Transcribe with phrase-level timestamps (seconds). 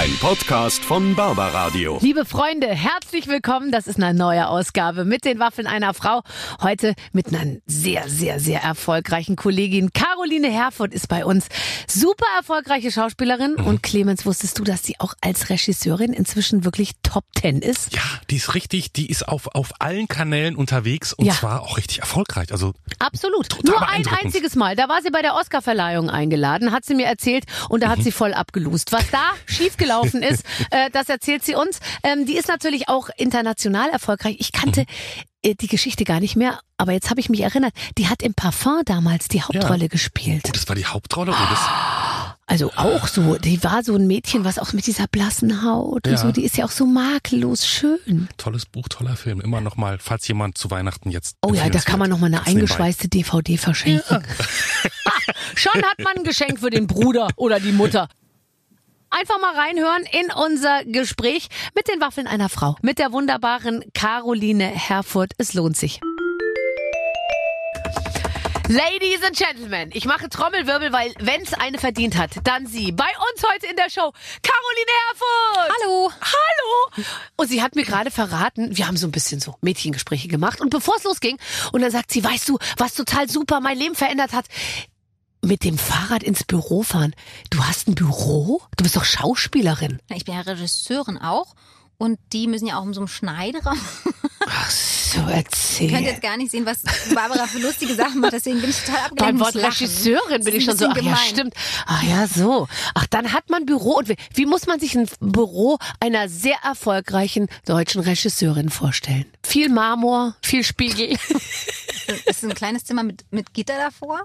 [0.00, 1.98] Ein Podcast von Barbaradio.
[2.00, 3.70] Liebe Freunde, herzlich willkommen.
[3.70, 6.22] Das ist eine neue Ausgabe mit den Waffeln einer Frau.
[6.62, 9.92] Heute mit einer sehr, sehr, sehr erfolgreichen Kollegin.
[9.92, 11.48] Caroline Herfurth ist bei uns.
[11.86, 13.56] Super erfolgreiche Schauspielerin.
[13.58, 13.66] Mhm.
[13.66, 17.92] Und Clemens, wusstest du, dass sie auch als Regisseurin inzwischen wirklich Top Ten ist?
[17.94, 21.34] Ja, die ist richtig, die ist auf, auf allen Kanälen unterwegs und Ja.
[21.34, 22.52] zwar auch richtig erfolgreich.
[22.52, 23.58] Also Absolut.
[23.66, 24.76] Nur ein einziges Mal.
[24.76, 27.90] Da war sie bei der Oscarverleihung eingeladen, hat sie mir erzählt und da Mhm.
[27.90, 28.92] hat sie voll abgelust.
[28.92, 29.89] Was da schiefgelaufen
[30.22, 31.80] ist, äh, das erzählt sie uns.
[32.02, 34.36] Ähm, die ist natürlich auch international erfolgreich.
[34.38, 34.86] Ich kannte Mhm.
[35.42, 37.72] äh, die Geschichte gar nicht mehr, aber jetzt habe ich mich erinnert.
[37.98, 40.42] Die hat im Parfum damals die Hauptrolle gespielt.
[40.46, 41.32] oh, das war die Hauptrolle.
[41.32, 41.58] Oh, das,
[42.46, 46.12] Also auch so, die war so ein Mädchen, was auch mit dieser blassen Haut und
[46.12, 46.16] Ja.
[46.18, 48.28] so, die ist ja auch so makellos schön.
[48.36, 49.40] tolles Buch, toller Film.
[49.40, 51.36] Immer noch mal, falls jemand zu Weihnachten jetzt.
[51.42, 54.24] Oh ja, da kann man noch mal eine eingeschweißte DVD verschenken.
[55.54, 58.08] Schon hat man ein Geschenk für den Bruder oder die Mutter.
[59.10, 62.76] Einfach mal reinhören in unser Gespräch mit den Waffeln einer Frau.
[62.80, 65.32] Mit der wunderbaren Caroline Herfurth.
[65.36, 66.00] Es lohnt sich.
[68.68, 72.92] Ladies and Gentlemen, ich mache Trommelwirbel, weil wenn's eine verdient hat, dann sie.
[72.92, 74.12] Bei uns heute in der Show,
[74.44, 75.72] Caroline Herfurth.
[75.82, 76.12] Hallo.
[76.20, 77.04] Hallo.
[77.34, 80.70] Und sie hat mir gerade verraten, wir haben so ein bisschen so Mädchengespräche gemacht und
[80.70, 81.36] bevor es losging
[81.72, 84.46] und dann sagt sie, weißt du, was total super mein Leben verändert hat?
[85.42, 87.14] Mit dem Fahrrad ins Büro fahren.
[87.48, 88.60] Du hast ein Büro?
[88.76, 90.00] Du bist doch Schauspielerin.
[90.14, 91.54] Ich bin ja Regisseurin auch
[91.96, 93.78] und die müssen ja auch in so einem Schneideraum.
[94.46, 96.02] Ach so, Ihr könnt erzähl.
[96.02, 96.82] jetzt gar nicht sehen, was
[97.14, 99.18] Barbara für lustige Sachen macht, deswegen bin ich total abgelenkt.
[99.18, 99.56] Beim Wort.
[99.56, 101.30] Regisseurin bin ich schon so, ach bisschen ja, gemein.
[101.30, 101.54] stimmt.
[101.86, 102.68] Ach ja, so.
[102.94, 103.98] Ach, dann hat man Büro.
[103.98, 109.26] Und wie, wie muss man sich ein Büro einer sehr erfolgreichen deutschen Regisseurin vorstellen?
[109.42, 111.16] Viel Marmor, viel Spiegel.
[112.26, 114.20] Es ist ein kleines Zimmer mit, mit Gitter davor,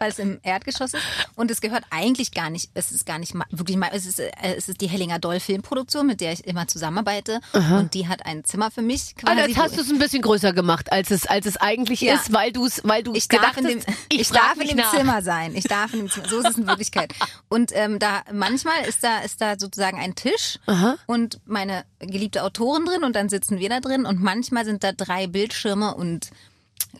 [0.00, 1.02] weil es im Erdgeschoss ist.
[1.34, 4.30] Und es gehört eigentlich gar nicht, es ist gar nicht wirklich mal, es ist, äh,
[4.56, 7.40] es ist die Hellinger Doll Filmproduktion, mit der ich immer zusammenarbeite.
[7.52, 9.36] Und die hat ein Zimmer für mich quasi.
[9.38, 12.14] Also jetzt hast du es ein bisschen größer gemacht, als es, als es eigentlich Ja.
[12.14, 14.60] ist, weil du es, weil du ich gedacht darf in dem, hast, ich, frag darf
[14.60, 14.94] in dem nach.
[14.96, 15.54] Zimmer sein.
[15.54, 16.28] Ich darf in dem Zimmer.
[16.28, 17.12] So ist es in Wirklichkeit.
[17.48, 20.58] Und ähm, da manchmal ist da ist da sozusagen ein Tisch
[21.06, 24.92] und meine geliebte Autorin drin und dann sitzen wir da drin und manchmal sind da
[24.92, 26.30] drei Bildschirme und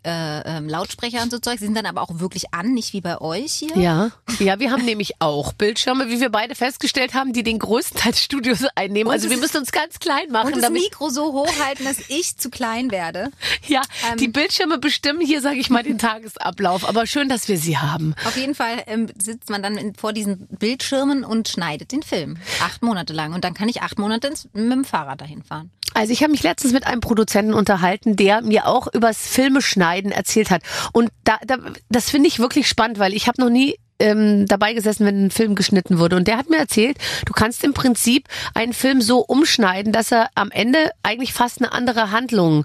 [0.05, 1.59] äh, ähm, Lautsprecher und so Zeug.
[1.59, 3.77] Sie sind dann aber auch wirklich an, nicht wie bei euch hier.
[3.77, 7.99] Ja, ja, wir haben nämlich auch Bildschirme, wie wir beide festgestellt haben, die den größten
[7.99, 9.11] Teil des Studios einnehmen.
[9.13, 12.37] Also es wir müssen uns ganz klein machen, Und das Mikro so hochhalten, dass ich
[12.37, 13.31] zu klein werde.
[13.67, 16.89] ja, ähm, die Bildschirme bestimmen hier, sage ich mal, den Tagesablauf.
[16.89, 18.15] Aber schön, dass wir sie haben.
[18.25, 22.37] Auf jeden Fall ähm, sitzt man dann vor diesen Bildschirmen und schneidet den Film.
[22.63, 23.33] Acht Monate lang.
[23.35, 25.71] Und dann kann ich acht Monate mit dem Fahrrad dahin fahren.
[25.95, 30.51] Also ich habe mich letztens mit einem Produzenten unterhalten, der mir auch übers Filmeschneiden erzählt
[30.51, 30.63] hat.
[30.93, 31.57] Und da, da
[31.89, 35.31] das finde ich wirklich spannend, weil ich habe noch nie ähm, dabei gesessen, wenn ein
[35.31, 36.17] Film geschnitten wurde.
[36.17, 40.29] Und der hat mir erzählt, du kannst im Prinzip einen Film so umschneiden, dass er
[40.35, 42.65] am Ende eigentlich fast eine andere Handlung,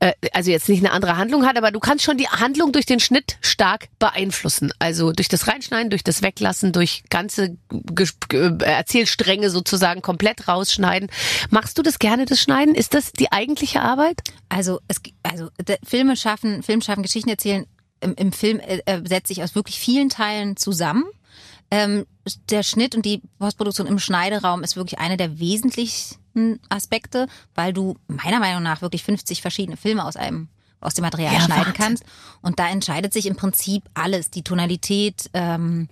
[0.00, 2.86] äh, also jetzt nicht eine andere Handlung hat, aber du kannst schon die Handlung durch
[2.86, 4.72] den Schnitt stark beeinflussen.
[4.78, 7.56] Also durch das Reinschneiden, durch das Weglassen, durch ganze
[8.32, 11.10] äh, Erzählstränge sozusagen komplett rausschneiden.
[11.50, 12.74] Machst du das gerne, das Schneiden?
[12.74, 14.20] Ist das die eigentliche Arbeit?
[14.48, 15.48] Also, es, also
[15.84, 17.66] Filme schaffen, Film schaffen, Geschichten erzählen.
[18.00, 21.04] Im, im Film äh, äh, setzt sich aus wirklich vielen Teilen zusammen.
[21.70, 22.06] Ähm,
[22.50, 27.96] der Schnitt und die Postproduktion im Schneideraum ist wirklich einer der wesentlichsten Aspekte, weil du
[28.06, 30.48] meiner Meinung nach wirklich 50 verschiedene Filme aus einem
[30.80, 31.74] aus dem Material Ja, schneiden Wahnsinn.
[31.74, 32.04] kannst.
[32.40, 35.88] Und da entscheidet sich im Prinzip alles, die Tonalität, ähm,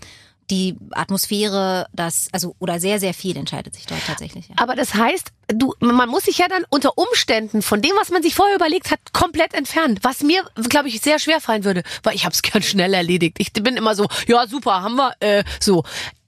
[0.50, 4.48] die Atmosphäre, das, also oder sehr, sehr viel entscheidet sich dort tatsächlich.
[4.48, 4.54] Ja.
[4.58, 8.22] Aber das heißt, du, man muss sich ja dann unter Umständen von dem, was man
[8.22, 9.98] sich vorher überlegt hat, komplett entfernen.
[10.02, 13.36] Was mir, glaube ich, sehr schwer fallen würde, weil ich habe es gern schnell erledigt.
[13.38, 15.84] Ich bin immer so, ja super, haben wir, äh, so.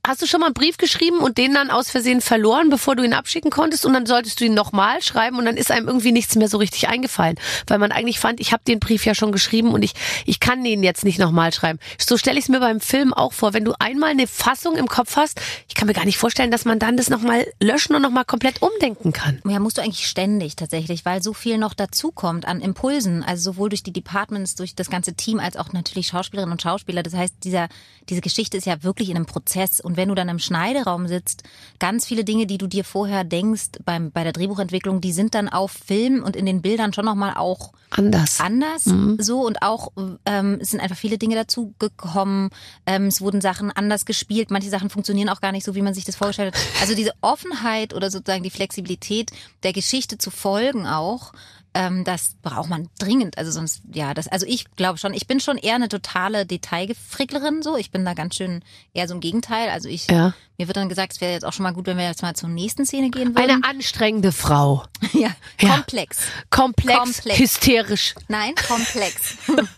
[0.08, 3.02] Hast du schon mal einen Brief geschrieben und den dann aus Versehen verloren, bevor du
[3.02, 3.84] ihn abschicken konntest?
[3.84, 6.56] Und dann solltest du ihn nochmal schreiben und dann ist einem irgendwie nichts mehr so
[6.56, 7.36] richtig eingefallen.
[7.66, 9.92] Weil man eigentlich fand, ich habe den Brief ja schon geschrieben und ich,
[10.24, 11.78] ich kann den jetzt nicht nochmal schreiben.
[12.00, 13.52] So stelle ich es mir beim Film auch vor.
[13.52, 16.64] Wenn du einmal eine Fassung im Kopf hast, ich kann mir gar nicht vorstellen, dass
[16.64, 19.42] man dann das nochmal löschen und nochmal komplett umdenken kann.
[19.46, 23.68] Ja, musst du eigentlich ständig tatsächlich, weil so viel noch dazukommt an Impulsen, also sowohl
[23.68, 27.02] durch die Departments, durch das ganze Team, als auch natürlich Schauspielerinnen und Schauspieler.
[27.02, 27.68] Das heißt, dieser,
[28.08, 29.80] diese Geschichte ist ja wirklich in einem Prozess.
[29.80, 31.42] Und wenn du dann im Schneideraum sitzt,
[31.78, 35.50] ganz viele Dinge, die du dir vorher denkst beim, bei der Drehbuchentwicklung, die sind dann
[35.50, 38.40] auf Film und in den Bildern schon nochmal auch Anders.
[38.40, 38.84] anders
[39.18, 39.92] so und auch
[40.26, 42.50] ähm, es sind einfach viele Dinge dazu gekommen.
[42.86, 44.50] Ähm, es wurden Sachen anders gespielt.
[44.50, 46.62] Manche Sachen funktionieren auch gar nicht so, wie man sich das vorgestellt hat.
[46.80, 49.30] Also diese Offenheit oder sozusagen die Flexibilität
[49.62, 51.32] der Geschichte zu folgen auch
[51.74, 53.38] Ähm, das braucht man dringend.
[53.38, 57.62] Also sonst, ja, das, also ich glaube schon, ich bin schon eher eine totale Detailgefricklerin
[57.62, 57.76] so.
[57.76, 58.62] Ich bin da ganz schön
[58.94, 59.70] eher so im Gegenteil.
[59.70, 60.34] Also ich, Ja.
[60.58, 62.34] Mir wird dann gesagt, es wäre jetzt auch schon mal gut, wenn wir jetzt mal
[62.34, 63.50] zur nächsten Szene gehen würden.
[63.50, 64.82] Eine anstrengende Frau.
[65.12, 65.28] ja,
[65.60, 65.76] Ja.
[65.76, 66.18] komplex.
[66.50, 67.38] Komplex, Komplex.
[67.38, 68.14] hysterisch.
[68.26, 69.36] Nein, komplex.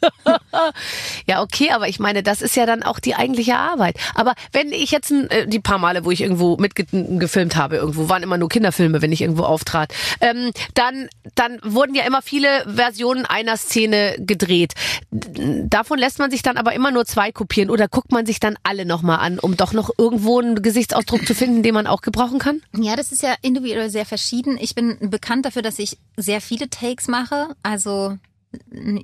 [1.27, 3.97] Ja, okay, aber ich meine, das ist ja dann auch die eigentliche Arbeit.
[4.15, 8.09] Aber wenn ich jetzt ein, äh, die paar Male, wo ich irgendwo mitgefilmt habe, irgendwo
[8.09, 12.65] waren immer nur Kinderfilme, wenn ich irgendwo auftrat, ähm, dann, dann wurden ja immer viele
[12.75, 14.73] Versionen einer Szene gedreht.
[15.11, 18.57] Davon lässt man sich dann aber immer nur zwei kopieren oder guckt man sich dann
[18.63, 22.39] alle nochmal an, um doch noch irgendwo einen Gesichtsausdruck zu finden, den man auch gebrauchen
[22.39, 22.63] kann?
[22.77, 24.57] Ja, das ist ja individuell sehr verschieden.
[24.61, 27.57] Ich bin bekannt dafür, dass ich sehr viele Takes mache.
[27.65, 28.17] Also,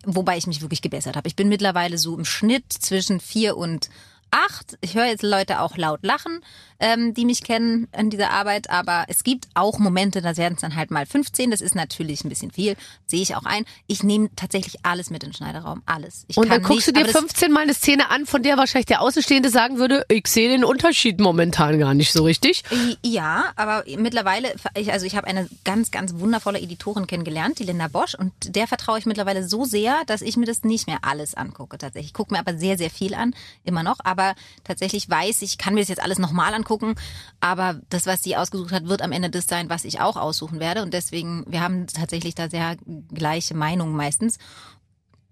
[0.04, 1.26] wobei ich mich wirklich gebessert habe.
[1.26, 3.90] Ich bin mittlerweile so im Schnitt zwischen vier und
[4.36, 4.76] acht.
[4.80, 6.40] Ich höre jetzt Leute auch laut lachen,
[6.78, 8.68] ähm, die mich kennen in dieser Arbeit.
[8.70, 11.50] Aber es gibt auch Momente, da werden es dann halt mal 15.
[11.50, 12.76] Das ist natürlich ein bisschen viel.
[13.06, 13.64] Sehe ich auch ein.
[13.86, 15.82] Ich nehme tatsächlich alles mit in den Schneiderraum.
[15.86, 16.24] Alles.
[16.28, 18.42] Ich Und dann guckst nicht, du dir aber das- 15 Mal eine Szene an, von
[18.42, 22.62] der wahrscheinlich der Außenstehende sagen würde, ich sehe den Unterschied momentan gar nicht so richtig.
[23.02, 27.88] Ja, aber mittlerweile, ich- also ich habe eine ganz, ganz wundervolle Editorin kennengelernt, die Linda
[27.88, 31.34] Bosch, und der vertraue ich mittlerweile so sehr, dass ich mir das nicht mehr alles
[31.34, 31.78] angucke.
[31.78, 33.34] Tatsächlich, ich gucke mir aber sehr, sehr viel an,
[33.64, 33.98] immer noch.
[34.04, 34.25] Aber
[34.64, 36.94] tatsächlich weiß ich, kann mir das jetzt alles nochmal angucken,
[37.40, 40.60] aber das, was sie ausgesucht hat, wird am Ende das sein, was ich auch aussuchen
[40.60, 40.82] werde.
[40.82, 42.76] Und deswegen, wir haben tatsächlich da sehr
[43.12, 44.38] gleiche Meinungen meistens.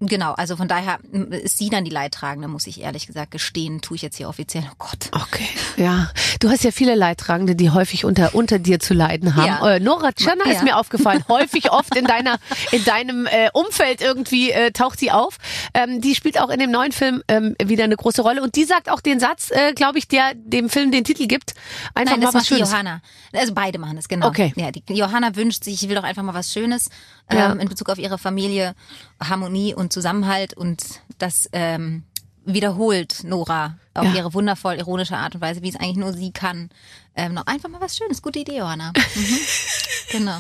[0.07, 0.99] Genau, also von daher
[1.31, 4.65] ist sie dann die Leidtragende, muss ich ehrlich gesagt gestehen, tue ich jetzt hier offiziell.
[4.71, 5.09] Oh Gott.
[5.13, 6.11] Okay, ja.
[6.41, 9.47] Du hast ja viele Leidtragende, die häufig unter, unter dir zu leiden haben.
[9.47, 9.75] Ja.
[9.77, 10.53] Äh, Nora Tschirner Ja.
[10.53, 11.25] ist mir aufgefallen.
[11.29, 12.39] häufig oft in deiner,
[12.73, 15.39] in deinem äh, Umfeld irgendwie äh, taucht sie auf.
[15.75, 18.43] Ähm, die spielt auch in dem neuen Film ähm, wieder eine große Rolle.
[18.43, 21.55] Und die sagt auch den Satz, äh, glaube ich, der dem Film den Titel gibt.
[21.95, 22.71] Einfach Nein, mal das was macht Schönes.
[22.71, 23.01] Johanna.
[23.33, 24.29] Also beide machen das, genau.
[24.29, 24.53] Okay.
[24.57, 26.89] Ja, die Johanna wünscht sich, ich will doch einfach mal was Schönes
[27.31, 27.53] ähm, Ja.
[27.53, 28.75] in Bezug auf ihre Familie,
[29.23, 30.83] Harmonie und Zusammenhalt und
[31.19, 32.05] das ähm,
[32.47, 34.13] wiederholt Nora auf Ja.
[34.15, 36.69] ihre wundervoll ironische Art und Weise, wie es eigentlich nur sie kann.
[37.17, 38.21] Ähm, noch einfach mal was Schönes.
[38.23, 38.93] Gute Idee, Johanna.
[39.15, 39.39] Mhm.
[40.11, 40.39] genau.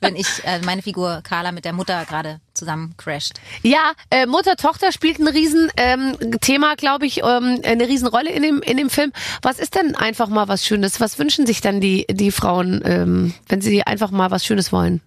[0.00, 3.34] Wenn ich äh, meine Figur Carla mit der Mutter gerade zusammen crasht.
[3.62, 8.60] Ja, äh, Mutter-Tochter spielt ein riesen ähm, Thema, glaube ich, ähm, eine Riesenrolle in dem,
[8.60, 9.12] in dem Film.
[9.40, 11.00] Was ist denn einfach mal was Schönes?
[11.00, 15.00] Was wünschen sich dann die, die Frauen, ähm, wenn sie einfach mal was Schönes wollen?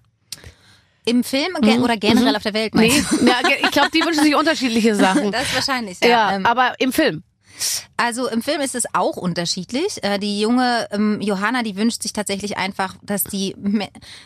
[1.06, 3.26] Im Film ge oder generell auf der Welt, Nee, meinst du?
[3.26, 5.32] ja, ich glaube, die wünschen sich unterschiedliche Sachen.
[5.32, 6.36] Das ist wahrscheinlich, ja, ja.
[6.36, 7.24] Ähm, aber im Film.
[8.00, 10.02] Also im Film ist es auch unterschiedlich.
[10.04, 13.56] Äh, Die junge ähm, Johanna, die wünscht sich tatsächlich einfach, dass die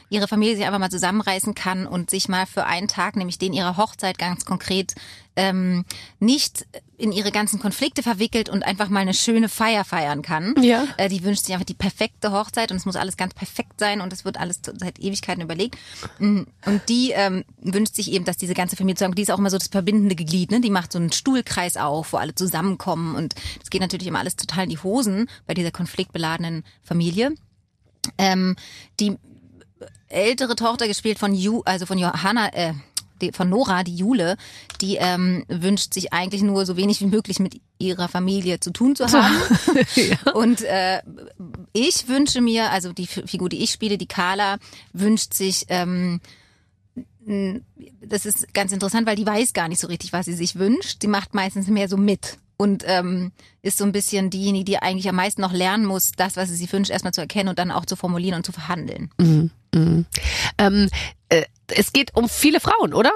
[0.09, 3.51] ihre Familie sich einfach mal zusammenreißen kann und sich mal für einen Tag, nämlich den
[3.53, 4.93] ihrer Hochzeit ganz konkret,
[5.35, 5.85] ähm,
[6.19, 10.53] nicht in ihre ganzen Konflikte verwickelt und einfach mal eine schöne Feier feiern kann.
[10.61, 10.85] Ja.
[10.97, 13.99] Äh, Die wünscht sich einfach die perfekte Hochzeit und es muss alles ganz perfekt sein
[13.99, 15.75] und es wird alles seit Ewigkeiten überlegt.
[16.19, 19.39] Mm, Und die ähm, wünscht sich eben, dass diese ganze Familie zusammen, die ist auch
[19.39, 20.61] immer so das verbindende Glied, ne?
[20.61, 23.33] Die macht so einen Stuhlkreis auf, wo alle zusammenkommen und
[23.63, 27.33] es geht natürlich immer alles total in die Hosen bei dieser konfliktbeladenen Familie.
[28.17, 28.55] Ähm,
[28.99, 29.17] die
[30.09, 32.73] ältere Tochter gespielt von Ju, also von Johanna, äh,
[33.21, 34.35] die, von Nora, die Jule,
[34.81, 38.95] die ähm, wünscht sich eigentlich nur so wenig wie möglich mit ihrer Familie zu tun
[38.95, 39.35] zu haben.
[40.33, 41.01] Und äh,
[41.71, 44.57] ich wünsche mir, also die Figur, die ich spiele, die Carla,
[44.91, 46.19] wünscht sich ähm,
[48.01, 51.01] das ist ganz interessant, weil die weiß gar nicht so richtig, was sie sich wünscht.
[51.01, 53.31] Die macht meistens mehr so mit und ähm,
[53.61, 56.55] ist so ein bisschen diejenige, die eigentlich am meisten noch lernen muss, das, was sie
[56.55, 59.09] sich wünscht, erstmal zu erkennen und dann auch zu formulieren und zu verhandeln.
[60.57, 60.89] Ähm,
[61.29, 63.11] äh, es geht um viele Frauen, oder?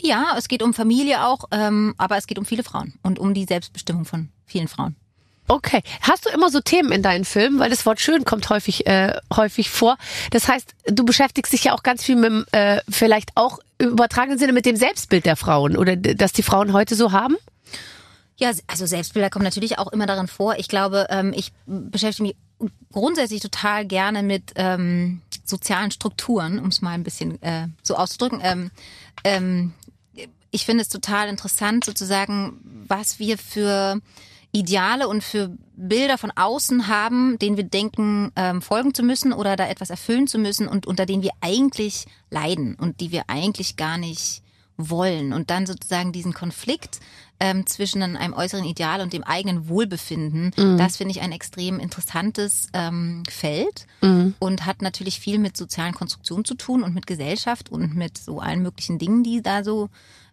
[0.00, 3.34] Ja, es geht um Familie auch, ähm, aber es geht um viele Frauen und um
[3.34, 4.96] die Selbstbestimmung von vielen Frauen.
[5.48, 5.82] Okay.
[6.00, 7.58] Hast du immer so Themen in deinen Filmen?
[7.58, 9.96] Weil das Wort schön kommt häufig, äh, häufig vor.
[10.30, 13.90] Das heißt, du beschäftigst dich ja auch ganz viel mit, dem, äh, vielleicht auch im
[13.90, 17.36] übertragenen Sinne mit dem Selbstbild der Frauen oder das die Frauen heute so haben?
[18.42, 20.56] Ja, also Selbstbilder kommen natürlich auch immer darin vor.
[20.58, 22.36] Ich glaube, ähm, ich beschäftige mich
[22.90, 28.40] grundsätzlich total gerne mit ähm, sozialen Strukturen, um es mal ein bisschen äh, so auszudrücken.
[28.42, 28.72] Ähm,
[29.22, 29.74] ähm,
[30.50, 32.58] ich finde es total interessant, sozusagen,
[32.88, 34.00] was wir für
[34.50, 39.54] Ideale und für Bilder von außen haben, denen wir denken, ähm, folgen zu müssen oder
[39.54, 43.76] da etwas erfüllen zu müssen und unter denen wir eigentlich leiden und die wir eigentlich
[43.76, 44.42] gar nicht
[44.76, 45.32] wollen.
[45.32, 46.98] Und dann sozusagen diesen Konflikt
[47.42, 52.68] ähm, zwischen einem äußeren Ideal und dem eigenen Wohlbefinden, das finde ich ein extrem interessantes
[52.72, 53.86] ähm, Feld
[54.38, 58.38] und hat natürlich viel mit sozialen Konstruktionen zu tun und mit Gesellschaft und mit so
[58.38, 59.90] allen möglichen Dingen, die da so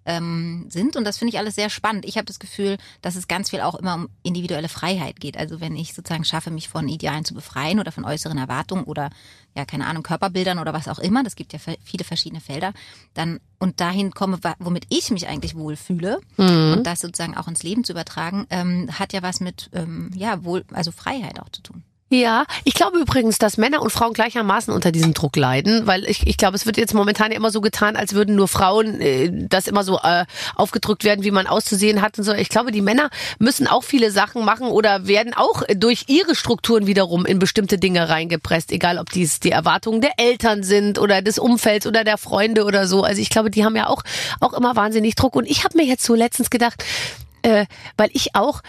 [0.09, 0.95] ähm, sind.
[0.95, 2.03] Und das finde ich alles sehr spannend.
[2.03, 5.37] Ich habe das Gefühl, dass es ganz viel auch immer um individuelle Freiheit geht.
[5.37, 9.11] Also wenn ich sozusagen schaffe, mich von Idealen zu befreien oder von äußeren Erwartungen oder
[9.55, 12.73] ja, keine Ahnung, Körperbildern oder was auch immer, das gibt ja viele verschiedene Felder,
[13.13, 16.73] dann und dahin komme, womit ich mich eigentlich wohlfühle mhm.
[16.77, 20.43] und das sozusagen auch ins Leben zu übertragen, ähm, hat ja was mit ähm, ja
[20.43, 21.83] wohl, also Freiheit auch zu tun.
[22.11, 26.25] Ja, ich glaube übrigens, dass Männer und Frauen gleichermaßen unter diesem Druck leiden, weil ich,
[26.25, 29.67] ich glaube, es wird jetzt momentan immer so getan, als würden nur Frauen äh, das
[29.67, 30.25] immer so äh,
[30.55, 32.33] aufgedrückt werden, wie man auszusehen hat und so.
[32.33, 36.87] Ich glaube, die Männer müssen auch viele Sachen machen oder werden auch durch ihre Strukturen
[36.87, 41.37] wiederum in bestimmte Dinge reingepresst, egal ob dies die Erwartungen der Eltern sind oder des
[41.37, 43.03] Umfelds oder der Freunde oder so.
[43.03, 44.01] Also ich glaube, die haben ja auch
[44.39, 45.35] auch immer wahnsinnig Druck.
[45.35, 46.83] Und ich habe mir jetzt so letztens gedacht,
[47.43, 48.61] äh, weil ich auch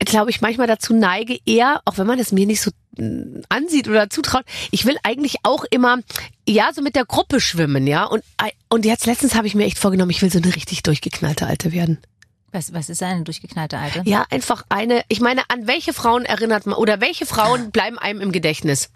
[0.00, 3.88] glaube ich, manchmal dazu neige, eher, auch wenn man es mir nicht so mm, ansieht
[3.88, 5.98] oder zutraut, ich will eigentlich auch immer,
[6.48, 8.04] ja, so mit der Gruppe schwimmen, ja.
[8.04, 8.24] Und,
[8.68, 11.72] und jetzt letztens habe ich mir echt vorgenommen, ich will so eine richtig durchgeknallte Alte
[11.72, 11.98] werden.
[12.52, 14.02] Was, was ist eine durchgeknallte Alte?
[14.04, 18.20] Ja, einfach eine, ich meine, an welche Frauen erinnert man, oder welche Frauen bleiben einem
[18.20, 18.90] im Gedächtnis?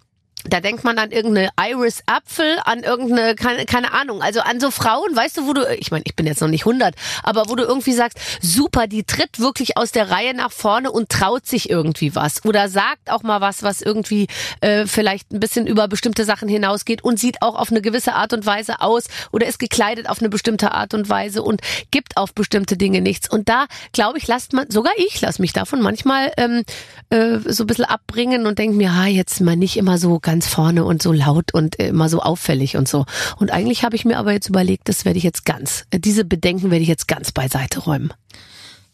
[0.44, 4.70] Da denkt man an irgendeine Iris Apfel, an irgendeine, keine, keine Ahnung, also an so
[4.70, 7.56] Frauen, weißt du, wo du, ich meine, ich bin jetzt noch nicht 100, aber wo
[7.56, 11.68] du irgendwie sagst, super, die tritt wirklich aus der Reihe nach vorne und traut sich
[11.68, 14.28] irgendwie was oder sagt auch mal was, was irgendwie
[14.60, 18.32] äh, vielleicht ein bisschen über bestimmte Sachen hinausgeht und sieht auch auf eine gewisse Art
[18.32, 22.32] und Weise aus oder ist gekleidet auf eine bestimmte Art und Weise und gibt auf
[22.32, 23.28] bestimmte Dinge nichts.
[23.28, 26.62] Und da, glaube ich, lasst man, sogar ich lasse mich davon manchmal ähm,
[27.10, 30.46] äh, so ein bisschen abbringen und denke mir, ha, jetzt mal nicht immer so ganz
[30.46, 33.06] vorne und so laut und immer so auffällig und so.
[33.38, 36.22] Und eigentlich habe ich mir aber jetzt überlegt, das werde ich jetzt ganz, äh, diese
[36.22, 38.12] Bedenken werde ich jetzt ganz beiseite räumen.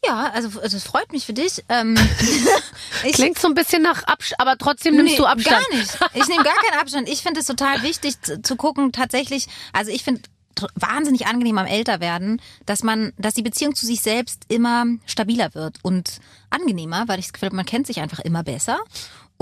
[0.06, 1.64] Ja, also das freut mich für dich.
[1.68, 1.96] Ähm,
[3.14, 5.66] Klingt so ein bisschen nach Abstand, aber trotzdem nimmst nee, du Abstand.
[5.68, 5.98] Gar nicht.
[6.14, 7.08] Ich nehme gar keinen Abstand.
[7.08, 10.22] Ich finde es total wichtig zu, zu gucken, tatsächlich, also ich finde
[10.76, 15.78] wahnsinnig angenehm am Älterwerden, dass man, dass die Beziehung zu sich selbst immer stabiler wird
[15.82, 18.78] und angenehmer, weil ich das Gefühl habe, man kennt sich einfach immer besser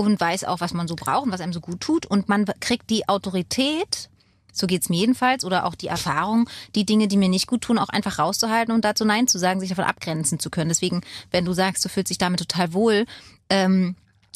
[0.05, 2.45] und weiß auch, was man so braucht und was einem so gut tut und man
[2.59, 4.09] kriegt die Autorität
[4.53, 7.79] so geht's mir jedenfalls, oder auch die Erfahrung, die Dinge, die mir nicht gut tun,
[7.79, 10.69] auch einfach rauszuhalten und dazu Nein zu sagen, sich davon abgrenzen zu können.
[10.69, 13.05] Deswegen, wenn du sagst, du fühlst dich damit total wohl,
[13.49, 13.95] ähm,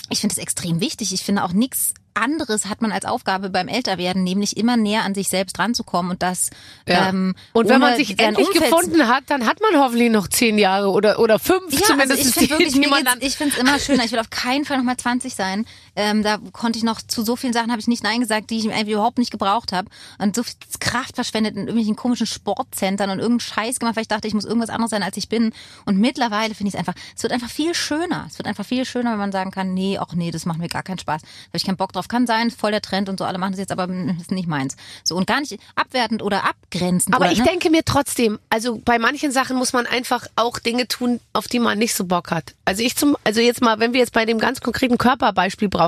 [0.09, 1.13] ich finde es extrem wichtig.
[1.13, 5.15] Ich finde auch nichts anderes hat man als Aufgabe beim Älterwerden, nämlich immer näher an
[5.15, 6.50] sich selbst ranzukommen und das.
[6.88, 7.09] Ja.
[7.09, 10.57] Ähm, und wenn man sich endlich Umfeld gefunden hat, dann hat man hoffentlich noch zehn
[10.57, 12.19] Jahre oder oder fünf ja, zumindest.
[12.19, 14.03] Also ich finde wirklich, ich finde es immer schöner.
[14.03, 15.65] Ich will auf keinen Fall noch mal 20 sein.
[15.98, 18.60] Ähm, da konnte ich noch zu so vielen Sachen habe ich nicht nein gesagt, die
[18.60, 19.89] ich irgendwie überhaupt nicht gebraucht habe
[20.20, 24.08] und so viel Kraft verschwendet in irgendwelchen komischen Sportzentren und irgendeinen Scheiß gemacht, weil ich
[24.08, 25.54] dachte, ich muss irgendwas anderes sein, als ich bin.
[25.86, 28.25] Und mittlerweile finde ich es einfach, es wird einfach viel schöner.
[28.30, 30.70] Es wird einfach viel schöner, wenn man sagen kann, nee, auch nee, das macht mir
[30.70, 31.22] gar keinen Spaß.
[31.22, 33.54] Da habe ich keinen Bock drauf kann sein, voll der Trend und so, alle machen
[33.54, 34.75] das jetzt, aber das ist nicht meins.
[35.04, 37.16] So und gar nicht abwertend oder abgrenzend.
[37.16, 37.46] Aber oder, ich ne?
[37.46, 41.60] denke mir trotzdem, also bei manchen Sachen muss man einfach auch Dinge tun, auf die
[41.60, 42.54] man nicht so Bock hat.
[42.66, 45.87] Also ich zum, also jetzt mal, wenn wir jetzt bei dem ganz konkreten Körperbeispiel brauchen,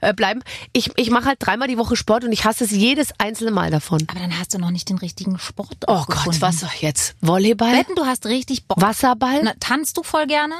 [0.00, 3.12] äh, bleiben, ich, ich mache halt dreimal die Woche Sport und ich hasse es jedes
[3.18, 4.04] einzelne Mal davon.
[4.08, 5.76] Aber dann hast du noch nicht den richtigen Sport.
[5.86, 7.14] Oh Gott, was doch jetzt?
[7.20, 7.72] Volleyball?
[7.72, 8.80] Wetten, du hast richtig Bock.
[8.80, 9.40] Wasserball?
[9.42, 10.54] Na, tanzt du voll gerne?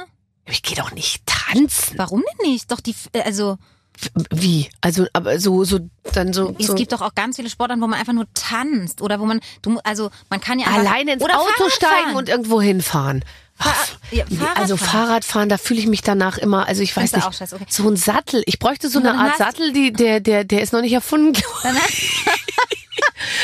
[0.45, 1.97] Ich gehe doch nicht tanzen.
[1.97, 2.71] Warum denn nicht?
[2.71, 3.57] Doch die, äh, also
[4.31, 4.69] wie?
[4.81, 5.79] Also, aber so, so,
[6.13, 6.55] dann so.
[6.57, 6.75] Es so.
[6.75, 9.79] gibt doch auch ganz viele Sportarten, wo man einfach nur tanzt oder wo man, du,
[9.83, 13.23] also man kann ja alleine ins oder Auto steigen und irgendwo hinfahren.
[13.59, 13.75] Fahr
[14.11, 14.25] ja,
[14.55, 17.65] also Fahrradfahren, da fühle ich mich danach immer, also ich weiß nicht, auch scheiße, okay.
[17.69, 18.41] so ein Sattel.
[18.45, 21.33] Ich bräuchte so eine Art Sattel, die, der, der, der ist noch nicht erfunden.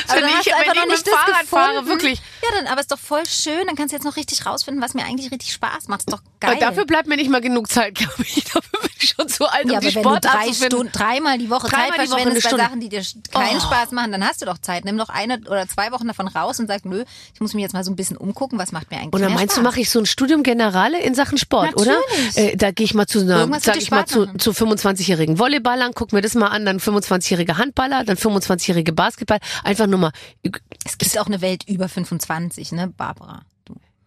[0.08, 1.48] Aber wenn ich, wenn ich mit dem Fahrrad gefunden.
[1.48, 2.22] fahre, wirklich.
[2.44, 3.65] Ja, dann, aber ist doch voll schön.
[3.67, 6.01] Dann kannst du jetzt noch richtig rausfinden, was mir eigentlich richtig Spaß macht.
[6.01, 6.51] Ist doch geil.
[6.51, 8.44] Aber dafür bleibt mir nicht mal genug Zeit, glaube ich.
[8.55, 11.67] Dafür bin ich schon zu alt, ja, um die Sport drei Stunden, dreimal die Woche
[11.67, 13.01] dreimal Zeit verschwendest bei Sachen, die dir
[13.32, 13.62] keinen oh.
[13.62, 14.86] Spaß machen, dann hast du doch Zeit.
[14.86, 17.03] Nimm doch eine oder zwei Wochen davon raus und sag, nö,
[17.34, 19.34] ich muss mich jetzt mal so ein bisschen umgucken, was macht mir eigentlich Und dann
[19.34, 19.55] meinst Spaß?
[19.55, 22.00] du, mache ich so ein Studium Generale in Sachen Sport, Natürlich.
[22.36, 22.51] oder?
[22.53, 26.13] Äh, da gehe ich mal zu einer, sag ich mal, zu, zu 25-jährigen Volleyballern, guck
[26.13, 29.39] mir das mal an, dann 25-jährige Handballer, dann 25-jährige Basketball.
[29.65, 30.12] Einfach nur mal
[30.86, 33.41] es gibt auch eine Welt über 25, ne, Barbara?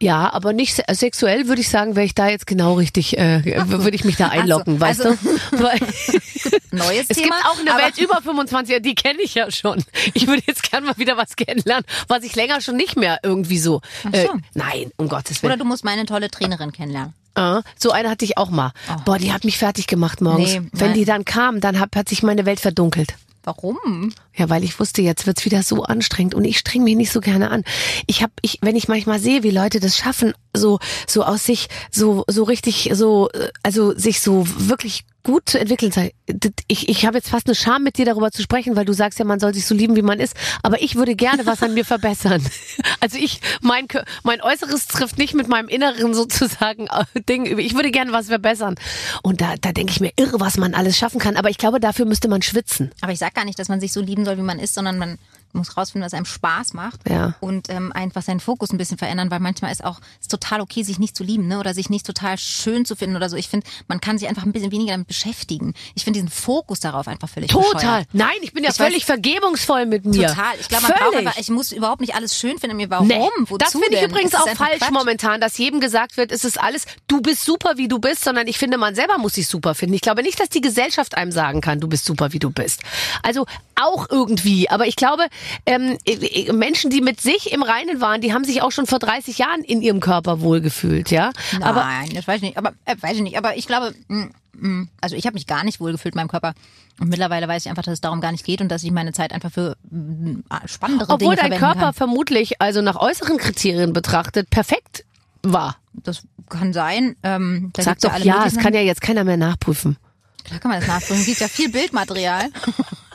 [0.01, 3.97] Ja, aber nicht sexuell würde ich sagen, wäre ich da jetzt genau richtig, äh, würde
[3.97, 5.63] ich mich da einlocken, also, weißt also, du?
[5.65, 5.81] Weil,
[6.71, 7.35] Neues es Thema.
[7.35, 9.83] Es gibt auch eine Welt über 25, die kenne ich ja schon.
[10.15, 13.59] Ich würde jetzt gerne mal wieder was kennenlernen, was ich länger schon nicht mehr irgendwie
[13.59, 13.81] so.
[14.05, 14.19] Ach so.
[14.19, 15.55] Äh, nein, um Gottes Willen.
[15.55, 17.15] Oder du musst meine tolle Trainerin kennenlernen.
[17.35, 18.71] Ah, so eine hatte ich auch mal.
[18.89, 19.01] Oh.
[19.05, 20.53] Boah, die hat mich fertig gemacht morgens.
[20.53, 23.15] Nee, Wenn die dann kam, dann hat, hat sich meine Welt verdunkelt.
[23.49, 24.13] Warum?
[24.37, 27.21] Ja, weil ich wusste, jetzt wird's wieder so anstrengend und ich streng mich nicht so
[27.21, 27.65] gerne an.
[28.07, 31.69] Ich habe, ich, wenn ich manchmal sehe, wie Leute das schaffen, so so aus sich
[31.91, 33.31] so so richtig so
[33.63, 36.11] also sich so wirklich gut zu entwickeln sein.
[36.29, 38.93] D- Ich, ich habe jetzt fast eine Scham mit dir darüber zu sprechen, weil du
[38.93, 40.35] sagst ja, man soll sich so lieben, wie man ist.
[40.63, 42.43] Aber ich würde gerne was an mir verbessern.
[43.01, 43.87] Also ich, mein,
[44.25, 47.59] mein Äußeres trifft nicht mit meinem Inneren sozusagen äh, Ding.
[47.59, 48.75] Ich würde gerne was verbessern.
[49.23, 51.37] Und da, da denke ich mir irre, was man alles schaffen kann.
[51.37, 52.91] Aber ich glaube, dafür müsste man schwitzen.
[53.01, 54.99] Aber ich sag gar nicht, dass man sich so lieben soll, wie man ist, sondern
[54.99, 55.19] man
[55.53, 57.35] muss rausfinden, was einem Spaß macht Ja.
[57.41, 60.83] und ähm, einfach seinen Fokus ein bisschen verändern, weil manchmal ist auch ist total okay,
[60.83, 61.59] sich nicht zu lieben, ne?
[61.59, 63.37] Oder sich nicht total schön zu finden oder so.
[63.37, 65.75] Ich finde, man kann sich einfach ein bisschen weniger damit beschäftigen.
[65.95, 67.73] Ich finde diesen Fokus darauf einfach völlig Total.
[67.75, 68.09] bescheuert.
[68.13, 70.29] Nein, ich bin ja Ich weiß- völlig vergebungsvoll mit mir.
[70.29, 70.55] Total.
[70.61, 71.27] Ich glaube, man braucht Völlig.
[71.27, 72.91] einfach, ich muss überhaupt nicht alles schön finden mir.
[72.91, 73.09] Warum?
[73.09, 74.11] Nee, Wozu das finde ich denn?
[74.11, 74.91] übrigens auch falsch Quatsch.
[74.91, 78.47] momentan, dass jedem gesagt wird, es ist alles, du bist super, wie du bist, sondern
[78.47, 79.95] ich finde, man selber muss sich super finden.
[79.95, 82.83] Ich glaube nicht, dass die Gesellschaft einem sagen kann, du bist super, wie du bist.
[83.23, 83.47] Also
[83.81, 84.71] auch irgendwie.
[84.71, 85.27] Aber ich glaube,
[85.67, 88.99] ähm, äh, Menschen, die mit sich im Reinen waren, die haben sich auch schon vor
[88.99, 91.31] 30 Jahren in ihrem Körper wohlgefühlt, ja.
[91.61, 92.57] Aber Nein, das weiß ich nicht.
[92.59, 93.39] Aber äh, weiß ich nicht.
[93.39, 96.55] Aber ich glaube, mm, mm, also ich habe mich gar nicht wohlgefühlt in meinem Körper.
[97.01, 99.13] Und mittlerweile weiß ich einfach, dass es darum gar nicht geht und dass ich meine
[99.13, 101.95] Zeit einfach für mm, spannendere obwohl Dinge dein verwenden Körper kann.
[101.95, 105.05] vermutlich, also nach äußeren Kriterien betrachtet, perfekt
[105.43, 105.77] war.
[105.93, 107.17] Das kann sein.
[107.23, 109.97] Ähm, Sag doch alle ja, es kann ja jetzt keiner mehr nachprüfen.
[110.45, 111.21] Klar kann man das nachprüfen.
[111.21, 112.49] Es gibt ja viel Bildmaterial.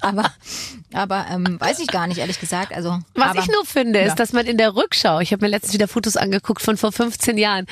[0.00, 0.32] aber
[0.92, 2.72] aber ähm, weiß ich gar nicht, ehrlich gesagt.
[2.74, 4.14] Also, Was aber, ich nur finde, ist, Ja.
[4.16, 7.38] dass man in der Rückschau, ich habe mir letztens wieder Fotos angeguckt von vor 15
[7.38, 7.66] Jahren,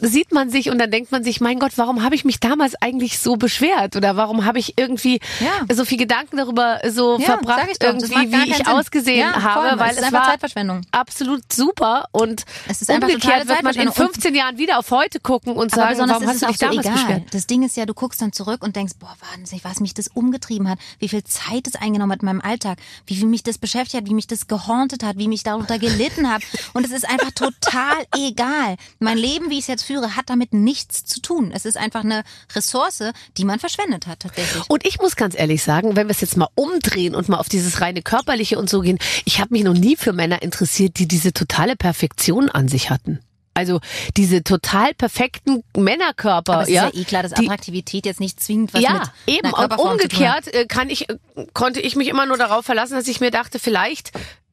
[0.00, 2.74] sieht man sich und dann denkt man sich, mein Gott, warum habe ich mich damals
[2.80, 5.74] eigentlich so beschwert oder warum habe ich irgendwie Ja.
[5.74, 8.66] so viel Gedanken darüber so Ja, verbracht, ich irgendwie, wie ich Sinn.
[8.66, 10.82] ausgesehen habe, voll, weil es ist es war Zeitverschwendung.
[10.90, 13.94] absolut super und Es ist umgekehrt wird man in Zeitverschwendung.
[13.94, 16.66] Und- 15 Jahren wieder auf heute gucken und sagen, warum ist hast du dich so
[16.66, 16.94] damals egal.
[16.98, 17.34] beschwert?
[17.34, 20.08] Das Ding ist ja, du guckst dann zurück und denkst, boah, wahnsinnig, was mich das
[20.08, 24.02] umgetrieben hat, wie viel Zeit es eingenommen in meinem Alltag, wie viel mich das beschäftigt
[24.02, 26.42] hat, wie mich das gehauntet hat, wie mich darunter gelitten hat.
[26.74, 28.76] Und es ist einfach total egal.
[28.98, 31.52] Mein Leben, wie ich es jetzt führe, hat damit nichts zu tun.
[31.54, 33.02] Es ist einfach eine Ressource,
[33.36, 34.68] die man verschwendet hat tatsächlich.
[34.68, 37.48] Und ich muss ganz ehrlich sagen, wenn wir es jetzt mal umdrehen und mal auf
[37.48, 41.08] dieses reine körperliche und so gehen, ich habe mich noch nie für Männer interessiert, die
[41.08, 43.20] diese totale Perfektion an sich hatten.
[43.54, 43.80] Also
[44.16, 46.86] diese total perfekten Männerkörper, Aber es ja.
[46.86, 49.52] ist ja eh klar, dass die- Attraktivität jetzt nicht zwingend was ja, mit eben.
[49.52, 51.16] Und umgekehrt äh, kann ich, äh,
[51.52, 54.12] konnte ich mich immer nur darauf verlassen, dass ich mir dachte, vielleicht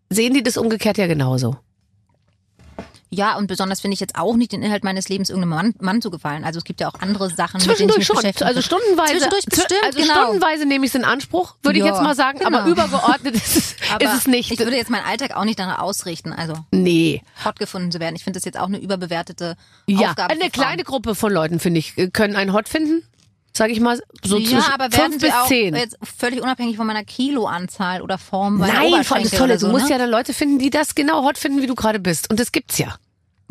[0.10, 1.56] sehen die das umgekehrt ja genauso.
[3.12, 6.02] Ja, und besonders finde ich jetzt auch nicht den Inhalt meines Lebens irgendeinem Mann, Mann
[6.02, 6.44] zu gefallen.
[6.44, 8.16] Also es gibt ja auch andere Sachen, mit denen ich Zwischendurch mich schon.
[8.18, 8.46] beschäftige.
[8.46, 9.14] Also stundenweise.
[9.14, 10.14] Zwischendurch zw- bestimmt, also genau.
[10.24, 12.46] stundenweise nehme ich es in Anspruch, würde ich Ja, jetzt mal sagen.
[12.46, 12.72] Aber genau.
[12.72, 14.52] übergeordnet ist es, Aber ist es nicht.
[14.52, 17.24] Ich würde jetzt meinen Alltag auch nicht danach ausrichten, also nee.
[17.44, 18.16] hot gefunden zu werden.
[18.16, 19.56] Ich finde das jetzt auch eine überbewertete
[19.88, 20.32] Ja, Aufgabe.
[20.34, 23.04] eine kleine Gruppe von Leuten, finde ich, können einen hot finden.
[23.52, 25.76] Sag ich mal, so ja, zwischen aber werden fünf bis auch zehn.
[25.76, 29.74] jetzt völlig unabhängig von meiner Kiloanzahl oder Form Nein, vor allem das Tolle, so, du
[29.74, 29.92] musst ne?
[29.94, 32.30] ja dann Leute finden, die das genau hot finden, wie du gerade bist.
[32.30, 32.96] Und das gibt's ja.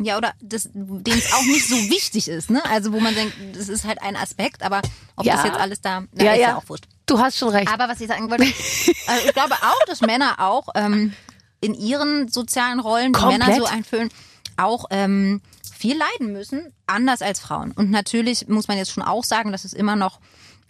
[0.01, 2.63] Ja, oder das, dem es auch nicht so wichtig ist, ne?
[2.65, 4.81] Also wo man denkt, das ist halt ein Aspekt, aber
[5.17, 5.35] ob Ja.
[5.35, 6.47] das jetzt alles da, na, Ja, ist ja.
[6.49, 6.57] ja.
[6.57, 6.85] auch wurscht.
[7.05, 7.71] Du hast schon recht.
[7.71, 8.43] Aber was ich sagen wollte,
[9.07, 11.13] also ich glaube auch, dass Männer auch ähm,
[11.59, 13.39] in ihren sozialen Rollen, die Komplett.
[13.47, 14.09] Männer so einfüllen,
[14.55, 15.41] auch ähm,
[15.77, 17.71] viel leiden müssen, anders als Frauen.
[17.73, 20.19] Und natürlich muss man jetzt schon auch sagen, dass es immer noch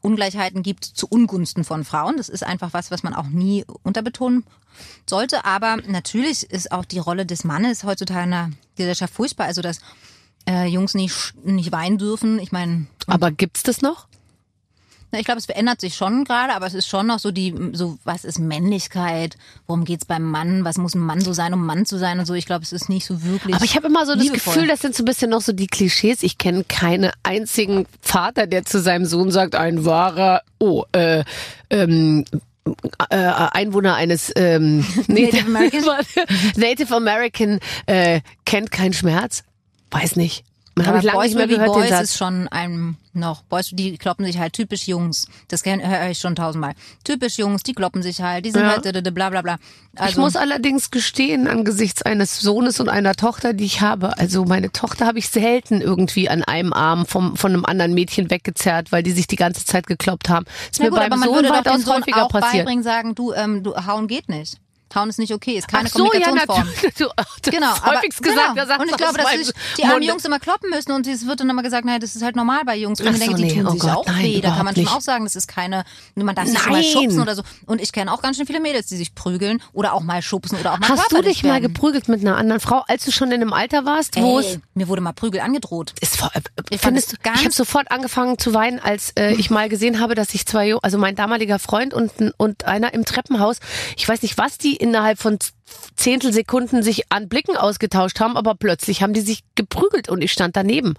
[0.02, 2.18] Ungleichheiten gibt zu Ungunsten von Frauen.
[2.18, 4.44] Das ist einfach was, was man auch nie unterbetonen
[5.08, 5.46] sollte.
[5.46, 9.48] Aber natürlich ist auch die Rolle des Mannes heutzutage in der Gesellschaft furchtbar.
[9.48, 9.80] Also dass
[10.48, 12.40] äh, Jungs nicht nicht weinen dürfen.
[12.40, 14.08] Ich meine, aber gibt's das noch?
[15.12, 17.56] Na, ich glaube, es verändert sich schon gerade, aber es ist schon noch so die,
[17.74, 19.38] so was ist Männlichkeit?
[19.66, 20.66] Worum geht's beim Mann?
[20.66, 22.36] Was muss ein Mann so sein, um Mann zu sein und so?
[22.36, 23.56] Ich glaube, es ist nicht so wirklich.
[23.56, 24.54] Aber ich habe immer so das liebevoll.
[24.54, 26.22] Gefühl, das sind so ein bisschen noch so die Klischees.
[26.22, 31.24] Ich kenne keinen einzigen Vater, der zu seinem Sohn sagt, ein wahrer, oh, äh,
[31.70, 32.26] ähm,
[33.10, 35.84] äh, Einwohner eines ähm, Native American?
[36.56, 39.44] Native American äh, kennt keinen Schmerz.
[39.92, 40.44] Weiß nicht.
[40.88, 42.02] Habe ich lange Boys nicht mehr gehört den Boys Satz.
[42.04, 43.44] ist schon ein noch.
[43.44, 45.28] Boys, die kloppen sich halt typisch Jungs.
[45.48, 46.74] Das höre ich schon tausendmal.
[47.04, 48.82] Typisch Jungs, die kloppen sich halt, die sind Ja.
[48.84, 49.58] halt bla bla bla.
[49.96, 54.46] Also, ich muss allerdings gestehen, angesichts eines Sohnes und einer Tochter, die ich habe, also
[54.46, 58.92] meine Tochter habe ich selten irgendwie an einem Arm vom, von einem anderen Mädchen weggezerrt,
[58.92, 60.46] weil die sich die ganze Zeit gekloppt haben.
[60.72, 62.66] Ist na mir gut, beim aber man Sohn würde doch dem weitaus häufiger auch passiert.
[62.66, 64.58] beibringen, sagen, du, ähm, du, hauen geht nicht.
[64.96, 66.68] Hauen ist nicht okay, ist keine Ach so, ja, Kommunikationsform.
[66.68, 66.96] natürlich.
[66.96, 67.06] Du,
[67.44, 68.66] du Genau, aber, häufigst gesagt, genau.
[68.68, 70.02] sagt und ich glaube, dass sich die armen.
[70.04, 72.64] Jungs immer kloppen müssen und es wird dann immer gesagt, naja, das ist halt normal
[72.66, 73.00] bei Jungs.
[73.02, 74.42] Und Ach ich denke, so, die nee, tun oh sich Gott, auch nein, weh.
[74.42, 74.94] Da kann man schon nicht.
[74.94, 75.84] auch sagen, das ist keine,
[76.16, 77.44] man darf sich mal schubsen oder so.
[77.66, 80.58] Und ich kenne auch ganz schön viele Mädels, die sich prügeln oder auch mal schubsen
[80.60, 83.30] oder auch mal Hast du dich mal geprügelt mit einer anderen Frau, als du schon
[83.32, 85.94] in einem Alter warst, wo es mir wurde mal Prügel angedroht.
[86.02, 89.70] ist vor, äh, Ich findest ich habe sofort angefangen zu weinen, als äh, ich mal
[89.70, 93.58] gesehen habe, dass sich zwei, also mein damaliger Freund und und einer im Treppenhaus,
[93.98, 95.38] ich weiß nicht, was die innerhalb von
[95.96, 100.56] Zehntelsekunden sich an Blicken ausgetauscht haben, aber plötzlich haben die sich geprügelt und ich stand
[100.56, 100.96] daneben.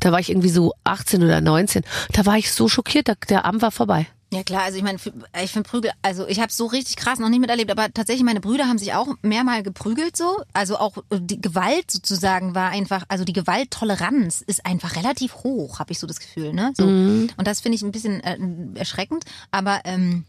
[0.00, 1.84] Da war ich irgendwie so 18 oder 19.
[2.12, 4.06] Da war ich so schockiert, der, der Abend war vorbei.
[4.32, 4.98] Ja klar, also ich meine,
[5.44, 8.40] ich finde Prügel, also ich habe so richtig krass noch nicht miterlebt, aber tatsächlich meine
[8.40, 10.42] Brüder haben sich auch mehrmal geprügelt so.
[10.54, 15.80] Also auch äh, die Gewalt sozusagen war einfach, also die Gewalttoleranz ist einfach relativ hoch,
[15.80, 16.72] habe ich so das Gefühl, ne?
[16.78, 16.86] So.
[16.86, 17.28] Mhm.
[17.36, 18.38] Und das finde ich ein bisschen äh,
[18.78, 19.24] erschreckend.
[19.50, 20.24] Aber ähm,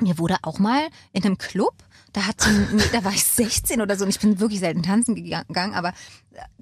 [0.00, 1.74] mir wurde auch mal in einem Club
[2.16, 4.82] da hat so, ein- da war ich 16 oder so und ich bin wirklich selten
[4.82, 5.92] tanzen gegangen, aber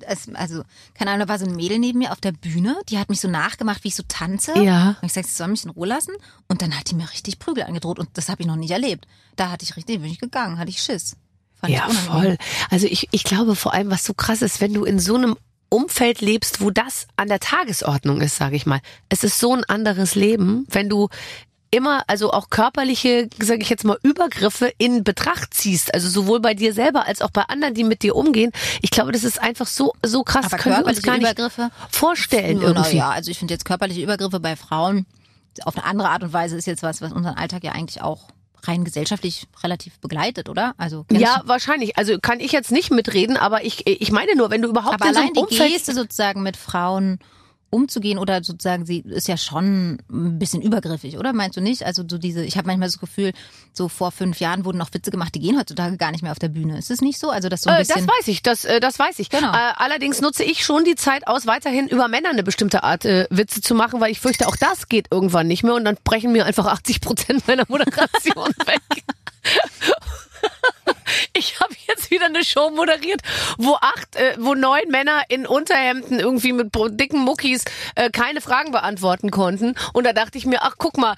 [0.01, 0.63] es, also,
[0.95, 3.21] keine Ahnung, da war so ein Mädel neben mir auf der Bühne, die hat mich
[3.21, 4.59] so nachgemacht, wie ich so tanze.
[4.61, 4.97] Ja.
[5.01, 6.11] Und ich sagte, sie soll mich in Ruhe lassen.
[6.49, 9.07] Und dann hat die mir richtig Prügel angedroht und das habe ich noch nicht erlebt.
[9.37, 11.17] Da hatte ich richtig, bin ich gegangen, hatte ich Schiss.
[11.55, 12.37] Fand Ja, ich voll.
[12.71, 15.37] Also ich, ich glaube vor allem, was so krass ist, wenn du in so einem
[15.69, 18.81] Umfeld lebst, wo das an der Tagesordnung ist, sage ich mal.
[19.09, 21.09] Es ist so ein anderes Leben, wenn du
[21.71, 26.55] immer, also auch körperliche, sage ich jetzt mal, Übergriffe in Betracht ziehst, also sowohl bei
[26.55, 28.53] dir selber als auch bei anderen, die mit dir umgehen.
[28.83, 31.71] Ich glaube, das ist einfach so so krass, Aber können wir uns gar nicht Übergriffe?
[31.91, 32.97] vorstellen Ja, irgendwie.
[32.97, 35.07] ja, also ich finde jetzt körperliche Übergriffe bei Frauen
[35.65, 38.29] auf eine andere Art und Weise ist jetzt was, was unseren Alltag ja eigentlich auch
[38.65, 40.75] rein gesellschaftlich relativ begleitet, oder?
[40.79, 41.97] Also Ja, wahrscheinlich.
[41.99, 45.07] Also kann ich jetzt nicht mitreden, aber ich, ich meine nur, wenn du überhaupt aber
[45.09, 47.19] in so allein einem die Umfeld Geste sozusagen mit Frauen
[47.75, 51.85] umzugehen oder sozusagen sie ist ja schon ein bisschen übergriffig, oder meinst du nicht?
[51.85, 53.33] Also so diese, ich habe manchmal das Gefühl,
[53.73, 56.39] so vor fünf Jahren wurden noch Witze gemacht, die gehen heutzutage gar nicht mehr auf
[56.39, 56.79] der Bühne.
[56.79, 57.31] Ist es nicht so?
[57.31, 58.07] Also das so ein Äh, bisschen.
[58.07, 59.29] das weiß ich, das, äh, das weiß ich.
[59.29, 59.53] Genau.
[59.53, 63.27] Äh, allerdings nutze ich schon die Zeit aus, weiterhin über Männer eine bestimmte Art äh,
[63.31, 66.33] Witze zu machen, weil ich fürchte, auch das geht irgendwann nicht mehr und dann brechen
[66.33, 68.81] mir einfach 80 Prozent meiner Moderation weg.
[71.37, 73.21] Ich habe jetzt wieder eine Show moderiert,
[73.59, 77.65] wo acht, äh, wo neun Männer in Unterhemden irgendwie mit dicken Muckis
[77.97, 79.75] äh, keine Fragen beantworten konnten.
[79.93, 81.17] Und da dachte ich mir, ach guck mal,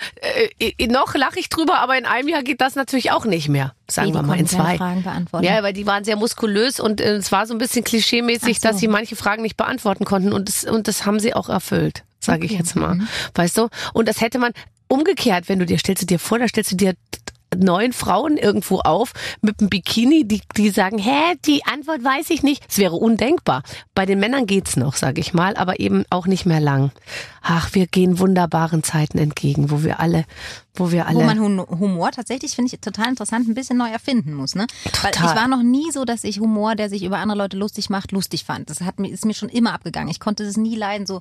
[0.59, 3.49] äh, äh, noch lache ich drüber, aber in einem Jahr geht das natürlich auch nicht
[3.49, 3.75] mehr.
[3.89, 4.77] Sagen wir mal in zwei.
[4.77, 5.45] Fragen beantworten?
[5.45, 8.69] Ja, weil die waren sehr muskulös und äh, es war so ein bisschen klischeemäßig, so.
[8.69, 12.05] dass sie manche Fragen nicht beantworten konnten und das, und das haben sie auch erfüllt,
[12.21, 12.59] sage ich Okay.
[12.59, 12.95] jetzt mal.
[12.95, 13.09] Mhm.
[13.35, 13.69] Weißt du?
[13.93, 14.53] Und das hätte man
[14.89, 16.95] umgekehrt, wenn du dir, stellst du dir vor, da stellst du dir
[17.55, 22.43] neun Frauen irgendwo auf mit einem Bikini, die, die sagen, hä, die Antwort weiß ich
[22.43, 22.65] nicht.
[22.69, 23.63] Es wäre undenkbar.
[23.95, 26.91] Bei den Männern geht's noch, sage ich mal, aber eben auch nicht mehr lang.
[27.43, 30.25] Ach, wir gehen wunderbaren Zeiten entgegen, wo wir alle,
[30.77, 31.17] wo wir alle.
[31.17, 34.55] Wo man Hum- Humor tatsächlich, finde ich total interessant, ein bisschen neu erfinden muss.
[34.55, 34.67] Ne?
[35.03, 35.31] Weil Total.
[35.31, 38.13] ich war noch nie so, dass ich Humor, der sich über andere Leute lustig macht,
[38.13, 38.71] lustig fand.
[38.71, 40.09] Das hat mir, ist mir schon immer abgegangen.
[40.11, 41.07] Ich konnte das nie leiden.
[41.07, 41.21] So,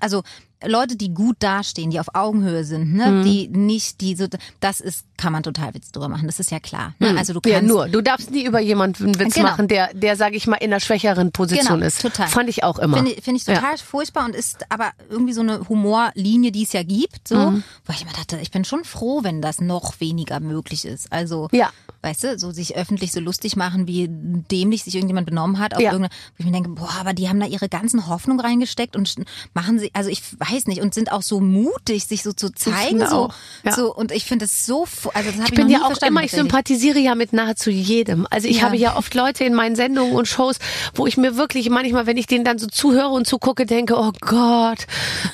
[0.00, 0.22] also
[0.64, 3.06] Leute, die gut dastehen, die auf Augenhöhe sind, ne?
[3.10, 3.24] Mhm.
[3.24, 4.26] die nicht, die so,
[4.60, 6.26] das ist, kann man total Witz drüber machen.
[6.26, 6.94] Das ist ja klar.
[6.98, 7.14] Ne?
[7.18, 7.88] Also du kannst ja, nur.
[7.88, 9.48] Du darfst nie über jemanden einen Witz Genau.
[9.48, 12.02] machen, der, der, sage ich mal, in einer schwächeren Position Genau, ist.
[12.02, 12.28] total.
[12.28, 12.98] Fand ich auch immer.
[12.98, 16.72] Finde ich, finde ich total furchtbar und ist aber irgendwie so eine Humorlinie, die es
[16.74, 17.62] ja gibt, so, Mhm.
[17.86, 21.12] wo ich immer dachte, ich bin schon froh, wenn das noch weniger möglich ist.
[21.12, 21.70] Also, Ja.
[22.02, 25.80] weißt du, so sich öffentlich so lustig machen, wie dämlich sich irgendjemand benommen hat, auf
[25.80, 25.92] Ja.
[25.98, 26.04] wo
[26.38, 29.14] ich mir denke, boah, aber die haben da ihre ganzen Hoffnung reingesteckt und
[29.54, 33.04] machen sie, also ich weiß nicht, und sind auch so mutig, sich so zu zeigen,
[33.06, 33.30] so,
[33.64, 33.72] ja.
[33.72, 36.22] so, und ich finde es so, also das habe Ich ich, bin ja auch immer,
[36.24, 38.26] ich sympathisiere ja mit nahezu jedem.
[38.30, 38.62] Also ich Ja.
[38.64, 40.56] habe ja oft Leute in meinen Sendungen und Shows,
[40.94, 44.12] wo ich mir wirklich manchmal, wenn ich denen dann so zuhöre und zugucke, denke, oh
[44.20, 44.86] Gott,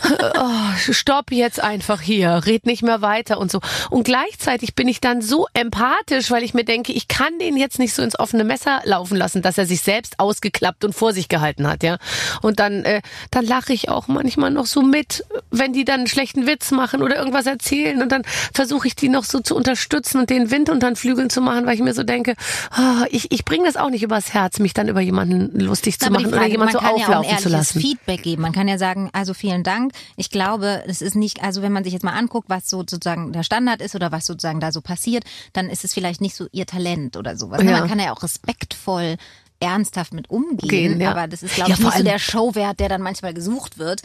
[0.39, 3.06] oh, stopp jetzt einfach hier, red nicht mehr weiter
[3.39, 3.61] und so.
[3.91, 7.79] Und gleichzeitig bin ich dann so empathisch, weil ich mir denke, ich kann den jetzt
[7.79, 11.29] nicht so ins offene Messer laufen lassen, dass er sich selbst ausgeklappt und vor sich
[11.29, 11.99] gehalten hat, ja.
[12.43, 16.07] Und dann, äh, dann lache ich auch manchmal noch so mit, wenn die dann einen
[16.07, 20.19] schlechten Witz machen oder irgendwas erzählen und dann versuche ich die noch so zu unterstützen
[20.19, 22.35] und den Wind unter den Flügeln zu machen, weil ich mir so denke,
[22.71, 26.11] ah, ich, ich bringe das auch nicht übers Herz, mich dann über jemanden lustig zu
[26.11, 27.81] machen Frage, oder jemanden so kann ja auflaufen zu lassen.
[27.81, 28.43] Feedback geben.
[28.43, 29.93] Man kann ja sagen, also vielen Dank.
[30.17, 33.33] Ich glaube, es ist nicht, also wenn man sich jetzt mal anguckt, was so sozusagen
[33.33, 36.47] der Standard ist oder was sozusagen da so passiert, dann ist es vielleicht nicht so
[36.53, 37.63] ihr Talent oder sowas.
[37.63, 37.71] ne?
[37.71, 37.79] Ja.
[37.81, 39.17] Man kann ja auch respektvoll
[39.61, 41.13] ernsthaft mit umgehen, Gehen, ja.
[41.13, 43.33] aber das ist glaube Ja, ich vor nicht so allem- der Showwert, der dann manchmal
[43.33, 44.03] gesucht wird.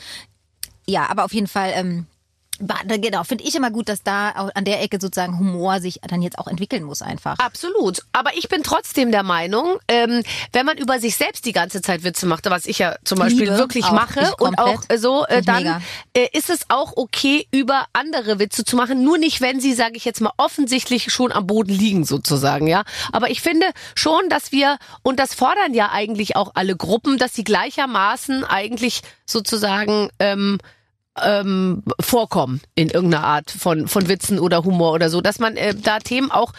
[0.88, 2.06] Ja, aber auf jeden Fall ähm,
[2.60, 6.38] Genau, finde ich immer gut, dass da an der Ecke sozusagen Humor sich dann jetzt
[6.38, 7.40] auch entwickeln muss einfach.
[7.40, 8.04] Absolut.
[8.12, 12.04] Aber ich bin trotzdem der Meinung, ähm, wenn man über sich selbst die ganze Zeit
[12.04, 15.42] Witze macht, was ich ja zum Beispiel Liebe, wirklich mache und auch äh, so, äh,
[15.42, 15.82] dann
[16.14, 19.04] äh, ist es auch okay, über andere Witze zu machen.
[19.04, 22.84] Nur nicht, wenn sie, sage ich jetzt mal, offensichtlich schon am Boden liegen sozusagen, ja.
[23.12, 27.34] Aber ich finde schon, dass wir, und das fordern ja eigentlich auch alle Gruppen, dass
[27.34, 30.60] sie gleichermaßen eigentlich sozusagen ähm,
[31.22, 35.76] ähm, vorkommen in irgendeiner Art von, von Witzen oder Humor oder so, dass man äh,
[35.76, 36.54] da Themen auch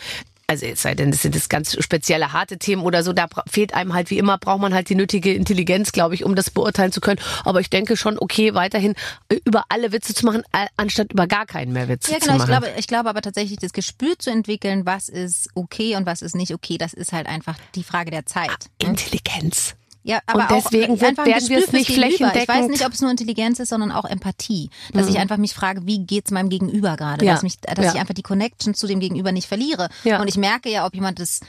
[0.49, 3.73] also es sei denn, das sind das ganz spezielle harte Themen oder so, da fehlt
[3.73, 6.93] einem halt wie immer, braucht man halt die nötige Intelligenz, glaube ich, um das beurteilen
[6.93, 7.19] zu können.
[7.45, 8.95] Aber ich denke schon, okay, weiterhin
[9.31, 12.27] äh, über alle Witze zu machen, äh, anstatt über gar keinen mehr Witze Ja, zu
[12.27, 12.35] genau.
[12.35, 12.49] Ich machen.
[12.51, 16.35] glaube, ich glaube aber tatsächlich, das Gespür zu entwickeln, was ist okay und was ist
[16.35, 18.51] nicht okay, das ist halt einfach die Frage der Zeit.
[18.83, 18.91] ne?
[18.91, 19.75] Intelligenz.
[20.05, 22.11] Ja, aber Und deswegen auch wird- einfach ein werden wir es nicht Gegenüber.
[22.11, 24.69] Ich weiß flächendeckend- nicht, ob es nur Intelligenz ist, sondern auch Empathie.
[24.93, 27.25] Dass ich einfach mich frage, wie geht's meinem Gegenüber gerade?
[27.25, 27.35] Ja.
[27.35, 27.93] Dass, mich, dass Ja.
[27.95, 29.89] ich einfach die Connection zu dem Gegenüber nicht verliere.
[30.05, 30.21] Ja.
[30.21, 31.41] Und ich merke ja, ob jemand das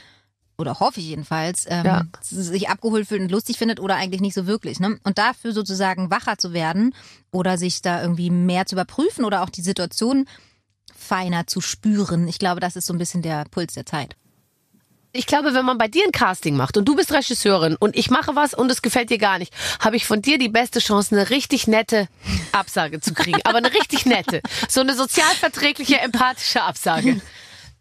[0.56, 2.02] oder hoffe ich jedenfalls, ähm, Ja.
[2.20, 4.78] sich abgeholt fühlt und lustig findet oder eigentlich nicht so wirklich.
[4.78, 5.00] Ne?
[5.02, 6.94] Und dafür sozusagen wacher zu werden
[7.32, 10.26] oder sich da irgendwie mehr zu überprüfen oder auch die Situation
[10.96, 12.28] feiner zu spüren.
[12.28, 14.14] Ich glaube, das ist so ein bisschen der Puls der Zeit.
[15.16, 18.10] Ich glaube, wenn man bei dir ein Casting macht und du bist Regisseurin und ich
[18.10, 21.14] mache was und es gefällt dir gar nicht, habe ich von dir die beste Chance,
[21.14, 22.08] eine richtig nette
[22.50, 23.38] Absage zu kriegen.
[23.44, 24.40] Aber eine richtig nette.
[24.68, 27.20] So eine sozialverträgliche, empathische Absage.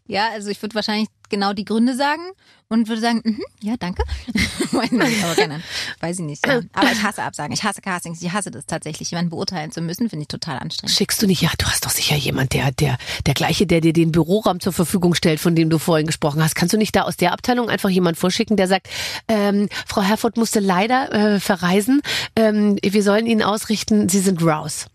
[0.06, 2.22] Ja, also ich würde wahrscheinlich genau die Gründe sagen
[2.70, 4.04] und würde sagen, mhm, ja, danke.
[4.72, 5.68] Weiß nicht, aber keine Ahnung.
[6.00, 6.46] Weiß ich nicht.
[6.46, 6.62] Ja.
[6.74, 7.54] Aber ich hasse Absagen.
[7.54, 8.22] Ich hasse Castings.
[8.22, 9.12] Ich hasse das tatsächlich.
[9.12, 10.96] Jemanden beurteilen zu müssen, finde ich total anstrengend.
[10.96, 13.94] Schickst du nicht, ja, du hast doch sicher jemand, der, der, der gleiche, der dir
[13.94, 16.56] den Büroraum zur Verfügung stellt, von dem du vorhin gesprochen hast.
[16.56, 18.88] Kannst du nicht da aus der Abteilung einfach jemand vorschicken, der sagt,
[19.28, 22.02] ähm, Frau Herford musste leider äh, verreisen,
[22.36, 24.88] ähm, wir sollen Ihnen ausrichten, Sie sind raus.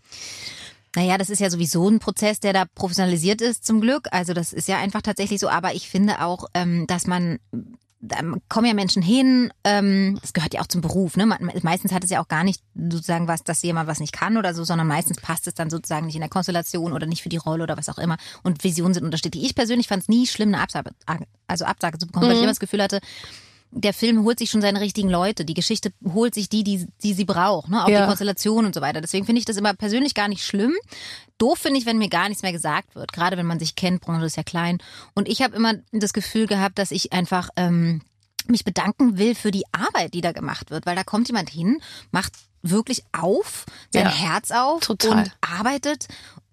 [0.97, 4.09] Naja, das ist ja sowieso ein Prozess, der da professionalisiert ist, zum Glück.
[4.11, 5.49] Also das ist ja einfach tatsächlich so.
[5.49, 7.39] Aber ich finde auch, ähm, dass man
[8.01, 11.27] da kommen ja Menschen hin, ähm, das gehört ja auch zum Beruf, ne?
[11.63, 14.55] Meistens hat es ja auch gar nicht sozusagen was, dass jemand was nicht kann oder
[14.55, 17.39] so, sondern meistens passt es dann sozusagen nicht in der Konstellation oder nicht für die
[17.39, 18.17] Rolle oder was auch immer.
[18.45, 19.45] Und Visionen sind unterschiedlich.
[19.45, 20.93] Ich persönlich fand es nie schlimm, eine Absage,
[21.49, 23.01] also Absage zu bekommen, weil ich immer das Gefühl hatte,
[23.71, 25.45] der Film holt sich schon seine richtigen Leute.
[25.45, 27.85] Die Geschichte holt sich die, die, die sie braucht, ne?
[27.85, 28.01] Auch Ja.
[28.01, 29.01] die Konstellation und so weiter.
[29.01, 30.75] Deswegen finde ich das immer persönlich gar nicht schlimm.
[31.39, 33.13] Doof finde ich, wenn mir gar nichts mehr gesagt wird.
[33.13, 34.79] Gerade wenn man sich kennt, Branche ist ja klein.
[35.15, 38.01] Und ich habe immer das Gefühl gehabt, dass ich einfach ähm,
[38.47, 40.87] mich bedanken will für die Arbeit, die da gemacht wird.
[40.87, 44.11] Weil da kommt jemand hin, macht wirklich auf, sein Ja.
[44.11, 45.13] Herz auf Total.
[45.19, 46.09] und arbeitet.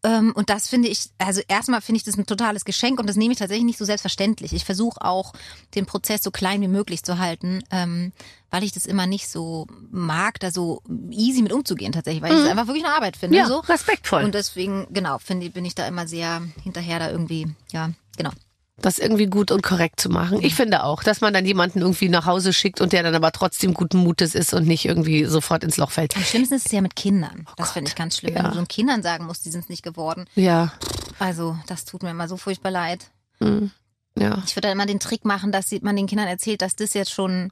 [0.06, 3.16] Ähm, Und das finde ich, also erstmal finde ich das ein totales Geschenk und das
[3.16, 4.54] nehme ich tatsächlich nicht so selbstverständlich.
[4.54, 5.34] Ich versuche auch,
[5.74, 8.12] den Prozess so klein wie möglich zu halten, ähm,
[8.52, 12.40] weil ich das immer nicht so mag, da so easy mit umzugehen tatsächlich, weil ich
[12.44, 13.36] es einfach wirklich eine Arbeit finde.
[13.36, 13.44] Mhm.
[13.44, 13.60] Ja, so.
[13.60, 14.24] respektvoll.
[14.24, 18.32] Und deswegen, genau, finde ich, bin ich da immer sehr hinterher da irgendwie, ja, genau.
[18.78, 20.40] Das irgendwie gut und korrekt zu machen.
[20.44, 23.32] Ich finde auch, dass man dann jemanden irgendwie nach Hause schickt und der dann aber
[23.32, 26.16] trotzdem guten Mutes ist und nicht irgendwie sofort ins Loch fällt.
[26.18, 27.46] Am schlimmsten ist es ja mit Kindern.
[27.56, 28.50] Das finde ich ganz schlimm, wenn Ja.
[28.52, 30.26] du so Kindern sagen musst, die sind es nicht geworden.
[30.36, 30.74] Ja,
[31.20, 33.10] Also, das tut mir immer so furchtbar leid.
[33.40, 34.42] ja.
[34.46, 37.12] Ich würde dann immer den Trick machen, dass man den Kindern erzählt, dass das jetzt
[37.12, 37.52] schon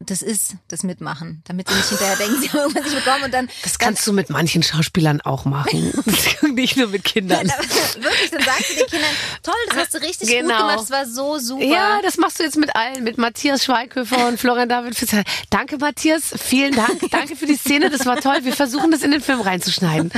[0.00, 3.34] das ist, das Mitmachen, damit sie nicht hinterher denken, sie haben irgendwas nicht bekommen und
[3.34, 5.92] dann Das kannst du mit manchen Schauspielern auch machen.
[6.54, 7.46] nicht nur mit Kindern.
[7.48, 7.58] dann,
[8.04, 9.10] wirklich, dann sagst du den Kindern,
[9.42, 10.58] toll, das hast du richtig gut Genau.
[10.58, 11.64] gemacht, das war so super.
[11.64, 15.24] Ja, das machst du jetzt mit allen, mit Matthias Schweighöfer und Florian David Fischer.
[15.50, 16.32] Danke, Matthias.
[16.40, 17.00] Vielen Dank.
[17.10, 17.90] Danke für die Szene.
[17.90, 18.38] Das war toll.
[18.42, 20.12] Wir versuchen das in den Film reinzuschneiden.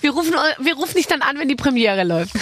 [0.00, 2.32] Wir rufen, wir rufen dich dann an, wenn die Premiere läuft.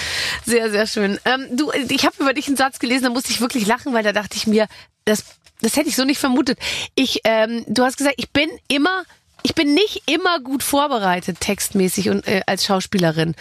[0.44, 1.18] Sehr, sehr schön.
[1.24, 4.02] Ähm, du, ich habe über dich einen Satz gelesen, da musste ich wirklich lachen, weil
[4.04, 4.68] da dachte ich mir,
[5.04, 5.24] das,
[5.60, 6.58] das hätte ich so nicht vermutet.
[6.94, 9.02] Ich, ähm, du hast gesagt, ich bin immer,
[9.42, 13.34] ich bin nicht immer gut vorbereitet, textmäßig und äh, als Schauspielerin.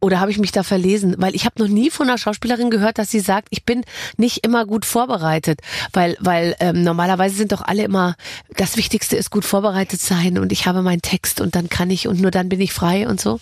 [0.00, 1.16] Oder habe ich mich da verlesen?
[1.18, 3.84] Weil ich habe noch nie von einer Schauspielerin gehört, dass sie sagt, ich bin
[4.16, 5.60] nicht immer gut vorbereitet.
[5.92, 8.14] Weil, weil ähm, normalerweise sind doch alle immer,
[8.56, 12.06] das Wichtigste ist gut vorbereitet sein und ich habe meinen Text und dann kann ich
[12.06, 13.40] und nur dann bin ich frei und so.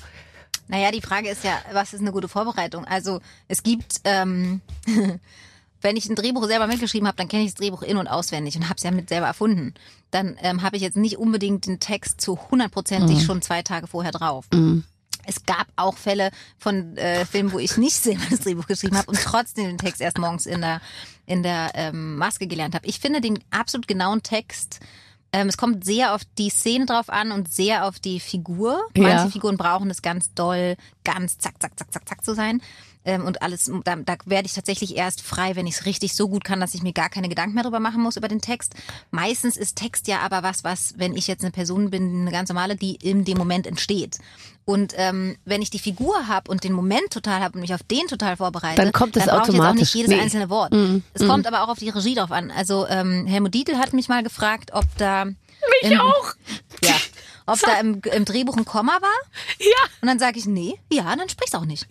[0.68, 2.86] Naja, die Frage ist ja, was ist eine gute Vorbereitung?
[2.86, 4.62] Also es gibt, ähm,
[5.86, 8.56] wenn ich ein Drehbuch selber mitgeschrieben habe, dann kenne ich das Drehbuch in- und auswendig
[8.56, 9.72] und habe es ja mit selber erfunden.
[10.10, 14.10] Dann ähm, habe ich jetzt nicht unbedingt den Text zu hundertprozentig schon zwei Tage vorher
[14.10, 14.46] drauf.
[15.28, 19.08] Es gab auch Fälle von äh, Filmen, wo ich nicht selber das Drehbuch geschrieben habe
[19.08, 20.80] und trotzdem den Text erst morgens in der
[21.24, 22.86] in der ähm, Maske gelernt habe.
[22.86, 24.80] Ich finde den absolut genauen Text.
[25.32, 28.80] Ähm, es kommt sehr auf die Szene drauf an und sehr auf die Figur.
[28.96, 29.28] Manche Ja.
[29.28, 32.62] Figuren brauchen es ganz doll, ganz zack, zack, zack, zack, zack zu sein.
[33.06, 36.28] Ähm, und alles, da, da werde ich tatsächlich erst frei, wenn ich es richtig so
[36.28, 38.74] gut kann, dass ich mir gar keine Gedanken mehr drüber machen muss über den Text.
[39.12, 42.48] Meistens ist Text ja aber was, was, wenn ich jetzt eine Person bin, eine ganz
[42.50, 44.18] normale, die in dem Moment entsteht.
[44.64, 47.84] Und ähm, wenn ich die Figur habe und den Moment total habe und mich auf
[47.84, 50.20] den total vorbereite, Dann kommt es jetzt auch nicht jedes Nee.
[50.20, 50.74] einzelne Wort.
[51.14, 52.50] Es kommt aber auch auf die Regie drauf an.
[52.50, 55.36] Also ähm, Helmut Dietl hat mich mal gefragt, ob da Mich
[55.82, 56.34] im, auch.
[56.82, 56.96] ja,
[57.46, 59.20] ob da im, im Drehbuch ein Komma war.
[59.58, 59.88] Ja.
[60.00, 61.86] Und dann sage ich, nee, ja, dann sprich's auch nicht.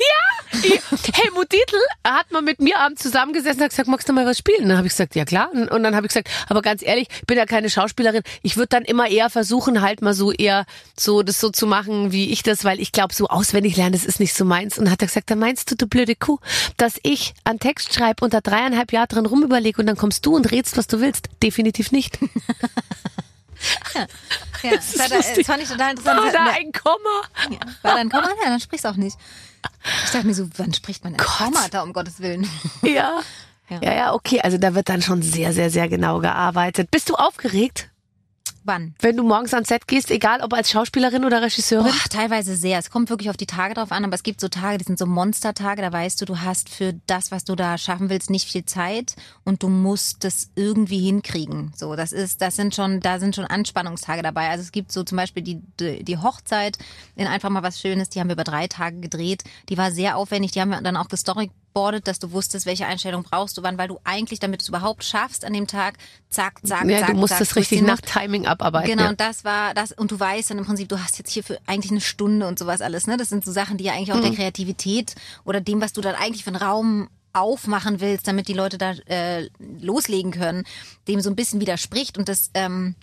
[1.13, 4.37] Helmut Dietl hat mal mit mir abends zusammengesessen und hat gesagt, magst du mal was
[4.37, 4.69] spielen?
[4.69, 5.49] Dann habe ich gesagt, ja klar.
[5.53, 8.23] Und und dann habe ich gesagt, aber ganz ehrlich, ich bin ja keine Schauspielerin.
[8.41, 10.65] Ich würde dann immer eher versuchen, halt mal so eher
[10.97, 14.05] so das so zu machen, wie ich das, weil ich glaube, so auswendig lernen, das
[14.05, 14.77] ist nicht so meins.
[14.77, 16.39] Und dann hat er gesagt, dann meinst du, du blöde Kuh,
[16.77, 20.35] dass ich einen Text schreibe und da dreieinhalb Jahre drin rumüberlege und dann kommst du
[20.35, 21.29] und redst, was du willst?
[21.43, 22.19] Definitiv nicht.
[24.63, 26.17] Ja, das, war da, das fand ich total interessant.
[26.17, 27.59] War Das da ein Komma?
[27.81, 28.27] War da ein Komma?
[28.43, 29.17] Ja, dann sprich's auch nicht.
[30.05, 32.49] Ich dachte mir so, wann spricht man ein Komma da, um Gottes Willen?
[32.81, 33.21] Ja.
[33.69, 33.79] Ja.
[33.81, 34.41] Ja, ja, okay.
[34.41, 36.91] Also da wird dann schon sehr, sehr, sehr genau gearbeitet.
[36.91, 37.89] Bist du aufgeregt,
[38.65, 38.95] Wann?
[38.99, 41.85] wenn du morgens ans Set gehst, egal ob als Schauspielerin oder Regisseurin?
[41.85, 42.79] Boah, teilweise sehr.
[42.79, 44.97] Es kommt wirklich auf die Tage drauf an, aber es gibt so Tage, die sind
[44.97, 48.49] so Monstertage, da weißt du, du hast für das, was du da schaffen willst, nicht
[48.49, 51.73] viel Zeit und du musst das irgendwie hinkriegen.
[51.75, 54.49] So, das ist, das sind schon, da sind schon Anspannungstage dabei.
[54.49, 56.79] Also es gibt so zum Beispiel die, die, die Hochzeit
[57.15, 59.43] in einfach mal was Schönes, die haben wir über drei Tage gedreht.
[59.69, 63.23] Die war sehr aufwendig, die haben wir dann auch gestoryboardet, dass du wusstest, welche Einstellung
[63.23, 65.95] brauchst du wann, weil du eigentlich, damit du es überhaupt schaffst an dem Tag,
[66.29, 67.99] zack, zack, ja, zack, du musst zack, das richtig nach.
[67.99, 68.91] Timing abarbeiten.
[68.91, 69.09] Genau, ja.
[69.09, 71.59] und das war das, und du weißt dann im Prinzip, du hast jetzt hier für
[71.67, 73.17] eigentlich eine Stunde und sowas alles, ne?
[73.17, 74.21] Das sind so Sachen, die ja eigentlich auch Mhm.
[74.23, 78.53] der Kreativität oder dem, was du dann eigentlich für einen Raum aufmachen willst, damit die
[78.53, 79.49] Leute da äh,
[79.81, 80.63] loslegen können,
[81.09, 82.95] dem so ein bisschen widerspricht und das, ähm,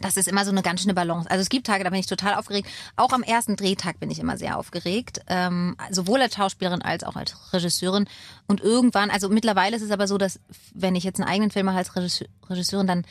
[0.00, 1.30] das ist immer so eine ganz schöne Balance.
[1.30, 2.68] Also es gibt Tage, da bin ich total aufgeregt.
[2.96, 5.20] Auch am ersten Drehtag bin ich immer sehr aufgeregt.
[5.26, 8.06] Ähm, sowohl als Schauspielerin als auch als Regisseurin.
[8.46, 10.40] Und irgendwann, also mittlerweile ist es aber so, dass
[10.74, 13.04] wenn ich jetzt einen eigenen Film mache als Regisseur- Regisseurin, dann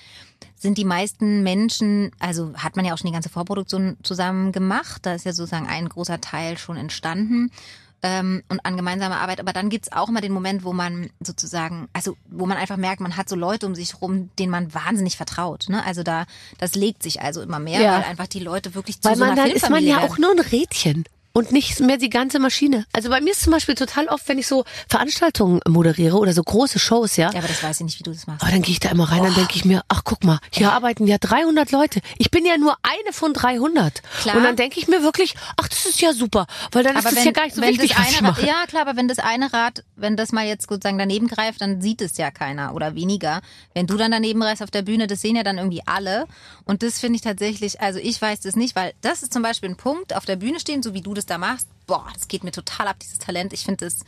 [0.56, 5.06] sind die meisten Menschen, also hat man ja auch schon die ganze Vorproduktion zusammen gemacht.
[5.06, 7.52] Da ist ja sozusagen ein großer Teil schon entstanden
[8.02, 9.40] ähm, und an gemeinsamer Arbeit.
[9.40, 13.02] Aber dann gibt's auch immer den Moment, wo man sozusagen, also wo man einfach merkt,
[13.02, 15.66] man hat so Leute um sich rum, denen man wahnsinnig vertraut.
[15.70, 15.86] Ne?
[15.86, 16.26] Also da,
[16.58, 17.94] das legt sich also immer mehr, Ja.
[17.98, 20.18] weil einfach die Leute wirklich zu Weil so man einer dann ist man ja auch
[20.18, 21.06] nur ein Rädchen.
[21.32, 22.86] Und nicht mehr die ganze Maschine.
[22.92, 26.44] Also bei mir ist zum Beispiel total oft, wenn ich so Veranstaltungen moderiere oder so
[26.44, 27.32] große Shows, ja.
[27.32, 28.42] Ja, aber das weiß ich nicht, wie du das machst.
[28.42, 30.72] Aber dann gehe ich da immer rein, dann denke ich mir, ach guck mal, hier
[30.72, 32.02] arbeiten ja 300 Leute.
[32.18, 34.02] Ich bin ja nur eine von 300.
[34.22, 34.36] Klar.
[34.36, 37.16] Und dann denke ich mir wirklich, ach das ist ja super, weil dann ist aber
[37.16, 38.46] das wenn, ja gar nicht so wenn wichtig, das was ich mache.
[38.46, 41.82] Ja klar, aber wenn das eine Rad, wenn das mal jetzt sozusagen daneben greift, dann
[41.82, 43.42] sieht es ja keiner oder weniger.
[43.74, 46.26] Wenn du dann daneben reist auf der Bühne, das sehen ja dann irgendwie alle.
[46.66, 49.70] Und das finde ich tatsächlich, also ich weiß das nicht, weil das ist zum Beispiel
[49.70, 51.70] ein Punkt, auf der Bühne stehen, so wie du das da machst.
[51.86, 53.54] Boah, das geht mir total ab, dieses Talent.
[53.54, 54.00] Ich finde das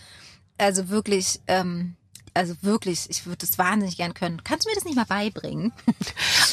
[0.57, 1.95] also wirklich, ähm,
[2.33, 4.43] also wirklich, ich würde das wahnsinnig gern können.
[4.43, 5.71] Kannst du mir das nicht mal beibringen?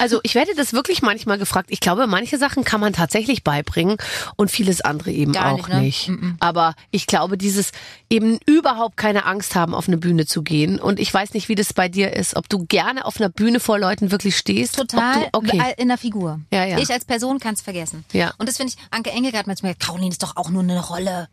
[0.00, 1.70] Also ich werde das wirklich manchmal gefragt.
[1.72, 3.96] Ich glaube, manche Sachen kann man tatsächlich beibringen
[4.36, 5.80] und vieles andere eben Gar auch nicht, ne?
[5.80, 6.10] nicht.
[6.38, 7.72] Aber ich glaube, dieses
[8.08, 10.78] eben überhaupt keine Angst haben, auf eine Bühne zu gehen.
[10.78, 13.58] Und ich weiß nicht, wie das bei dir ist, ob du gerne auf einer Bühne
[13.58, 14.76] vor Leuten wirklich stehst.
[14.76, 15.74] Total du, okay.
[15.78, 16.40] in der Figur.
[16.52, 16.78] Ja, ja.
[16.78, 18.04] Ich als Person kann es vergessen.
[18.12, 18.32] Ja.
[18.38, 20.80] Und das finde ich, Anke Engelke hat manchmal gesagt, Caroline ist doch auch nur eine
[20.80, 21.28] Rolle.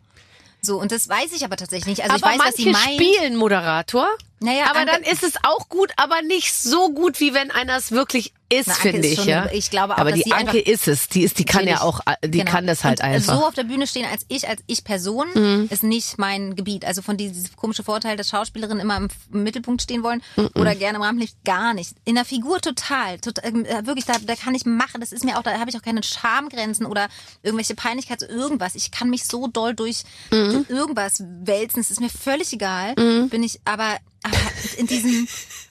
[0.65, 2.09] So, und das weiß ich aber tatsächlich nicht.
[2.09, 3.01] Also aber ich weiß, was sie manche meint.
[3.01, 4.07] spielen Moderator.
[4.39, 7.77] Naja, aber Anke- dann ist es auch gut, aber nicht so gut, wie wenn einer
[7.77, 9.15] es wirklich ist, finde ich.
[9.15, 9.49] schon ja.
[9.51, 11.07] ich glaube auch, aber die Anke ist es.
[11.07, 12.51] Die ist, die kann ja auch, die Genau.
[12.51, 13.33] kann das halt und einfach.
[13.33, 13.39] Mhm.
[13.39, 16.85] So auf der Bühne stehen als ich, als ich Person, ist nicht mein Gebiet.
[16.85, 20.49] Also von diesem komischen Vorteil, dass Schauspielerinnen immer im, Mittelpunkt stehen wollen Mhm.
[20.55, 21.95] oder gerne im Rampenlicht, gar nicht.
[22.05, 23.17] In der Figur total.
[23.19, 24.99] total ähm, äh, wirklich, da, da kann ich machen.
[25.01, 27.07] Das ist mir auch, da habe ich auch keine Schamgrenzen oder
[27.41, 28.75] irgendwelche Peinlichkeit, so irgendwas.
[28.75, 30.51] Ich kann mich so doll durch, Mhm.
[30.51, 31.79] durch irgendwas wälzen.
[31.79, 32.93] Es ist mir völlig egal.
[32.95, 34.37] Bin ich, aber, aber
[34.77, 35.27] in diesem,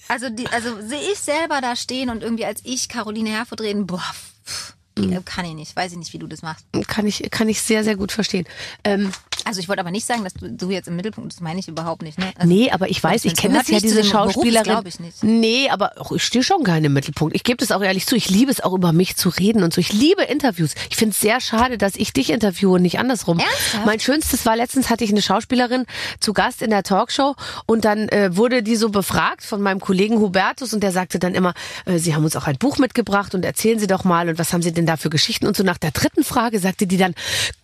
[0.09, 3.87] also die, also sehe ich selber da stehen und irgendwie als ich Caroline Herfurth reden,
[3.87, 4.05] boah,
[4.45, 5.25] pff, Mhm.
[5.25, 5.75] kann ich nicht.
[5.77, 6.65] Weiß ich nicht, wie du das machst.
[6.87, 8.47] Kann ich, kann ich sehr, sehr gut verstehen.
[8.85, 9.11] Ähm,
[9.47, 11.69] Also ich wollte aber nicht sagen, dass du, du jetzt im Mittelpunkt, das meine ich
[11.69, 12.17] überhaupt nicht.
[12.19, 12.33] Ne?
[12.37, 14.65] Also, Nee, aber ich weiß, ich kenne das ja, nicht diese Schauspielerin.
[14.65, 15.23] glaub ich nicht.
[15.23, 17.35] Nee, aber auch, ich stehe schon gerne im Mittelpunkt.
[17.35, 18.15] Ich gebe das auch ehrlich zu.
[18.17, 19.81] Ich liebe es auch über mich zu reden und so.
[19.81, 20.75] Ich liebe Interviews.
[20.89, 23.39] Ich finde es sehr schade, dass ich dich interviewe und nicht andersrum.
[23.39, 23.85] Ernsthaft?
[23.85, 25.85] Mein schönstes war letztens hatte ich eine Schauspielerin
[26.21, 27.35] zu Gast in der Talkshow
[27.67, 31.35] und dann äh, wurde die so befragt von meinem Kollegen Hubertus und der sagte dann
[31.35, 31.53] immer,
[31.85, 34.53] äh, Sie haben uns auch ein Buch mitgebracht und erzählen Sie doch mal und was
[34.55, 35.63] haben Sie denn da für Geschichten und so.
[35.63, 37.15] Nach der dritten Frage sagte die dann,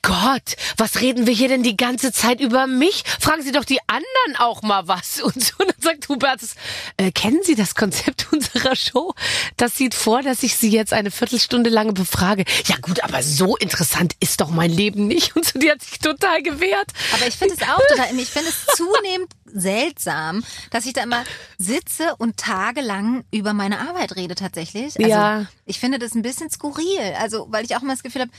[0.03, 3.05] Gott, was reden wir hier denn die ganze Zeit über mich?
[3.21, 5.21] Fragen Sie doch die anderen auch mal was.
[5.21, 6.55] Und so, und dann sagt Hubertus,
[6.97, 9.15] äh, kennen Sie das Konzept unserer Show?
[9.57, 12.45] Das sieht vor, dass ich Sie jetzt eine Viertelstunde lang befrage.
[12.67, 15.37] Ja gut, aber so interessant ist doch mein Leben nicht.
[15.37, 16.89] Und so, die hat sich total gewehrt.
[17.15, 21.25] Aber ich finde es auch total, ich finde es zunehmend seltsam, dass ich da immer
[21.59, 24.97] sitze und tagelang über meine Arbeit rede tatsächlich.
[24.99, 25.47] Also Ja.
[25.67, 27.10] ich finde das ein bisschen skurril.
[27.19, 28.31] Also, weil ich auch immer das Gefühl habe,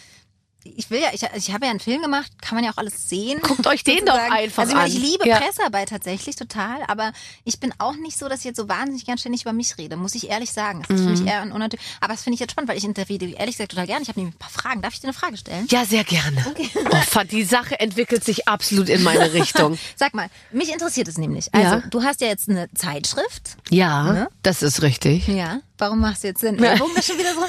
[0.63, 3.09] ich will ja, ich, ich habe ja einen Film gemacht, kann man ja auch alles
[3.09, 3.39] sehen.
[3.41, 5.01] Guckt euch den doch einfach Also ich, meine, ich an.
[5.01, 5.39] liebe Ja.
[5.39, 7.13] Pressearbeit tatsächlich total, aber
[7.45, 9.97] ich bin auch nicht so, dass ich jetzt so wahnsinnig gern ständig über mich rede,
[9.97, 10.83] muss ich ehrlich sagen.
[10.87, 11.15] Das ist Mhm.
[11.15, 11.83] für mich eher ein unnatürlich.
[11.99, 14.03] Aber das finde ich jetzt spannend, weil ich interviewe ehrlich gesagt total gerne.
[14.03, 14.83] Ich habe nämlich ein paar Fragen.
[14.83, 15.65] Darf ich dir eine Frage stellen?
[15.71, 16.45] Ja, sehr gerne.
[16.91, 19.79] Oh, Fa- die Sache entwickelt sich absolut in meine Richtung.
[19.95, 21.51] Sag mal, mich interessiert es nämlich.
[21.55, 21.83] Also, Ja.
[21.89, 23.57] du hast ja jetzt eine Zeitschrift.
[23.71, 24.27] Ja, Ne?
[24.43, 25.27] das ist richtig.
[25.27, 25.61] Ja.
[25.81, 27.41] Warum machst du jetzt den Ellbogen da schon wieder so?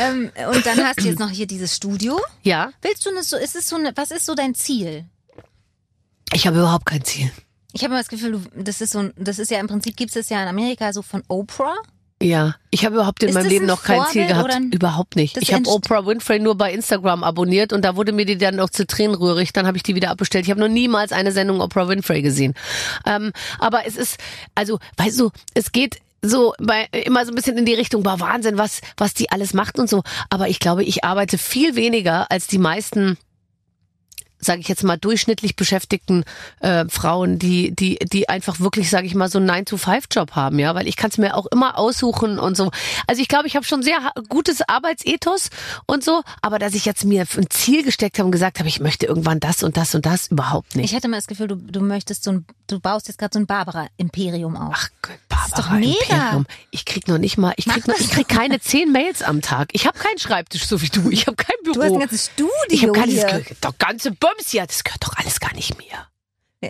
[0.00, 2.20] Ähm, und dann hast du jetzt noch hier dieses Studio.
[2.44, 5.04] Ja, Willst du eine so, ist es so eine, was ist so dein Ziel?
[6.32, 7.30] ich habe überhaupt kein Ziel.
[7.72, 9.96] Ich habe immer das Gefühl, du, das ist so, ein- das ist ja im Prinzip
[9.96, 11.74] gibt's das ja in Amerika so von Oprah.
[12.22, 14.44] Ja, ich habe überhaupt in Ist meinem Leben noch kein Ziel Vorbild gehabt.
[14.44, 15.36] oder ein- Überhaupt nicht.
[15.38, 18.70] Ich habe Oprah Winfrey nur bei Instagram abonniert und da wurde mir die dann noch
[18.70, 19.52] zu Tränen rührig.
[19.52, 20.44] Dann habe ich die wieder abbestellt.
[20.44, 22.54] Ich habe noch niemals eine Sendung Oprah Winfrey gesehen.
[23.06, 24.18] Ähm, aber es ist,
[24.54, 28.20] also, weißt du, es geht so bei immer so ein bisschen in die Richtung, war
[28.20, 30.02] Wahnsinn, was was die alles macht und so.
[30.28, 33.16] Aber ich glaube, ich arbeite viel weniger als die meisten
[34.40, 36.24] sage ich jetzt mal, durchschnittlich beschäftigten
[36.60, 40.74] äh, Frauen, die, die, die einfach wirklich, sage ich mal, so einen 9-to-5-Job haben, ja,
[40.74, 42.70] weil ich kann es mir auch immer aussuchen und so.
[43.06, 43.98] Also ich glaube, ich habe schon sehr
[44.28, 45.50] gutes Arbeitsethos
[45.86, 48.80] und so, aber dass ich jetzt mir ein Ziel gesteckt habe und gesagt habe, ich
[48.80, 50.90] möchte irgendwann das und das und das, überhaupt nicht.
[50.90, 53.40] Ich hatte mal das Gefühl, du, du möchtest so ein, du baust jetzt gerade so
[53.40, 54.72] ein Barbara-Imperium auf.
[54.74, 55.18] Ach, Gott,
[55.48, 55.98] Barbara doch mega.
[56.00, 56.46] Imperium.
[56.70, 59.70] Ich krieg noch nicht mal, ich krieg, noch, ich krieg keine zehn Mails am Tag.
[59.72, 61.10] Ich habe keinen Schreibtisch so wie du.
[61.10, 61.74] Ich habe kein Büro.
[61.74, 63.44] du hast ein ganzes Studio ich habe keines, hier.
[63.60, 64.66] doch ganze Bums hier.
[64.66, 66.06] Das gehört doch alles gar nicht mir.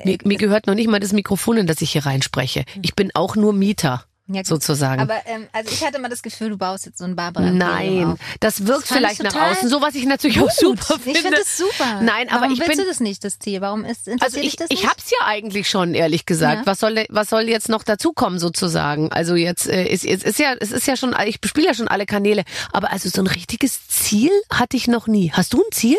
[0.04, 2.64] Mir, mir gehört noch nicht mal das Mikrofon, in das ich hier reinspreche.
[2.80, 4.46] Ich bin auch nur Mieter, Ja, gut.
[4.46, 5.00] sozusagen.
[5.02, 8.18] Aber ähm, also ich hatte mal das Gefühl, du baust jetzt so ein Barbara-Imperium Nein,
[8.40, 11.20] das wirkt Das vielleicht ich nach außen, so was ich natürlich auch super Ich finde.
[11.20, 12.00] finde das super.
[12.02, 13.60] Nein, aber Warum ich willst bin du das nicht, das Ziel?
[13.60, 14.90] Warum ist interessiert also ich, das ich nicht?
[14.90, 16.58] hab's ja eigentlich schon, ehrlich gesagt.
[16.60, 16.66] Ja.
[16.66, 19.10] Was soll was soll jetzt noch dazukommen sozusagen?
[19.12, 21.88] Also jetzt äh, ist es ist ja es ist ja schon ich bespiele ja schon
[21.88, 25.32] alle Kanäle, aber also so ein richtiges Ziel hatte ich noch nie.
[25.32, 25.96] Hast du ein Ziel?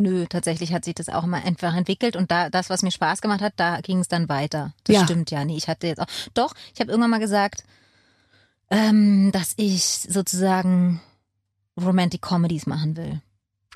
[0.00, 3.20] Nö, tatsächlich hat sich das auch mal einfach entwickelt und da das, was mir Spaß
[3.20, 4.72] gemacht hat, da ging es dann weiter.
[4.84, 5.04] Das Ja.
[5.04, 5.44] stimmt ja.
[5.44, 6.06] Nee, ich hatte jetzt auch.
[6.34, 7.64] Doch, ich habe irgendwann mal gesagt,
[8.70, 11.00] ähm, dass ich sozusagen
[11.80, 13.20] Romantic Comedies machen will.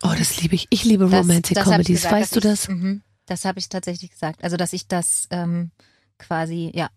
[0.02, 0.66] Oh, das liebe ich.
[0.70, 1.96] Ich liebe Das- Romantic das ich Comedies.
[2.02, 2.64] gesagt, weißt du dass das?
[2.64, 4.42] ich- Mhm, das habe ich tatsächlich gesagt.
[4.44, 5.70] Also, dass ich das ähm,
[6.18, 6.88] quasi, ja,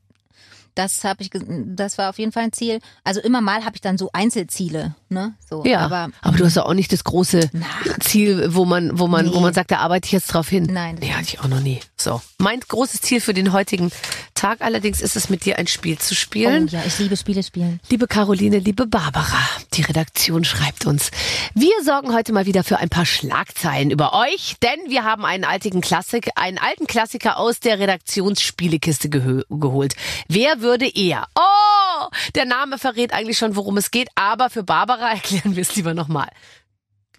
[0.78, 2.80] das habe ich, das war auf jeden Fall ein Ziel.
[3.04, 5.34] Also immer mal habe ich dann so Einzelziele, ne?
[5.50, 7.66] So, Ja, aber, aber, du hast ja auch nicht das große Na.
[8.00, 9.42] Ziel, wo man, wo man, wo Nee.
[9.42, 10.68] man sagt, da arbeite ich jetzt drauf hin.
[10.70, 10.98] Nein.
[11.00, 11.80] Nee, hatte ich auch noch nie.
[11.98, 12.22] So.
[12.38, 13.92] Mein großes Ziel für den heutigen
[14.36, 16.68] Tag allerdings ist es, mit dir ein Spiel zu oh, spielen.
[16.68, 17.80] ja, ich liebe Spiele spielen.
[17.90, 19.40] Liebe Caroline, liebe Barbara,
[19.74, 21.10] die Redaktion schreibt uns.
[21.56, 25.44] Wir sorgen heute mal wieder für ein paar Schlagzeilen über euch, denn wir haben einen
[25.44, 29.96] alten Klassik, einen alten Klassiker aus der Redaktionsspielekiste geholt.
[30.28, 31.28] Wer würde eher?
[31.36, 35.76] Oh, der Name verrät eigentlich schon, worum es geht, aber für Barbara erklären wir es
[35.76, 36.30] lieber nochmal.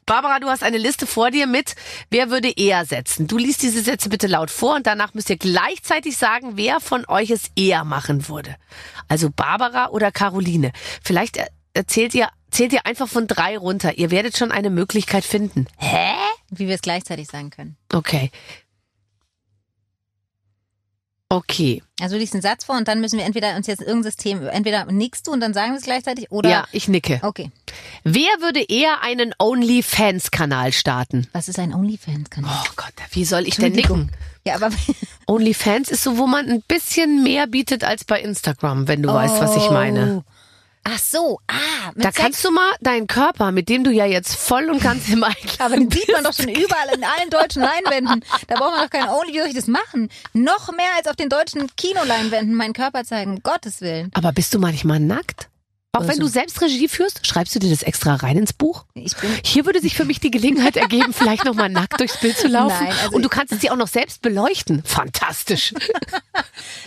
[0.07, 1.75] Barbara, du hast eine Liste vor dir mit,
[2.11, 3.27] wer würde eher setzen.
[3.27, 7.05] Du liest diese Sätze bitte laut vor und danach müsst ihr gleichzeitig sagen, wer von
[7.09, 8.57] euch es eher machen würde.
[9.09, 10.73] Also Barbara oder Caroline.
[11.03, 13.99] Vielleicht er- erzählt ihr, zählt ihr einfach von drei runter.
[13.99, 15.67] Ihr werdet schon eine Möglichkeit finden.
[15.77, 16.15] Hä?
[16.51, 17.77] Wie wir es gleichzeitig sagen können.
[17.93, 18.31] Okay.
[21.31, 21.83] Okay.
[22.01, 24.47] Also du liest einen Satz vor und dann müssen wir entweder uns jetzt irgendein System,
[24.47, 26.49] entweder nickst du und dann sagen wir es gleichzeitig oder.
[26.49, 27.21] Ja, ich nicke.
[27.23, 27.51] Okay.
[28.03, 31.27] Wer würde eher einen OnlyFans-Kanal starten?
[31.33, 32.51] Was ist ein OnlyFans-Kanal?
[32.51, 34.11] Oh Gott, wie soll ich denn nicken?
[34.47, 34.71] Ja, aber
[35.27, 39.41] OnlyFans ist so, wo man ein bisschen mehr bietet als bei Instagram, wenn du weißt,
[39.41, 40.25] was ich meine.
[40.91, 42.17] Ach so, ah, mit Da Sex.
[42.17, 45.67] kannst du mal deinen Körper, mit dem du ja jetzt voll und ganz im Einklang
[45.67, 48.25] aber den sieht man doch schon überall in allen deutschen Leinwänden.
[48.47, 49.35] Da braucht man doch kein Only.
[49.35, 50.09] Wie soll ich das machen?
[50.33, 53.33] Noch mehr als auf den deutschen Kinoleinwänden meinen Körper zeigen.
[53.37, 54.11] Um Gottes Willen.
[54.15, 55.49] Aber bist du manchmal nackt?
[55.93, 56.21] Auch wenn Also.
[56.23, 58.85] du selbst Regie führst, schreibst du dir das extra rein ins Buch?
[58.95, 62.37] Ich bin Hier würde sich für mich die Gelegenheit ergeben, vielleicht nochmal nackt durchs Bild
[62.37, 62.85] zu laufen.
[62.85, 64.83] Nein, also und du kannst es dir auch noch selbst beleuchten.
[64.85, 65.75] Fantastisch.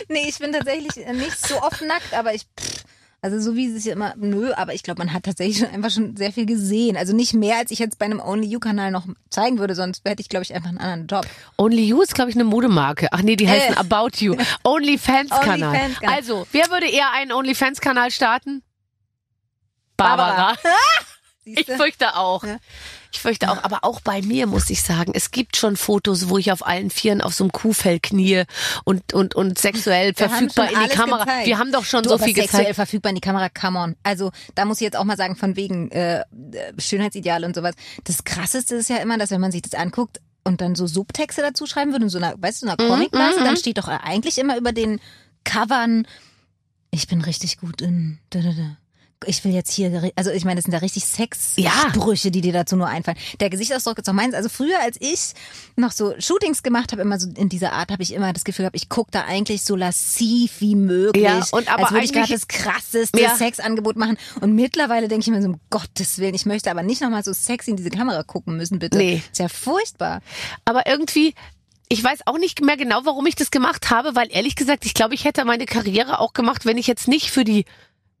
[0.08, 2.42] Nee, ich bin tatsächlich nicht so oft nackt, aber ich.
[2.58, 2.84] Pff,
[3.22, 5.90] also so wie es ja immer, nö, aber ich glaube, man hat tatsächlich schon einfach
[5.90, 6.96] schon sehr viel gesehen.
[6.96, 10.20] Also nicht mehr, als ich jetzt bei einem Only You-Kanal noch zeigen würde, sonst hätte
[10.20, 11.26] ich, glaube ich, einfach einen anderen Job.
[11.56, 13.06] Only You ist, glaube ich, eine Modemarke.
[13.12, 13.78] Ach nee, die heißen Äh.
[13.78, 14.34] About You.
[14.64, 15.68] OnlyFans-Kanal.
[15.68, 16.14] OnlyFans-Kanal.
[16.16, 18.62] Also, wer würde eher einen OnlyFans-Kanal starten?
[19.96, 20.56] Barbara.
[21.44, 21.76] Ich Siehste?
[21.76, 22.44] fürchte auch.
[22.44, 22.58] Ja.
[23.12, 26.38] Ich fürchte auch, aber auch bei mir muss ich sagen, es gibt schon Fotos, wo
[26.38, 28.44] ich auf allen Vieren auf so einem Kuhfell knie
[28.84, 31.24] und, und, und sexuell Wir verfügbar in die Kamera.
[31.24, 31.46] gezeigt.
[31.46, 32.76] Wir haben doch schon Du, so viel sexuell gezeigt.
[32.76, 33.96] verfügbar in die Kamera, come on.
[34.02, 36.24] Also da muss ich jetzt auch mal sagen, von wegen äh, äh,
[36.78, 37.74] Schönheitsideale und sowas.
[38.04, 41.42] Das Krasseste ist ja immer, dass wenn man sich das anguckt und dann so Subtexte
[41.42, 43.88] dazu schreiben würde, in so einer, weißt du, Mhm, in einer Comicblase, dann steht doch
[43.88, 45.00] eigentlich immer über den
[45.44, 46.06] Covern,
[46.90, 48.76] ich bin richtig gut in, da, da, da.
[49.26, 51.08] Ich will jetzt hier, also ich meine, das sind ja richtig Ja.
[51.08, 53.16] Sexsprüche, die dir dazu nur einfallen.
[53.40, 54.34] Der Gesichtsausdruck ist auch meins.
[54.34, 55.32] Also früher, als ich
[55.76, 58.64] noch so Shootings gemacht habe, immer so in dieser Art, habe ich immer das Gefühl
[58.64, 61.24] gehabt, ich gucke da eigentlich so lassiv wie möglich.
[61.24, 63.36] Ja, und aber als würde ich gerade das krasseste Ja.
[63.36, 64.16] Sexangebot machen.
[64.40, 67.32] Und mittlerweile denke ich mir so, um Gottes Willen, ich möchte aber nicht nochmal so
[67.32, 68.98] sexy in diese Kamera gucken müssen, bitte.
[68.98, 69.22] Nee.
[69.30, 70.20] Ist ja furchtbar.
[70.64, 71.34] Aber irgendwie,
[71.88, 74.94] ich weiß auch nicht mehr genau, warum ich das gemacht habe, weil ehrlich gesagt, ich
[74.94, 77.64] glaube, ich hätte meine Karriere auch gemacht, wenn ich jetzt nicht für die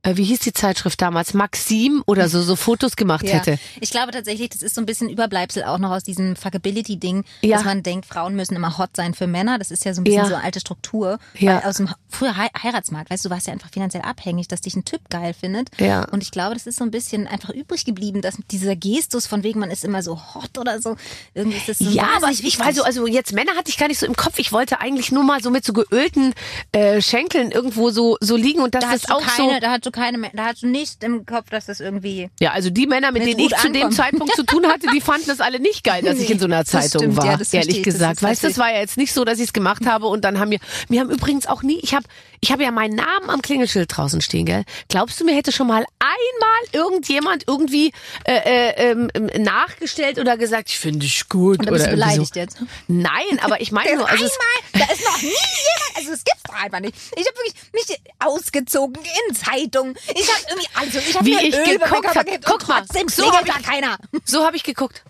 [0.04, 3.34] wie hieß die Zeitschrift damals, Maxim oder so, so Fotos gemacht Ja.
[3.34, 3.58] hätte.
[3.80, 7.56] Ich glaube tatsächlich, das ist so ein bisschen Überbleibsel auch noch aus diesem Fuckability-Ding, Ja.
[7.56, 9.58] dass man denkt, Frauen müssen immer hot sein für Männer.
[9.60, 10.28] Das ist ja so ein bisschen Ja.
[10.28, 11.18] so eine alte Struktur.
[11.38, 11.56] Ja.
[11.62, 14.60] Weil aus dem früher Hei- Heiratsmarkt, weißt du, du warst ja einfach finanziell abhängig, dass
[14.60, 15.68] dich ein Typ geil findet.
[15.78, 16.04] Ja.
[16.10, 19.44] Und ich glaube, das ist so ein bisschen einfach übrig geblieben, dass dieser Gestus von
[19.44, 20.96] wegen, man ist immer so hot oder so.
[21.34, 22.76] Irgendwie ist das so Ja, aber ich war wichtig.
[22.80, 24.40] so, also jetzt Männer hatte ich gar nicht so im Kopf.
[24.40, 26.34] Ich wollte eigentlich nur mal so mit so geölten
[26.72, 29.60] äh, Schenkeln irgendwo so so liegen und das da ist auch keine, so.
[29.60, 32.70] da hast du keine, da hast du nicht im Kopf, dass das irgendwie Ja, also
[32.70, 33.94] die Männer, mit denen ich gut zu dem ankommt.
[33.94, 36.46] Zeitpunkt zu tun hatte, die fanden das alle nicht geil, dass ich Nee, in so
[36.46, 37.26] einer Zeitung stimmt, war.
[37.26, 39.52] ja, ehrlich ich, gesagt, weißt du, das war ja jetzt nicht so, dass ich es
[39.52, 42.04] gemacht habe und dann haben wir, mir haben übrigens auch nie, ich habe,
[42.42, 44.64] ich habe ja meinen Namen am Klingelschild draußen stehen, gell?
[44.88, 47.92] Glaubst du, mir hätte schon mal einmal irgendjemand irgendwie
[48.24, 51.90] äh, äh, ähm, nachgestellt oder gesagt, ich finde dich gut und da oder bist du
[51.92, 52.40] beleidigt so.
[52.40, 52.62] jetzt.
[52.88, 56.24] Nein, aber ich meine nur, also es, Einmal, da ist noch nie jemand, also es
[56.24, 56.96] gibt's doch einfach nicht.
[57.16, 58.96] Ich habe wirklich mich ausgezogen
[59.28, 59.96] in Zeitungen.
[60.12, 62.26] Ich habe irgendwie, also ich habe mir ich Öl geguckt hab.
[62.44, 63.98] Guck mal, so klingelt hab da keiner.
[64.24, 65.04] so habe ich geguckt.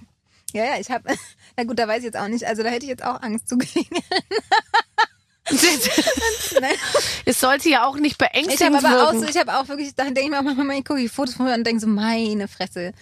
[0.52, 1.14] Ja, ja, ich habe,
[1.56, 3.48] na gut, da weiß ich jetzt auch nicht, also da hätte ich jetzt auch Angst
[3.48, 4.02] zu klingeln.
[7.24, 9.20] Es sollte ja auch nicht Ich beängstigend aber auch wirken.
[9.20, 11.34] so, ich habe auch wirklich, da denke ich mir auch manchmal, ich gucke die Fotos
[11.34, 12.92] von mir und denke so, meine Fresse,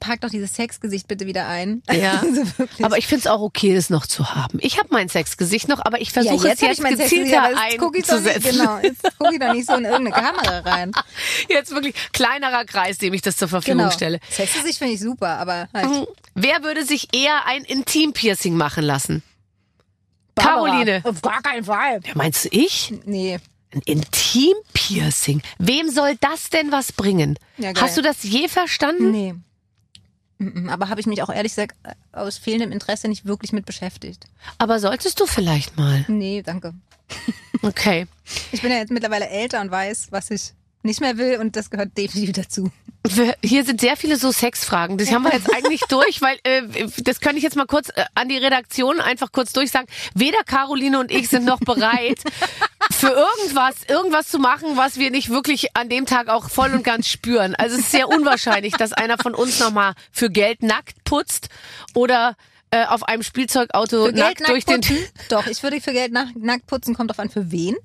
[0.00, 1.82] pack doch dieses Sexgesicht bitte wieder ein.
[1.90, 2.22] Ja.
[2.26, 2.42] Also.
[2.82, 4.58] Aber ich finde es auch okay, das noch zu haben.
[4.60, 7.50] Ich habe mein Sexgesicht noch, aber ich ja, versuche jetzt es jetzt ich gezielter aber
[7.50, 8.58] jetzt ich nicht, einzusetzen.
[8.58, 10.92] genau, jetzt gucke ich doch nicht so in irgendeine Kamera rein.
[11.48, 13.90] Jetzt wirklich kleinerer Kreis, dem ich das zur Verfügung Genau.
[13.90, 14.20] stelle.
[14.30, 16.08] Sexgesicht finde ich super, aber halt.
[16.34, 19.22] Wer würde sich eher ein Intimpiercing machen lassen?
[20.36, 20.66] Barbara.
[20.66, 21.00] Caroline.
[21.04, 22.00] Auf gar keinen Fall.
[22.04, 22.94] Ja, meinst du ich?
[23.04, 23.38] Nee.
[23.74, 25.42] Ein Intimpiercing.
[25.58, 27.38] Wem soll das denn was bringen?
[27.58, 27.72] Ja.
[27.80, 29.10] Hast du das je verstanden?
[29.10, 29.34] Nee.
[30.68, 34.26] Aber habe ich mich auch ehrlich gesagt äh, aus fehlendem Interesse nicht wirklich mit beschäftigt.
[34.58, 36.04] Aber solltest du vielleicht mal.
[36.08, 36.74] Nee, danke.
[37.62, 38.06] Okay.
[38.52, 40.52] Ich bin ja jetzt mittlerweile älter und weiß, was ich
[40.86, 42.70] nicht mehr will und das gehört definitiv dazu.
[43.42, 44.98] Hier sind sehr viele so Sexfragen.
[44.98, 46.62] Das haben wir jetzt eigentlich durch, weil äh,
[47.02, 49.86] das könnte ich jetzt mal kurz äh, an die Redaktion einfach kurz durchsagen.
[50.14, 52.18] Weder Caroline und ich sind noch bereit,
[52.90, 56.82] für irgendwas, irgendwas zu machen, was wir nicht wirklich an dem Tag auch voll und
[56.82, 57.54] ganz spüren.
[57.54, 61.48] Also es ist sehr unwahrscheinlich, dass einer von uns nochmal für Geld nackt putzt
[61.94, 62.36] oder
[62.70, 65.08] äh, auf einem Spielzeugauto nackt Geld durch nackt den putzen?
[65.28, 67.76] Doch, ich würde für Geld nach, nackt putzen, kommt drauf an für wen.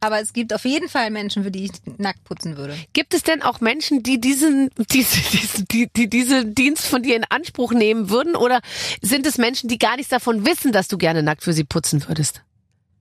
[0.00, 2.76] Aber es gibt auf jeden Fall Menschen, für die ich nackt putzen würde.
[2.92, 7.16] Gibt es denn auch Menschen, die diesen, diese, diesen, die, die diesen Dienst von dir
[7.16, 8.36] in Anspruch nehmen würden?
[8.36, 8.60] Oder
[9.00, 12.06] sind es Menschen, die gar nichts davon wissen, dass du gerne nackt für sie putzen
[12.06, 12.42] würdest?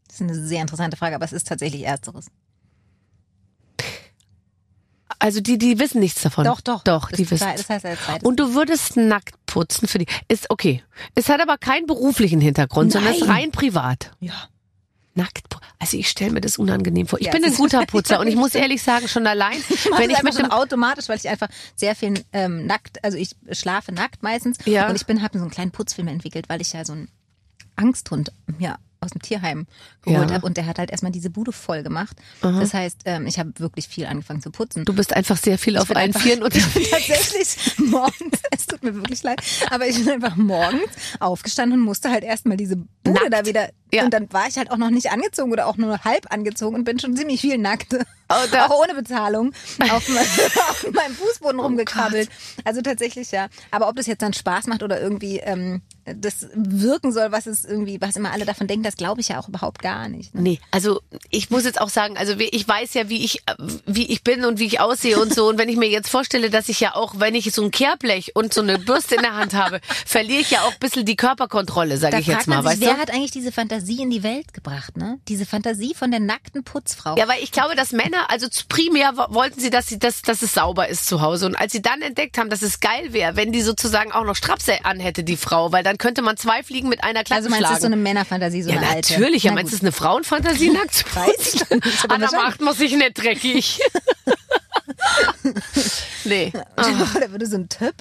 [0.08, 2.28] Das ist eine sehr interessante Frage, aber es ist tatsächlich Ersteres.
[5.20, 6.46] Also die, die wissen nichts davon.
[6.46, 6.84] Doch, doch.
[6.84, 7.48] Doch, das, die wissen.
[7.56, 8.28] Das heißt als zweites.
[8.28, 10.08] Und du würdest nackt putzen für die.
[10.28, 10.84] Ist okay.
[11.16, 13.38] Es hat aber keinen beruflichen Hintergrund, sondern es ist Nein.
[13.38, 14.12] rein privat.
[14.20, 14.34] ja.
[15.16, 15.46] Nackt.
[15.80, 17.20] Also ich stelle mir das unangenehm vor.
[17.20, 19.58] Ich Ja, bin ein guter Putzer und ich muss ehrlich sagen, schon allein,
[19.90, 23.18] Mach wenn das ich mit dem automatisch, weil ich einfach sehr viel ähm, nackt, also
[23.18, 24.90] ich schlafe nackt meistens Ja.
[24.90, 27.10] und ich bin habe so einen kleinen Putzfilm entwickelt, weil ich ja so einen
[27.76, 29.68] Angsthund mir aus dem Tierheim
[30.02, 30.36] geholt Ja.
[30.36, 32.18] habe und der hat halt erstmal diese Bude voll gemacht.
[32.42, 34.86] Das heißt, ähm, ich habe wirklich viel angefangen zu putzen.
[34.86, 38.94] du bist einfach sehr viel auf bin allen Vieren und tatsächlich morgens, es tut mir
[38.96, 40.90] wirklich leid, aber ich bin einfach morgens
[41.20, 43.34] aufgestanden und musste halt erstmal diese Bude Nackt.
[43.34, 43.70] da wieder.
[43.94, 44.04] Ja.
[44.04, 46.84] Und dann war ich halt auch noch nicht angezogen oder auch nur halb angezogen und
[46.84, 47.94] bin schon ziemlich viel nackt.
[48.28, 49.54] Oh, auch ohne Bezahlung
[49.92, 50.20] auf, me-
[50.70, 52.28] auf meinem Fußboden Oh rumgekrabbelt.
[52.64, 53.48] also tatsächlich ja.
[53.72, 57.66] Aber ob das jetzt dann Spaß macht oder irgendwie ähm, das wirken soll, was es
[57.66, 60.36] irgendwie, was immer alle davon denken, das glaube ich ja auch überhaupt gar nicht.
[60.36, 60.42] Ne?
[60.42, 61.02] Nee, also
[61.32, 63.42] ich muss jetzt auch sagen, also ich weiß ja, wie ich
[63.88, 66.50] wie ich bin und wie ich aussehe und so und wenn ich mir jetzt vorstelle,
[66.50, 69.36] dass ich ja auch, wenn ich so ein Kehrblech und so eine Bürste in der
[69.36, 72.66] Hand habe, verliere ich ja auch ein bisschen die Körperkontrolle, sage ich jetzt mal, sich,
[72.72, 73.00] weißt wer du?
[73.00, 75.20] hat eigentlich diese Fantasie in die Welt gebracht, ne?
[75.28, 77.16] Diese Fantasie von der nackten Putzfrau.
[77.18, 80.42] Ja, weil ich glaube, dass Männer, also primär wo- wollten sie, dass sie, dass, dass
[80.42, 81.46] es sauber ist zu Hause.
[81.48, 84.36] Und als sie dann entdeckt haben, dass es geil wäre, wenn die sozusagen auch noch
[84.36, 87.62] Strapse anhätte, die Frau, weil dann könnte man zwei Fliegen mit einer Klappe Also meinst
[87.66, 87.94] du, das ist so schlagen.
[87.94, 89.14] eine Männerfantasie, so ja, eine alte?
[89.14, 89.44] natürlich.
[89.44, 91.62] Ja, meinst du, es eine Frauenfantasie, nackt zu putzen?
[92.10, 92.32] wahrscheinlich.
[92.32, 93.80] macht man sich nicht dreckig.
[96.26, 96.52] nee.
[96.52, 97.94] Vor, da würde so ein Typ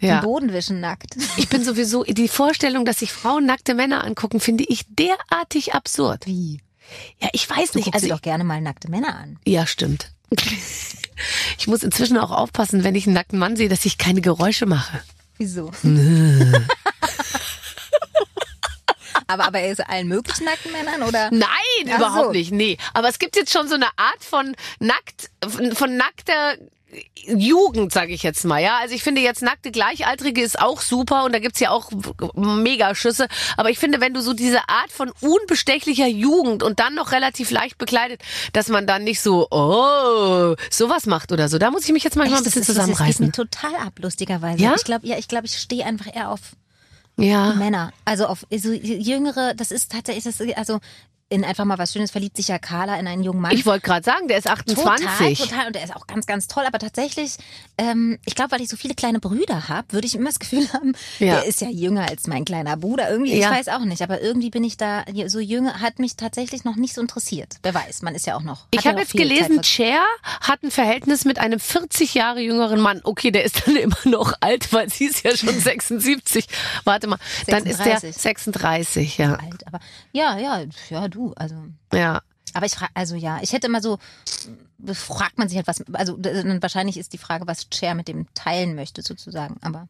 [0.00, 0.16] Ja.
[0.20, 1.16] den Boden wischen nackt.
[1.36, 6.26] Ich bin sowieso, die Vorstellung, dass sich Frauen nackte Männer angucken, finde ich derartig absurd.
[6.26, 6.60] Wie?
[7.20, 7.86] Ja, ich weiß Du nicht.
[7.86, 9.38] guckst Also, dir doch gerne mal nackte Männer an.
[9.46, 10.10] ja, stimmt.
[11.58, 14.66] Ich muss inzwischen auch aufpassen, wenn ich einen nackten Mann sehe, dass ich keine Geräusche
[14.66, 15.00] mache.
[15.38, 15.70] Wieso?
[19.34, 21.30] aber, aber er ist allen möglichen nackten Männern oder?
[21.30, 21.48] Nein,
[21.92, 22.32] Ach überhaupt so.
[22.32, 22.52] nicht.
[22.52, 25.30] Nee, aber es gibt jetzt schon so eine Art von nackt
[25.74, 26.54] von nackter
[27.26, 28.78] Jugend, sage ich jetzt mal, ja.
[28.80, 31.90] Also ich finde jetzt nackte Gleichaltrige ist auch super und da gibt's ja auch
[32.34, 33.26] Megaschüsse.
[33.56, 37.50] Aber ich finde, wenn du so diese Art von unbestechlicher Jugend und dann noch relativ
[37.50, 38.20] leicht bekleidet,
[38.52, 41.58] dass man dann nicht so, oh, sowas macht oder so.
[41.58, 43.26] Da muss ich mich jetzt manchmal Echt, ein bisschen das ist- Das zusammenreißen.
[43.26, 44.62] geht mir total ab, lustigerweise.
[44.62, 44.74] Ja?
[44.76, 46.40] Ich glaube, ja, ich glaube, ich stehe einfach eher auf
[47.16, 47.54] Ja.
[47.54, 47.92] Männer.
[48.04, 50.80] Also auf so jüngere, das ist tatsächlich, also
[51.34, 53.52] in einfach mal was Schönes verliebt sich ja Carla in einen jungen Mann.
[53.52, 55.04] Ich wollte gerade sagen, der ist 28.
[55.06, 55.66] Total, total.
[55.66, 56.64] Und der ist auch ganz, ganz toll.
[56.66, 57.36] Aber tatsächlich,
[57.78, 60.72] ähm, ich glaube, weil ich so viele kleine Brüder habe, würde ich immer das Gefühl
[60.72, 61.34] haben, Ja.
[61.40, 63.10] der ist ja jünger als mein kleiner Bruder.
[63.10, 63.50] Irgendwie, Ja.
[63.50, 64.02] ich weiß auch nicht.
[64.02, 67.56] Aber irgendwie bin ich da, so jünger, hat mich tatsächlich noch nicht so interessiert.
[67.62, 68.66] Wer weiß, man ist ja auch noch.
[68.70, 70.02] Ich ja habe noch jetzt gelesen, Cher
[70.40, 73.00] hat ein Verhältnis mit einem 40 Jahre jüngeren Mann.
[73.04, 76.46] Okay, der ist dann immer noch alt, weil sie ist ja schon 76.
[76.84, 78.14] Warte mal, dann ist der 36.
[78.22, 79.34] 36, ja.
[79.34, 79.66] alt.
[79.66, 79.80] Aber
[80.12, 81.56] ja, ja, ja, du, also.
[81.92, 82.22] Ja.
[82.52, 83.98] Aber ich frage, also ja, ich hätte immer so,
[84.92, 88.76] fragt man sich halt was, also wahrscheinlich ist die Frage, was Cher mit dem teilen
[88.76, 89.88] möchte sozusagen, aber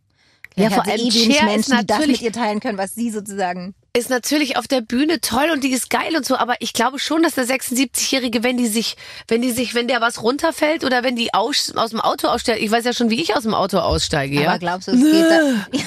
[0.57, 2.79] Ja, vor allem eh wenig Cher ist Menschen, die das natürlich- mit ihr teilen können,
[2.79, 3.75] was sie sozusagen.
[3.97, 6.99] Ist natürlich auf der Bühne toll und die ist geil und so, aber ich glaube
[6.99, 8.97] schon, dass der 76-Jährige, wenn die sich,
[9.29, 12.61] wenn die sich, wenn der was runterfällt oder wenn die aus, aus dem Auto aussteigt,
[12.61, 14.49] ich weiß ja schon, wie ich aus dem Auto aussteige, ja.
[14.51, 15.85] Aber glaubst du, es geht da?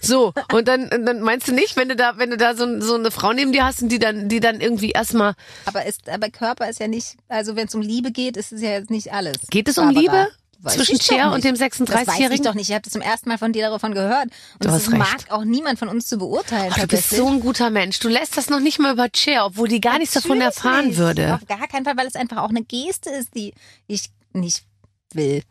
[0.00, 2.96] So, und dann, dann meinst du nicht, wenn du da, wenn du da so, so
[2.96, 5.34] eine Frau neben dir hast und die dann, die dann irgendwie erstmal,
[5.66, 8.60] Aber ist, aber Körper ist ja nicht, also wenn es um Liebe geht, ist es
[8.60, 9.36] ja jetzt nicht alles.
[9.50, 10.22] Geht es um Barbara.
[10.22, 12.44] Liebe Weiß zwischen Cher und dem Das weiß ich 36-Jährigen?
[12.44, 12.68] doch nicht.
[12.68, 14.24] Ich habe das zum ersten Mal von dir davon gehört.
[14.24, 14.32] Und
[14.64, 16.72] Du das mag auch niemand von uns zu beurteilen.
[16.76, 18.00] Oh, du bist so ein guter Mensch.
[18.00, 20.86] Du lässt das noch nicht mal über Cher, obwohl die gar nichts davon Natürlich erfahren
[20.88, 20.96] nicht.
[20.98, 21.34] würde.
[21.34, 23.54] Auf gar keinen Fall, weil es einfach auch eine Geste ist, die
[23.86, 24.64] ich nicht
[25.14, 25.42] will.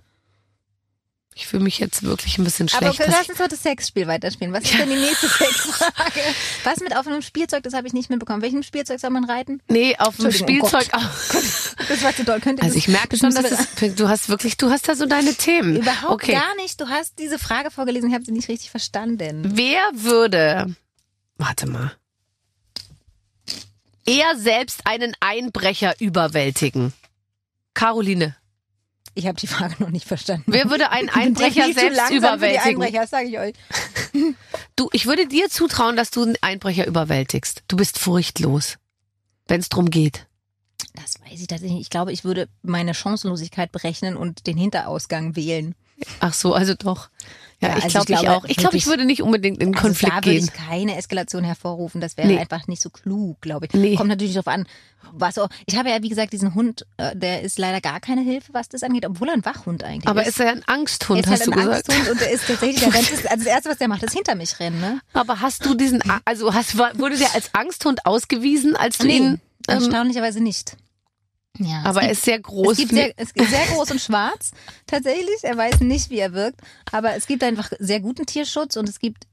[1.37, 2.99] Ich fühle mich jetzt wirklich ein bisschen Aber schlecht.
[2.99, 4.51] dass lass uns doch das Sexspiel weiterspielen.
[4.55, 6.19] Was ist denn die nächste Sexfrage?
[6.63, 7.61] Was mit auf einem Spielzeug?
[7.61, 8.41] Das habe ich nicht mitbekommen.
[8.41, 9.61] Welchem Spielzeug soll man reiten?
[9.67, 10.89] nee, auf Entschuldigung, oh Spielzeug.
[11.89, 12.39] Das war zu doll.
[12.39, 15.05] Könnt ihr Also ich merke schon, dass es, du hast wirklich, du hast da so
[15.05, 15.75] deine Themen.
[15.77, 16.31] Überhaupt okay.
[16.31, 16.81] gar nicht.
[16.81, 19.43] Du hast diese Frage vorgelesen, ich habe sie nicht richtig verstanden.
[19.53, 20.75] Wer würde,
[21.37, 21.91] warte mal,
[24.07, 26.93] eher selbst einen Einbrecher überwältigen?
[27.75, 28.35] Caroline.
[29.17, 30.43] Ich habe die Frage noch nicht verstanden.
[30.45, 32.81] Wer würde einen Einbrecher selbst langsam für die überwältigen?
[32.81, 33.53] Einbrecher, sage ich euch.
[34.75, 37.63] Du, ich würde dir zutrauen, dass du einen Einbrecher überwältigst.
[37.67, 38.77] Du bist furchtlos,
[39.47, 40.27] wenn es drum geht.
[40.93, 41.81] Das weiß ich tatsächlich nicht.
[41.81, 45.73] Ich glaube, ich würde meine Chancenlosigkeit berechnen und den Hinterausgang wählen.
[46.19, 47.09] Ach so, also doch.
[47.59, 48.45] Ja, Ja, ich, also glaube ich glaube auch.
[48.47, 50.49] Ich glaube, ich würde nicht unbedingt in den Konflikt also da würde gehen.
[50.53, 52.01] ich keine Eskalation hervorrufen.
[52.01, 52.37] Das wäre Nee.
[52.37, 53.73] einfach nicht so klug, glaube ich.
[53.73, 53.95] Nee.
[53.95, 54.67] Kommt natürlich darauf an,
[55.11, 55.49] was auch.
[55.65, 58.69] Ich habe ja, wie gesagt, diesen Hund, äh, der ist leider gar keine Hilfe, was
[58.69, 60.29] das angeht, obwohl er ein Wachhund eigentlich Aber ist.
[60.29, 61.89] ist er ein Angsthund, er ist hast halt du ein gesagt?
[61.89, 64.35] Angsthund und der ist tatsächlich, der rennt, also das erste, was der macht, ist hinter
[64.35, 65.01] mich rennen, ne?
[65.13, 69.39] Aber hast du diesen, also hast, wurde der als Angsthund ausgewiesen, als du ihn, ähm,
[69.67, 70.77] erstaunlicherweise nicht.
[71.59, 72.79] Ja, aber er ist sehr groß.
[72.79, 74.51] Es sehr, es sehr groß und schwarz,
[74.87, 75.37] tatsächlich.
[75.43, 76.61] Er weiß nicht, wie er wirkt.
[76.91, 79.27] Aber es gibt einfach sehr guten Tierschutz und es gibt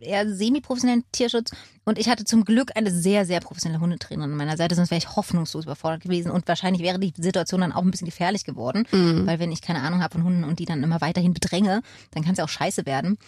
[0.00, 1.50] eher semi-professionellen Tierschutz.
[1.90, 4.98] Und ich hatte zum Glück eine sehr, sehr professionelle Hundetrainerin an meiner Seite, sonst wäre
[4.98, 6.30] ich hoffnungslos überfordert gewesen.
[6.30, 8.86] Und wahrscheinlich wäre die Situation dann auch ein bisschen gefährlich geworden.
[8.92, 9.26] Mhm.
[9.26, 11.82] Weil wenn ich keine Ahnung habe von Hunden und die dann immer weiterhin bedränge,
[12.12, 13.18] dann kann es ja auch scheiße werden.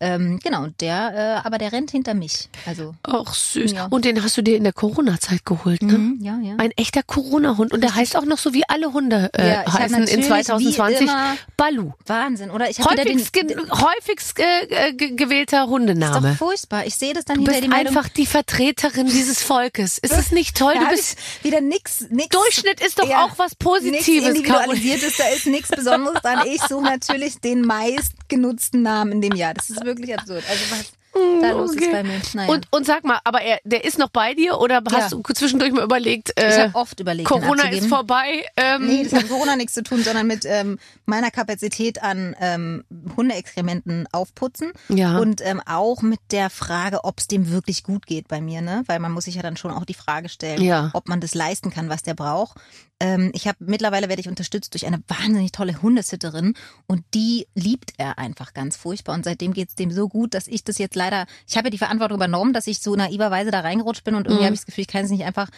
[0.00, 1.14] Ähm, genau, und der,
[1.44, 2.48] äh, aber der rennt hinter mich.
[2.66, 3.70] Also, Ach süß.
[3.70, 3.86] Ja.
[3.88, 5.92] Und den hast du dir in der Corona-Zeit geholt, ne?
[5.96, 6.54] mhm, ja, ja.
[6.58, 7.72] Ein echter Corona-Hund.
[7.72, 10.28] Und der heißt auch noch so, wie alle Hunde äh, Ja, heißen in natürlich wie
[10.28, 11.00] 2020.
[11.02, 11.92] immer- Balu.
[12.06, 12.68] Wahnsinn, oder?
[12.68, 16.30] Ich habe wieder den, Häufigst, ge häufigst äh, äh, ge gewählter ist Hundename.
[16.30, 16.84] doch furchtbar.
[16.84, 17.96] Ich sehe das dann Du hinter bist Meldung.
[17.96, 19.98] einfach die Vertreterin dieses Volkes.
[19.98, 20.74] Ist es nicht toll?
[20.74, 22.28] Da Du bist wieder nix, nix.
[22.28, 24.04] Durchschnitt ist doch Ja, auch was Positives.
[24.06, 24.28] Caroline.
[24.38, 26.46] individualisiertes, da ist nichts Besonderes dran.
[26.46, 29.54] Ich suche natürlich den meistgenutzten Namen in dem Jahr.
[29.54, 30.44] Das ist wirklich absurd.
[30.48, 32.20] Also was da los ist bei mir.
[32.34, 32.50] Naja.
[32.50, 35.18] Und, und sag mal, aber er, der ist noch bei dir oder hast Ja.
[35.18, 38.44] du zwischendurch mal überlegt, ich äh, habe oft überlegt, Corona ist vorbei?
[38.56, 42.34] Ähm, Nee, das hat mit Corona nichts zu tun, sondern mit ähm, meiner Kapazität an
[42.40, 42.84] ähm,
[43.16, 45.18] Hundeexkrementen aufputzen Ja.
[45.18, 48.82] und ähm, auch mit der Frage, ob es dem wirklich gut geht bei mir, ne?
[48.86, 50.90] Weil man muss sich ja dann schon auch die Frage stellen, Ja.
[50.94, 52.56] ob man das leisten kann, was der braucht.
[53.04, 56.54] Ähm, ich habe mittlerweile werde ich unterstützt durch eine wahnsinnig tolle Hundesitterin
[56.86, 60.62] und die liebt er einfach ganz furchtbar und seitdem geht's dem so gut, dass ich
[60.62, 64.04] das jetzt leider, ich habe ja die Verantwortung übernommen, dass ich so naiverweise da reingerutscht
[64.04, 64.46] bin und irgendwie Mhm.
[64.46, 65.48] habe ich das Gefühl, ich kann es nicht einfach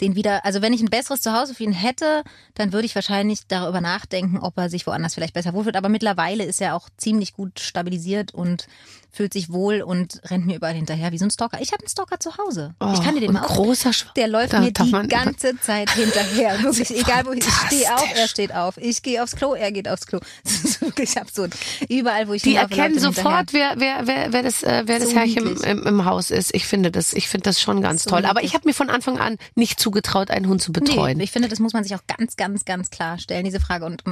[0.00, 2.24] den wieder, also wenn ich ein besseres Zuhause für ihn hätte,
[2.54, 5.76] dann würde ich wahrscheinlich darüber nachdenken, ob er sich woanders vielleicht besser wohlfühlt.
[5.76, 8.66] Aber mittlerweile ist er auch ziemlich gut stabilisiert und
[9.12, 11.60] fühlt sich wohl und rennt mir überall hinterher wie so ein Stalker.
[11.60, 12.74] Ich habe einen Stalker zu Hause.
[12.92, 15.90] ich kann dir den Oh, mal auch großer Schw der läuft mir die ganze Zeit
[15.90, 16.60] hinterher.
[16.64, 18.76] Wirklich, egal wo ich, ich stehe auf, er steht auf.
[18.78, 20.20] Ich gehe aufs Klo, er geht aufs Klo.
[20.44, 21.54] Das ist wirklich absurd.
[21.88, 24.98] Überall, wo ich Die erkennen er sofort, wer, wer, wer, wer, das, äh, wer wer
[25.00, 26.54] das So Herrchen im, im, im Haus ist.
[26.54, 28.24] Ich finde das, ich finde das schon ganz So toll.
[28.26, 31.18] Aber ich habe mir von Anfang an nicht zugetraut, einen Hund zu betreuen.
[31.18, 33.84] Nee, ich finde, das muss man sich auch ganz, ganz, ganz klar stellen, diese Frage.
[33.86, 34.02] Und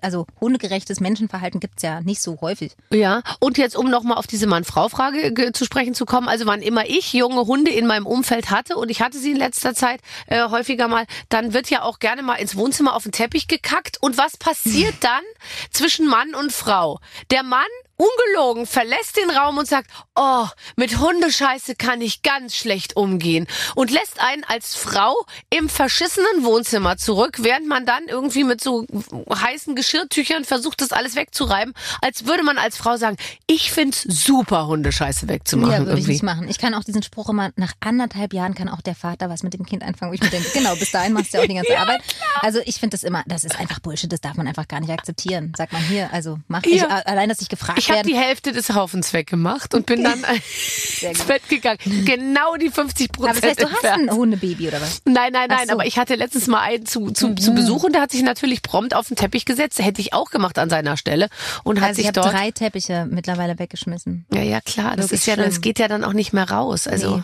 [0.00, 2.72] also hundegerechtes Menschenverhalten gibt's ja nicht so häufig.
[2.90, 6.60] Ja, und jetzt um nochmal auf diese Mann-Frau-Frage ge- zu sprechen zu kommen, also wann
[6.62, 10.00] immer ich junge Hunde in meinem Umfeld hatte und ich hatte sie in letzter Zeit
[10.26, 13.96] äh, häufiger mal, dann wird ja auch gerne mal ins Wohnzimmer auf den Teppich gekackt
[14.02, 15.22] und was passiert dann
[15.70, 17.00] zwischen Mann und Frau?
[17.30, 17.62] Der Mann
[18.02, 20.46] ungelogen verlässt den Raum und sagt, oh,
[20.76, 25.14] mit Hundescheiße kann ich ganz schlecht umgehen und lässt einen als Frau
[25.50, 28.86] im verschissenen Wohnzimmer zurück, während man dann irgendwie mit so
[29.32, 34.66] heißen Geschirrtüchern versucht, das alles wegzureiben, als würde man als Frau sagen, ich find's super,
[34.66, 36.48] Hundescheiße wegzumachen ja, würde ich nicht machen.
[36.48, 39.54] Ich kann auch diesen Spruch immer, nach anderthalb Jahren kann auch der Vater was mit
[39.54, 41.54] dem Kind anfangen, wo ich mir denke, genau, bis dahin machst du ja auch die
[41.54, 42.02] ganze Arbeit.
[42.40, 44.90] Also ich finde das immer, das ist einfach Bullshit, das darf man einfach gar nicht
[44.90, 45.52] akzeptieren.
[45.56, 46.88] Sagt man hier, also mach ich, Ja.
[46.88, 48.08] allein, dass ich gefragt Ich habe werde.
[48.10, 50.24] die Hälfte des Haufens weggemacht und bin dann
[51.00, 51.78] ins Bett gegangen.
[52.04, 55.02] Genau die 50 Aber Prozent das heißt, du hast ein Hundebaby oder was?
[55.04, 55.72] Nein, nein, nein, so.
[55.74, 58.62] aber ich hatte letztens mal einen zu, zu, zu Besuch und der hat sich natürlich
[58.62, 59.78] prompt auf den Teppich gesetzt.
[59.78, 61.28] Hätte ich auch gemacht an seiner Stelle
[61.64, 62.32] und hat Also ich sich habe dort.
[62.34, 64.26] drei Teppiche mittlerweile weggeschmissen.
[64.32, 64.96] Ja, ja, klar.
[64.96, 65.60] Das Wirklich ist ja, schlimm.
[65.60, 66.86] geht ja dann auch nicht mehr raus.
[66.86, 67.22] Also, Nee.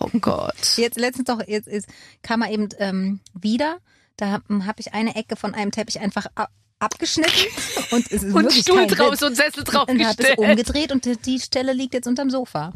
[0.00, 0.54] oh Gott.
[0.76, 1.88] Jetzt letztens doch, jetzt ist,
[2.22, 3.78] kam er eben ähm, wieder.
[4.16, 6.26] Da habe hab ich eine Ecke von einem Teppich einfach
[6.80, 7.30] abgeschnitten
[7.92, 9.22] und es ist Und wirklich Stuhl draus Witz.
[9.22, 9.74] und Sessel und
[10.06, 12.72] habe es umgedreht und die- Stelle liegt jetzt unterm Sofa.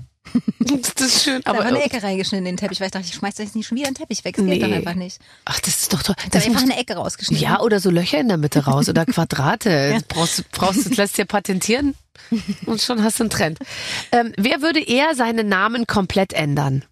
[0.60, 1.42] Das ist schön.
[1.44, 3.44] Da Aber, war eine Ecke reingeschnitten in den Teppich, weil ich dachte, ich schmeiß doch
[3.44, 4.36] jetzt nicht schon wieder einen Teppich weg.
[4.36, 4.58] Das Nee.
[4.58, 5.18] geht doch einfach nicht.
[5.44, 6.14] ach, das ist doch toll.
[6.30, 7.44] Da Das einfach eine Ecke rausgeschnitten.
[7.44, 9.92] ja, oder so Löcher in der Mitte raus oder Quadrate.
[9.94, 11.94] Das Brauchst, du- brauchst, du- lässt dir patentieren
[12.66, 13.58] und schon hast du einen Trend.
[14.12, 16.84] Ähm, wer würde eher seinen Namen komplett ändern?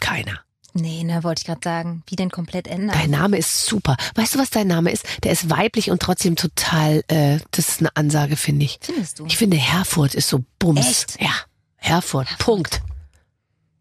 [0.00, 0.40] Keiner.
[0.80, 2.02] Nee, ne, wollte ich gerade sagen.
[2.06, 2.96] Wie denn komplett ändern?
[2.96, 3.96] Dein Name ist super.
[4.14, 5.04] Weißt du, was dein Name ist?
[5.24, 8.78] Der ist weiblich und trotzdem total, äh, das ist eine Ansage, finde ich.
[8.80, 9.26] Findest du?
[9.26, 10.86] Ich finde, Herfurt ist so Bums.
[10.86, 11.20] Echt?
[11.20, 11.32] Ja.
[11.76, 12.28] Herfurt.
[12.38, 12.80] Punkt.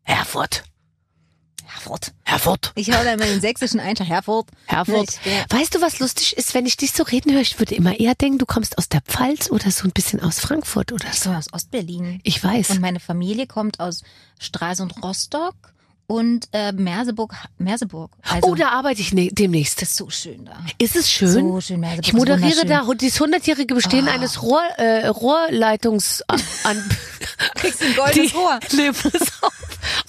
[0.04, 0.64] Herfurt.
[1.66, 2.14] Herford.
[2.24, 2.72] Herfurt.
[2.76, 4.08] Ich hau da immer den sächsischen Einschlag.
[4.08, 4.50] Herford.
[4.68, 7.42] Ich- Weißt du, was lustig ist, wenn ich dich so reden höre?
[7.42, 10.40] Ich würde immer eher denken, du kommst aus der Pfalz oder so ein bisschen aus
[10.40, 11.26] Frankfurt oder Ich so.
[11.26, 12.20] komme aus Ostberlin.
[12.24, 12.72] Ich weiß.
[12.72, 14.02] Und meine Familie kommt aus
[14.40, 15.56] Stralsund Rostock
[16.08, 17.34] und äh, Merseburg.
[17.58, 18.12] Merseburg.
[18.24, 19.82] Also, oh, da arbeite ich ne demnächst.
[19.82, 20.58] das ist so schön da.
[20.78, 21.28] Ist es schön?
[21.28, 24.12] So schön, Merseburg Ich moderiere da das hundertjährige Bestehen Ah.
[24.14, 26.42] eines Rohr, äh, Rohrleitungs an,
[27.56, 28.60] Kriegst ein goldenes Rohr.
[28.72, 29.54] Nee, pass auf.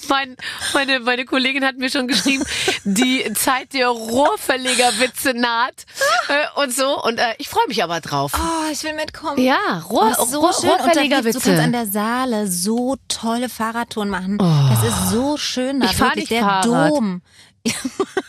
[0.09, 0.35] Mein,
[0.73, 2.43] meine, meine Kollegin hat mir schon geschrieben,
[2.83, 5.85] die Zeit der Rohrverlegerwitze naht
[6.27, 7.01] äh, und so.
[7.03, 8.31] Und äh, ich freue mich aber drauf.
[8.35, 9.39] Oh, ich will mitkommen.
[9.41, 10.87] Ja, Rohr, Oh, so Rohr, schön unterwegs.
[10.89, 11.71] Du kannst an Rohrverlegerwitze.
[11.71, 14.37] der Saale so tolle Fahrradtouren machen.
[14.37, 15.88] Das ist so schön da.
[15.91, 16.29] Ich fahr wirklich.
[16.29, 16.91] nicht der Fahrrad.
[16.91, 17.21] Dom.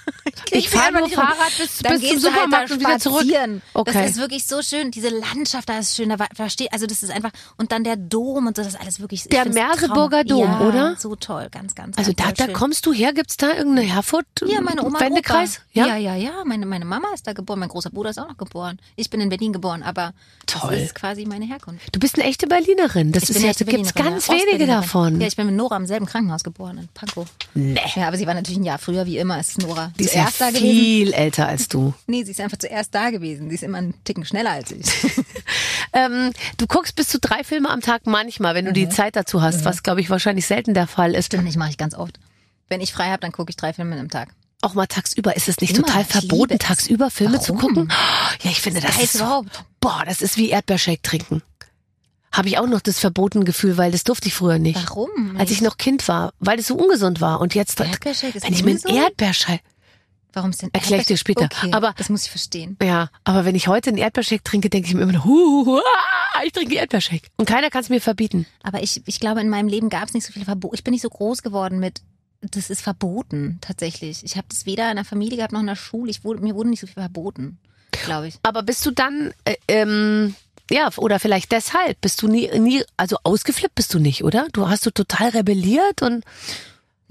[0.53, 3.27] Ich fahre nur Fahrrad bis, Dann bis zum halt Supermarkt da und wieder zurück.
[3.75, 3.93] Okay.
[3.93, 4.91] Das ist wirklich so schön.
[4.91, 6.09] Diese Landschaft da ist schön.
[6.09, 8.63] Da versteht, also das ist einfach und dann der Dom und so.
[8.63, 9.23] Das ist alles wirklich.
[9.25, 10.25] ich Der Merseburger.
[10.25, 10.97] Dom, ja, oder?
[10.99, 11.97] So toll, ganz, ganz.
[11.99, 15.61] Also ganz da, da kommst du her, gibt's da irgendeine Herfurt Ja, meine Oma Wendekreis?
[15.75, 15.87] Opa.
[15.89, 16.33] Ja, ja, ja.
[16.45, 18.79] Meine, meine Mama ist da geboren, mein großer Bruder ist auch noch geboren.
[18.97, 20.13] Ich bin in Berlin geboren, aber
[20.47, 20.73] Toll.
[20.73, 21.89] das ist quasi meine Herkunft.
[21.95, 23.13] Du bist eine echte Berlinerin.
[23.13, 24.35] Das Ich ist ja, da gibt's Berlinerin, ganz ja.
[24.35, 25.21] wenige davon.
[25.21, 27.29] Ja, ich bin mit Nora im selben Krankenhaus geboren, in Pankow.
[27.55, 27.81] nee.
[27.95, 30.27] Ja, aber sie war natürlich ein Jahr früher, wie immer, ist Nora Die ist ja
[30.41, 30.81] zuerst da gewesen.
[30.81, 31.95] viel älter als du.
[32.07, 33.49] Nee, sie ist einfach zuerst da gewesen.
[33.49, 34.87] Sie ist immer einen Ticken schneller als ich.
[35.93, 38.75] Ähm, du guckst bis zu drei Filme am Tag manchmal, wenn du Mhm.
[38.75, 41.27] die Zeit dazu hast, was glaube ich wahrscheinlich selten der Fall ist.
[41.27, 42.21] Stimmt nicht, mache ich ganz oft.
[42.69, 44.29] Wenn ich frei habe, dann gucke ich drei Filme am Tag.
[44.63, 45.35] Auch mal tagsüber.
[45.37, 45.87] Ist es nicht Immer.
[45.89, 46.59] total Ich verboten, es.
[46.61, 47.75] tagsüber Filme zu Warum?
[47.75, 47.93] gucken?
[48.43, 49.65] Ja, ich finde, das Geil ist so, überhaupt.
[49.81, 51.43] boah, das ist wie Erdbeershake trinken.
[52.31, 54.79] Habe ich auch noch das verbotene Gefühl, weil das durfte ich früher nicht.
[54.89, 55.37] Warum?
[55.39, 57.41] Als ich noch Kind war, weil das so ungesund war.
[57.41, 59.03] Und jetzt, Erdbeershake ist wenn ich mir einen ungesund?
[59.05, 59.63] Erdbeershake,
[60.33, 61.45] Warum ist denn Erklär ich dir später.
[61.45, 62.77] Okay, Aber- das muss ich verstehen.
[62.83, 65.79] ja, aber wenn ich heute einen Erdbeershake trinke, denke ich mir immer noch, hu, hu,
[65.79, 67.29] ah, ich trinke Erdbeershake.
[67.37, 68.47] Und keiner kann es mir verbieten.
[68.63, 70.75] Aber ich, ich glaube, in meinem Leben gab es nicht so viele Verbote.
[70.77, 72.01] Ich bin nicht so groß geworden mit,
[72.43, 74.25] das ist verboten, tatsächlich.
[74.25, 76.11] Ich habe das weder in der Familie gehabt noch in der Schule.
[76.11, 77.59] Ich wurde, mir wurde nicht so viel verboten,
[77.91, 78.37] glaube ich.
[78.43, 80.35] Aber bist du dann, äh, ähm,
[80.71, 84.47] ja, oder vielleicht deshalb, bist du nie, nie, also ausgeflippt bist du nicht, oder?
[84.53, 86.25] Du hast du total rebelliert und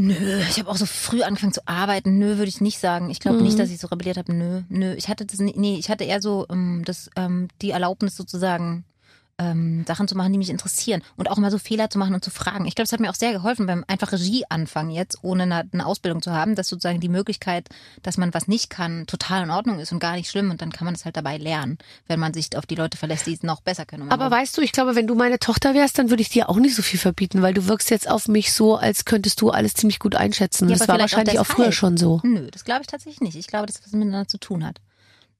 [0.01, 2.17] Nö, ich habe auch so früh angefangen zu arbeiten.
[2.17, 3.09] Nö, würde ich nicht sagen.
[3.09, 3.43] Ich glaube Mhm.
[3.43, 4.33] nicht, dass ich so rebelliert habe.
[4.33, 4.93] Nö, nö.
[4.93, 8.85] Ich hatte das nee, ich hatte eher so ähm, das, ähm, die Erlaubnis sozusagen,
[9.39, 12.23] ähm, Sachen zu machen, die mich interessieren und auch mal so Fehler zu machen und
[12.23, 12.65] zu fragen.
[12.65, 15.63] Ich glaube, das hat mir auch sehr geholfen beim einfach Regie anfangen jetzt, ohne eine,
[15.71, 17.69] eine Ausbildung zu haben, dass sozusagen die Möglichkeit,
[18.03, 20.71] dass man was nicht kann, total in Ordnung ist und gar nicht schlimm und dann
[20.71, 21.77] kann man es halt dabei lernen,
[22.07, 24.11] wenn man sich auf die Leute verlässt, die es noch besser können.
[24.11, 26.57] Aber weißt du, ich glaube, wenn du meine Tochter wärst, dann würde ich dir auch
[26.57, 29.73] nicht so viel verbieten, weil du wirkst jetzt auf mich so, als könntest du alles
[29.73, 30.67] ziemlich gut einschätzen.
[30.67, 32.19] Ja, das war vielleicht auch wahrscheinlich auch, früher schon so.
[32.23, 33.35] Nö, das glaube ich tatsächlich nicht.
[33.35, 34.81] Ich glaube, dass das was miteinander zu tun hat.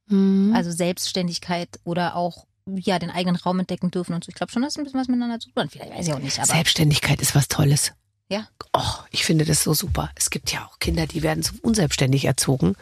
[0.08, 0.54] Mhm.
[0.56, 2.46] Also Selbstständigkeit oder auch
[2.78, 4.30] ja den eigenen Raum entdecken dürfen und so.
[4.30, 5.72] Ich glaube schon, dass ein bisschen was miteinander zu tun hat.
[5.72, 7.94] Vielleicht weiß ich auch nicht, aber Selbstständigkeit ist was Tolles.
[8.30, 8.48] ja.
[8.74, 10.12] Oh, ich finde das so super.
[10.16, 12.76] Es gibt ja auch Kinder, die werden so unselbstständig erzogen.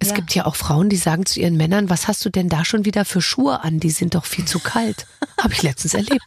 [0.00, 0.14] Es Ja.
[0.14, 2.84] gibt ja auch Frauen, die sagen zu ihren Männern, was hast du denn da schon
[2.84, 3.80] wieder für Schuhe an?
[3.80, 5.06] Die sind doch viel zu kalt.
[5.40, 6.22] Habe ich letztens erlebt.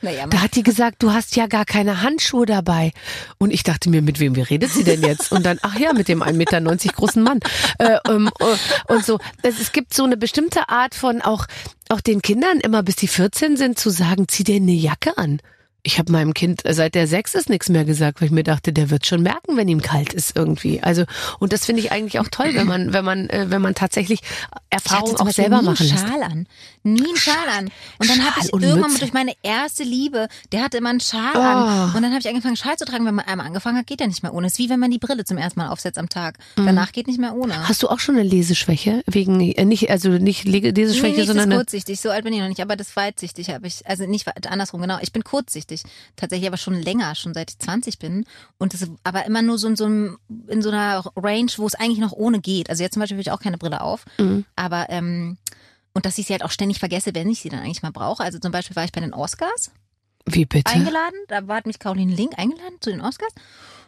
[0.00, 2.92] Naja, Da hat die gesagt, du hast ja gar keine Handschuhe dabei.
[3.36, 5.30] Und ich dachte mir, mit wem wie redet sie denn jetzt?
[5.30, 6.60] Und dann, ach ja, mit dem 1,90 Meter
[6.94, 7.40] großen Mann.
[7.78, 9.18] Äh, ähm, äh, und so.
[9.42, 11.46] Es, es gibt so eine bestimmte Art von auch,
[11.90, 15.40] auch den Kindern immer bis die 14 sind zu sagen, zieh dir eine Jacke an.
[15.84, 18.44] Ich habe meinem Kind äh, seit der sechs ist nichts mehr gesagt, weil ich mir
[18.44, 20.80] dachte, der wird schon merken, wenn ihm kalt ist irgendwie.
[20.80, 21.04] Also
[21.40, 24.20] und das finde ich eigentlich auch toll, wenn man wenn man äh, wenn man tatsächlich
[24.70, 26.06] Erfahrungen auch selber nie machen einen lässt.
[26.08, 26.46] Schal an.
[26.84, 27.70] Nie einen Schal an.
[27.98, 28.98] Und dann habe ich irgendwann Mütze.
[29.00, 31.38] durch meine erste Liebe, der hatte immer einen Schal Oh.
[31.40, 31.94] an.
[31.94, 33.04] Und dann habe ich angefangen, Schal zu tragen.
[33.04, 34.46] Wenn man einmal angefangen hat, geht der nicht mehr ohne.
[34.46, 36.38] Es ist wie wenn man die Brille zum ersten Mal aufsetzt am Tag.
[36.56, 36.66] Mhm.
[36.66, 37.68] Danach geht nicht mehr ohne.
[37.68, 41.26] Hast du auch schon eine Leseschwäche wegen äh, nicht also nicht Le- Nee, Leseschwäche, nicht
[41.26, 42.00] sondern das kurzsichtig.
[42.00, 43.84] So alt bin ich noch nicht, aber das weitsichtig habe ich.
[43.86, 44.98] Also nicht andersrum, genau.
[45.00, 45.71] Ich bin kurzsichtig.
[46.16, 48.24] Tatsächlich aber schon länger, schon seit ich 20 bin.
[48.58, 50.18] Und das aber immer nur so in so, einem,
[50.48, 52.70] in so einer Range, wo es eigentlich noch ohne geht.
[52.70, 54.04] Also jetzt zum Beispiel habe ich auch keine Brille auf.
[54.18, 54.44] Mhm.
[54.56, 55.38] Aber, ähm,
[55.94, 58.22] und dass ich sie halt auch ständig vergesse, wenn ich sie dann eigentlich mal brauche.
[58.22, 59.70] Also zum Beispiel war ich bei den Oscars
[60.26, 60.70] wie bitte?
[60.70, 61.16] eingeladen.
[61.28, 63.32] Da war, hat mich Caroline Link eingeladen zu den Oscars.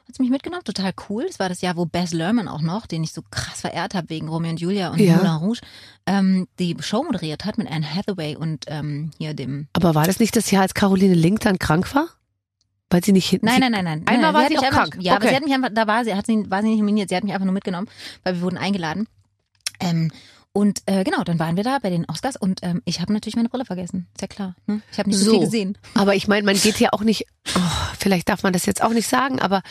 [0.07, 1.25] Hat sie mich mitgenommen, total cool.
[1.27, 4.11] Das war das Jahr, wo Baz Luhrmann auch noch, den ich so krass verehrt habe
[4.11, 5.17] wegen Romeo und Julia und Ja.
[5.17, 5.61] Moulin Rouge,
[6.07, 9.69] ähm, die Show moderiert hat mit Anne Hathaway und ähm, hier dem.
[9.73, 12.09] Aber war das nicht das Jahr, als Caroline Link dann krank war?
[12.91, 13.47] Weil sie nicht hinten.
[13.47, 14.03] Nein, nein, nein, nein.
[14.07, 14.99] Einmal nein, war sie mich auch einfach, krank.
[15.01, 15.31] Ja, aber Okay.
[15.31, 17.25] sie hat mich einfach, da war sie, hat sie, war sie nicht nominiert, sie hat
[17.25, 17.89] mich einfach nur mitgenommen,
[18.25, 19.09] weil wir wurden eingeladen.
[19.81, 20.13] Ähm,
[20.57, 23.35] und äh, genau, dann waren wir da bei den Oscars und ähm, ich habe natürlich
[23.35, 24.07] meine Brille vergessen.
[24.15, 24.55] Ist ja klar.
[24.69, 24.83] Ne?
[24.93, 25.25] Ich habe nicht so.
[25.25, 25.31] So.
[25.33, 25.79] viel gesehen.
[25.95, 27.27] Aber ich meine, man geht ja auch nicht.
[27.57, 27.61] Oh,
[27.99, 29.63] vielleicht darf man das jetzt auch nicht sagen, aber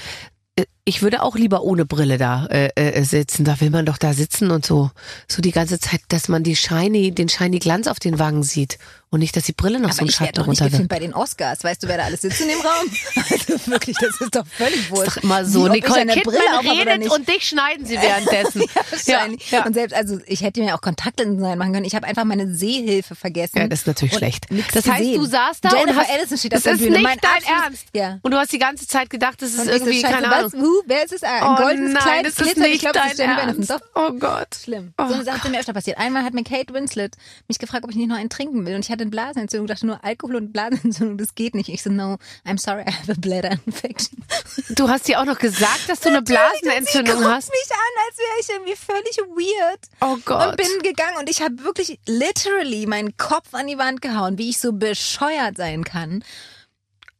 [0.57, 3.45] äh, ich würde auch lieber ohne Brille da äh, äh, sitzen.
[3.45, 4.91] Da will man doch da sitzen und so
[5.27, 8.77] so die ganze Zeit, dass man die shiny, den shiny Glanz auf den Wangen sieht
[9.09, 10.87] und nicht, dass die Brille noch so Aber ein ich werde Schatten runter wird.
[10.89, 11.63] bei den Oscars.
[11.63, 12.87] Weißt du, wer da alles sitzt in dem Raum?
[13.33, 15.17] Also wirklich, das ist doch völlig wurscht.
[15.17, 15.65] Ist immer so.
[15.65, 16.35] Wie, Nicole Kidman
[16.67, 18.61] redet und dich schneiden sie währenddessen.
[18.89, 19.51] Wahrscheinlich.
[19.51, 19.65] Ja, ja.
[19.65, 21.85] Und selbst, also ich hätte mir auch Kontaktlinsen reinmachen können.
[21.85, 23.59] Ich habe einfach meine Sehhilfe vergessen.
[23.59, 24.47] Ja, das ist natürlich und schlecht.
[24.73, 25.19] Das heißt, gesehen.
[25.19, 26.91] du saßt da und Jennifer hast, Aniston steht das auf der ist Bühne.
[26.97, 27.85] nicht mein dein Ernst.
[27.93, 28.19] Ja.
[28.23, 30.31] Und du hast die ganze Zeit gedacht, das ist Und so, irgendwie keine?
[30.35, 30.51] Ahnung.
[30.85, 31.23] Wer ist es?
[31.23, 32.65] Ein Oh goldenes nein, Kleid, das ist glitzert.
[32.65, 33.47] Ich nicht glaube, das ist Aniston.
[33.47, 33.69] Ernst.
[33.71, 33.79] Doch.
[33.95, 34.47] Oh Gott.
[34.63, 34.93] Schlimm.
[34.97, 35.97] Oh so eine Sache ist mir öfter passiert.
[35.97, 37.15] Einmal hat mir Kate Winslet
[37.47, 38.75] mich gefragt, ob ich nicht noch einen trinken will.
[38.75, 39.67] Und ich hatte eine Blasenentzündung.
[39.67, 41.69] Dachte nur, Alkohol und Blasenentzündung, das geht nicht.
[41.69, 44.23] Ich so, no, I'm sorry, I have a bladder infection.
[44.69, 47.49] Du hast dir auch noch gesagt, dass du eine Blasenentzündung Sie hast.
[47.49, 49.79] mich an, als wäre ich irgendwie völlig weird.
[50.01, 50.49] Oh Gott.
[50.49, 54.49] Und bin gegangen und ich habe wirklich literally meinen Kopf an die Wand gehauen, wie
[54.49, 56.23] ich so bescheuert sein kann.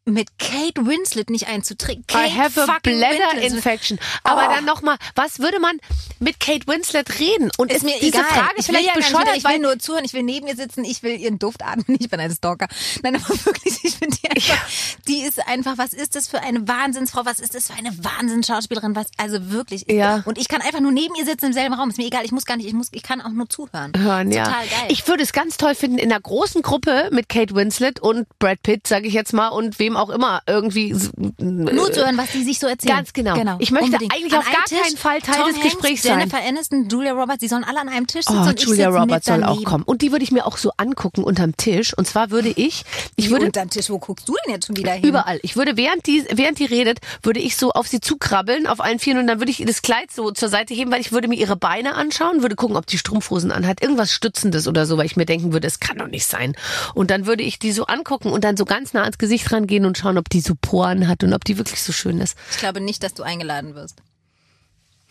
[0.05, 2.05] Mit Kate Winslet nicht einzutrinken.
[2.13, 3.53] I have a bladder Winslet.
[3.53, 3.99] infection.
[4.23, 4.53] Aber Oh.
[4.53, 5.79] dann nochmal, was würde man
[6.19, 7.49] mit Kate Winslet reden?
[7.57, 8.25] Und Ist ist mir diese egal.
[8.25, 10.57] Frage ich will vielleicht ja bescheuert, wieder, ich will nur zuhören, ich will neben ihr
[10.57, 12.67] sitzen, ich will ihren Duft atmen, ich bin eine Stalker.
[13.01, 14.67] Nein, aber wirklich, ich finde die einfach,
[15.07, 18.95] die ist einfach, was ist das für eine Wahnsinnsfrau, was ist das für eine Wahnsinnsschauspielerin,
[18.97, 19.85] was, also wirklich.
[19.89, 20.21] Ja.
[20.25, 22.31] Und ich kann einfach nur neben ihr sitzen im selben Raum, ist mir egal, ich
[22.33, 23.93] muss gar nicht, ich muss, ich kann auch nur zuhören.
[23.97, 24.43] hören, ja.
[24.43, 24.85] Total geil.
[24.89, 28.61] Ich würde es ganz toll finden, in einer großen Gruppe mit Kate Winslet und Brad
[28.63, 30.95] Pitt, sage ich jetzt mal, und wem auch immer irgendwie.
[31.39, 32.97] Nur zu hören, was die sich so erzählen.
[32.97, 33.35] Ganz genau.
[33.59, 34.13] Ich möchte Unbedingt.
[34.13, 36.19] eigentlich An auf gar Tisch, keinen Fall Teil Tom des Hanks, Gesprächs sein.
[36.19, 38.89] Jennifer Aniston, Julia Roberts, die sollen alle an einem Tisch sitzen Oh, und ich Julia
[38.89, 39.83] mit Roberts soll auch kommen.
[39.83, 41.95] Und die würde ich mir auch so angucken unterm Tisch.
[41.97, 42.83] Und zwar würde ich,
[43.15, 45.03] ich Wie würde unterm Tisch, wo guckst du denn jetzt schon wieder hin?
[45.03, 45.39] Überall.
[45.43, 48.99] Ich würde, während die, während die redet, würde ich so auf sie zukrabbeln, auf allen
[48.99, 51.35] Vieren, und dann würde ich das Kleid so zur Seite heben, weil ich würde mir
[51.35, 55.15] ihre Beine anschauen, würde gucken, ob die Strumpfhosen anhat, irgendwas Stützendes oder so, weil ich
[55.15, 56.55] mir denken würde, es kann doch nicht sein.
[56.93, 59.82] Und dann würde ich die so angucken und dann so ganz nah ans Gesicht rangehen
[59.85, 62.37] und schauen, ob die so Poren hat und ob die wirklich so schön ist.
[62.51, 64.01] Ich glaube nicht, dass du eingeladen wirst.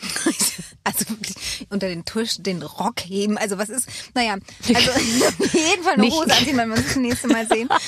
[0.84, 3.38] Also wirklich unter den Tisch den Rock heben.
[3.38, 4.34] Also was ist, naja,
[4.74, 7.68] also auf jeden Fall eine Nicht- Hose anziehen, wenn wir uns das nächste Mal sehen.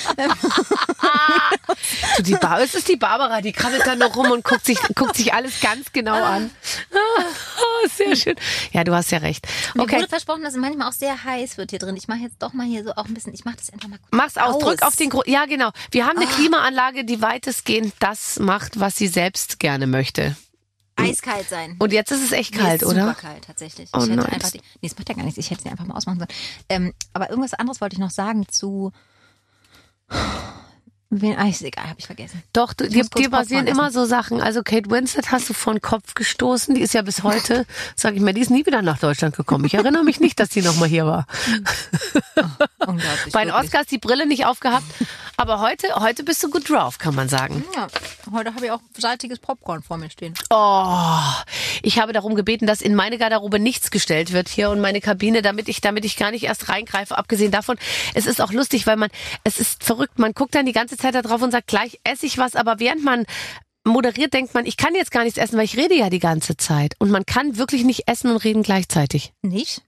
[2.17, 4.77] Du, die Bar es ist die Barbara, die krabbelt dann noch rum und guckt sich,
[4.95, 6.49] guckt sich alles ganz genau an.
[6.93, 8.35] Ah, Sehr schön.
[8.71, 9.45] Ja, du hast ja recht.
[9.75, 9.97] Mir Okay.
[9.97, 11.95] wurde versprochen, dass es manchmal auch sehr heiß wird hier drin.
[11.95, 13.97] Ich mache jetzt doch mal hier so auch ein bisschen, ich mache das einfach mal
[13.99, 14.63] kurz Mach's aus, aus.
[14.63, 15.71] drück auf den Gro Ja, genau.
[15.91, 16.33] Wir haben eine Ah.
[16.33, 20.35] Klimaanlage, die weitestgehend das macht, was sie selbst gerne möchte.
[20.95, 21.75] Eiskalt sein.
[21.79, 23.07] Und jetzt ist es echt kalt, ist oder?
[23.07, 23.89] Super kalt, tatsächlich.
[23.93, 25.37] Oh ich hätte nein, einfach die, nee, es macht ja gar nichts.
[25.37, 26.29] Ich hätte sie einfach mal ausmachen sollen.
[26.69, 28.91] Ähm, aber irgendwas anderes wollte ich noch sagen zu.
[31.21, 32.43] Wen, ah, ist egal, habe ich vergessen.
[32.51, 34.41] Doch, du, Ich dir, dir basieren Popcorn immer so Sachen.
[34.41, 36.75] Also Kate Winslet hast du vor den Kopf gestoßen.
[36.75, 37.65] Die ist ja bis heute,
[37.95, 39.65] sag ich mir, die ist nie wieder nach Deutschland gekommen.
[39.65, 41.27] Ich erinnere mich nicht, dass die nochmal hier war.
[42.79, 43.33] Unglaublich.
[43.33, 43.53] Bei den.
[43.53, 44.85] Oscars die Brille nicht aufgehabt.
[45.37, 47.63] Aber heute, heute bist du gut drauf, kann man sagen.
[47.75, 47.87] Ja,
[48.31, 50.33] heute habe ich auch salziges Popcorn vor mir stehen.
[50.49, 51.17] Oh,
[51.81, 55.41] ich habe darum gebeten, dass in meine Garderobe nichts gestellt wird hier und meine Kabine,
[55.41, 57.17] damit ich, damit ich gar nicht erst reingreife.
[57.17, 57.77] Abgesehen davon,
[58.13, 59.09] es ist auch lustig, weil man,
[59.43, 62.25] es ist verrückt, man guckt dann die ganze Zeit da drauf und sagt, gleich esse
[62.25, 63.25] ich was, aber während man
[63.83, 66.57] moderiert, denkt man, ich kann jetzt gar nichts essen, weil ich rede ja die ganze
[66.57, 66.95] Zeit.
[66.99, 69.33] Und man kann wirklich nicht essen und reden gleichzeitig.
[69.41, 69.81] Nicht?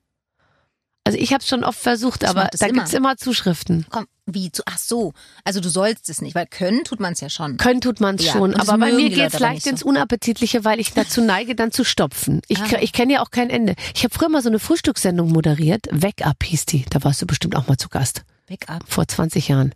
[1.03, 2.79] Also ich habe es schon oft versucht, Ich aber da immer.
[2.79, 3.85] gibt's immer Zuschriften.
[3.89, 5.13] Komm, wie zu, ach so.
[5.43, 7.57] Also du sollst es nicht, weil können tut man es ja schon.
[7.57, 9.87] Können tut man's Ja, schon, aber bei mir Leute aber leicht nicht ins so.
[9.87, 12.41] Unappetitliche, weil ich dazu neige, dann zu stopfen.
[12.47, 12.77] Ich, Ah.
[12.81, 13.75] ich kenne ja auch kein Ende.
[13.95, 16.85] Ich habe früher mal so eine Frühstückssendung moderiert, Wake Up hieß die.
[16.89, 18.23] Da warst du bestimmt auch mal zu Gast.
[18.47, 19.73] Backup, Vor 20 Jahren.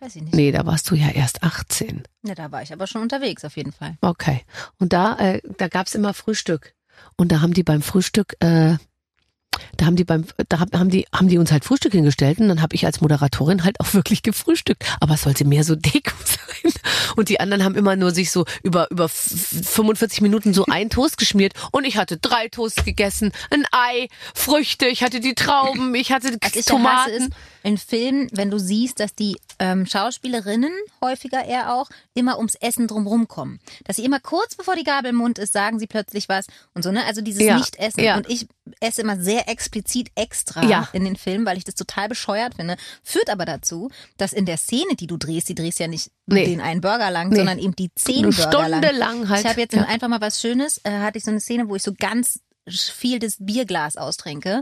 [0.00, 0.34] weiß ich nicht.
[0.34, 2.02] Nee, da warst du ja erst 18.
[2.24, 3.96] Ja, da war ich aber schon unterwegs auf jeden Fall.
[4.00, 4.42] Okay.
[4.78, 6.74] Und da, äh, da gab's immer Frühstück.
[7.16, 8.76] Und da haben die beim Frühstück, äh,
[9.76, 12.62] da haben die beim, da haben die, haben die uns halt Frühstück hingestellt und dann
[12.62, 14.84] habe ich als Moderatorin halt auch wirklich gefrühstückt.
[15.00, 16.72] Aber es sollte mehr so Deko sein.
[17.16, 20.90] Und die anderen haben immer nur sich so über, über f- 45 Minuten so ein
[20.90, 25.94] Toast geschmiert und ich hatte drei Toasts gegessen, ein Ei, Früchte, ich hatte die Trauben,
[25.94, 27.34] ich hatte hasse, Tomaten.
[27.62, 32.86] In Filmen, wenn du siehst, dass die ähm, Schauspielerinnen, häufiger eher auch, immer ums Essen
[32.86, 33.58] drumrum kommen.
[33.84, 36.82] Dass sie immer kurz bevor die Gabel im Mund ist, sagen sie plötzlich was und
[36.82, 37.04] so, ne?
[37.06, 38.02] Also dieses Ja, Nicht-Essen.
[38.02, 38.16] ja.
[38.16, 38.46] Und ich
[38.80, 40.88] esse immer sehr explizit extra Ja.
[40.92, 42.76] in den Filmen, weil ich das total bescheuert finde.
[43.02, 46.44] Führt aber dazu, dass in der Szene, die du drehst, die drehst ja nicht Nee.
[46.44, 47.36] den einen Burger lang, Nee.
[47.36, 48.82] sondern eben die zehn Eine Burger lang.
[48.84, 49.40] Stunde lang halt.
[49.40, 49.84] Ich habe jetzt Ja.
[49.84, 52.40] einfach mal was Schönes, äh, hatte ich so eine Szene, wo ich so ganz
[52.70, 54.60] viel das Bierglas austrinke.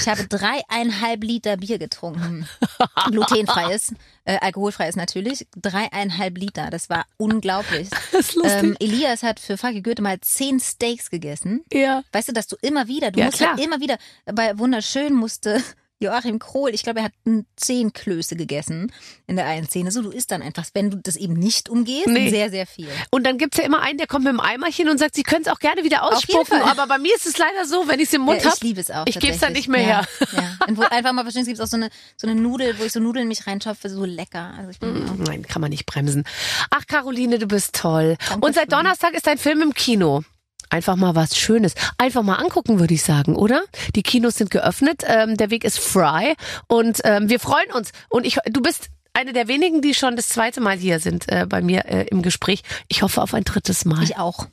[0.00, 2.48] Ich habe dreieinhalb Liter Bier getrunken.
[3.10, 3.94] Glutenfreies,
[4.24, 5.46] äh, alkoholfreies natürlich.
[5.56, 6.70] Dreieinhalb Liter.
[6.70, 7.88] Das war unglaublich.
[8.12, 8.62] Das ist lustig.
[8.62, 11.64] Ähm, Elias hat für Fucky Goethe mal zehn Steaks gegessen.
[11.72, 12.02] ja.
[12.12, 13.50] Weißt du, dass du immer wieder, du Ja, musst klar.
[13.56, 13.96] halt immer wieder,
[14.26, 15.62] bei Wunderschön musste
[16.04, 17.12] Joachim Krohl, ich glaube, er hat
[17.56, 18.92] zehn Klöße gegessen
[19.26, 19.90] in der einen Szene.
[19.90, 22.30] So, du isst dann einfach, wenn du das eben nicht umgehst, Nee.
[22.30, 22.88] sehr, sehr viel.
[23.10, 25.42] Und dann gibt's ja immer einen, der kommt mit dem Eimerchen und sagt, Sie können
[25.42, 28.14] es auch gerne wieder ausspucken, aber bei mir ist es leider so, wenn ich es
[28.14, 29.06] im Mund ja, hab, ich liebe es auch.
[29.06, 29.54] ich geb's dann tatsächlich.
[29.54, 30.28] nicht mehr ja, her.
[30.32, 30.66] Ja.
[30.68, 32.92] Und wo einfach mal verstehen, es gibt auch so eine, so eine Nudel, wo ich
[32.92, 34.54] so Nudeln mich reinschopfe, so lecker.
[34.58, 36.24] Also ich bin auch Nein, kann man nicht bremsen.
[36.70, 38.16] Ach, Caroline, du bist toll.
[38.28, 38.72] Danke Und seit.
[38.72, 40.22] Donnerstag ist dein Film im Kino.
[40.70, 41.74] Einfach mal was Schönes.
[41.98, 43.62] Einfach mal angucken, würde ich sagen, oder?
[43.94, 46.34] Die Kinos sind geöffnet, ähm, der Weg ist frei
[46.66, 47.92] und ähm, wir freuen uns.
[48.08, 51.46] Und ich, du bist eine der wenigen, die schon das zweite Mal hier sind äh,
[51.48, 52.62] bei mir äh, im Gespräch.
[52.88, 54.02] Ich hoffe auf ein drittes Mal.
[54.02, 54.46] ich auch.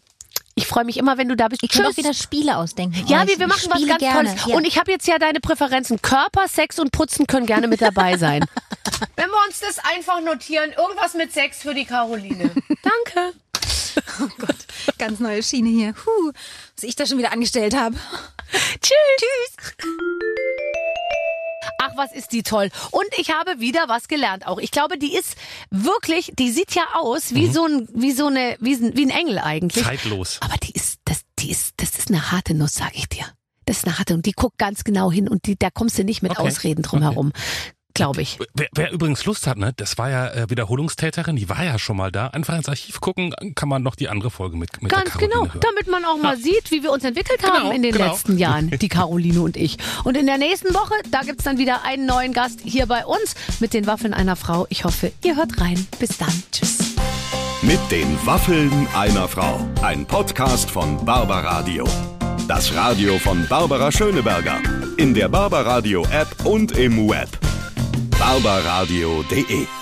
[0.55, 1.63] Ich freue mich immer, wenn du da bist.
[1.63, 3.05] Ich kann auch wieder Spiele ausdenken.
[3.07, 3.29] Ja, euch.
[3.29, 4.29] wir, wir machen was ganz gerne.
[4.29, 4.45] Tolles.
[4.45, 4.55] Ja.
[4.55, 6.01] Und ich habe jetzt ja deine Präferenzen.
[6.01, 8.45] Körper, Sex und Putzen können gerne mit dabei sein.
[9.15, 12.51] Wenn wir uns das einfach notieren, irgendwas mit Sex für die Caroline.
[12.83, 13.33] Danke.
[14.97, 15.93] Ganz neue Schiene hier.
[16.05, 16.31] Huh,
[16.75, 17.95] was ich da schon wieder angestellt habe.
[18.81, 18.95] Tschüss.
[19.17, 19.75] Tschüss.
[21.83, 22.69] Ach, was ist die toll.
[22.91, 24.59] Und ich habe wieder was gelernt auch.
[24.59, 25.35] Ich glaube, die ist
[25.71, 29.09] wirklich, die sieht ja aus wie so ein, wie so eine, wie, ein- wie ein
[29.09, 29.83] Engel eigentlich.
[29.83, 30.37] Zeitlos.
[30.41, 33.25] Aber die ist, das, die ist, das ist eine harte Nuss, sag ich dir.
[33.65, 36.03] Das ist eine harte und die guckt ganz genau hin und die, da kommst du
[36.03, 36.41] nicht mit Okay.
[36.47, 37.31] Ausreden drum herum.
[37.93, 38.39] Glaube ich.
[38.53, 41.97] Wer, wer übrigens Lust hat, ne, das war ja äh, Wiederholungstäterin, die war ja schon
[41.97, 42.27] mal da.
[42.27, 45.59] Einfach ins Archiv gucken, kann man noch die andere Folge mit, mit Ganz genau, hören.
[45.59, 48.11] damit man auch mal sieht, wie wir uns entwickelt haben Genau, in den genau.
[48.11, 49.77] letzten Jahren, die Caroline und ich.
[50.03, 53.35] Und in der nächsten Woche, da gibt's dann wieder einen neuen Gast hier bei uns
[53.59, 54.65] mit den Waffeln einer Frau.
[54.69, 55.85] Ich hoffe, ihr hört rein.
[55.99, 56.31] Bis dann.
[56.51, 56.77] Tschüss.
[57.61, 59.59] Mit den Waffeln einer Frau.
[59.83, 61.85] Ein Podcast von Barbaradio.
[62.47, 64.59] Das Radio von Barbara Schöneberger.
[64.97, 67.29] In der Barbaradio App und im Web.
[68.21, 69.80] barbaradio.de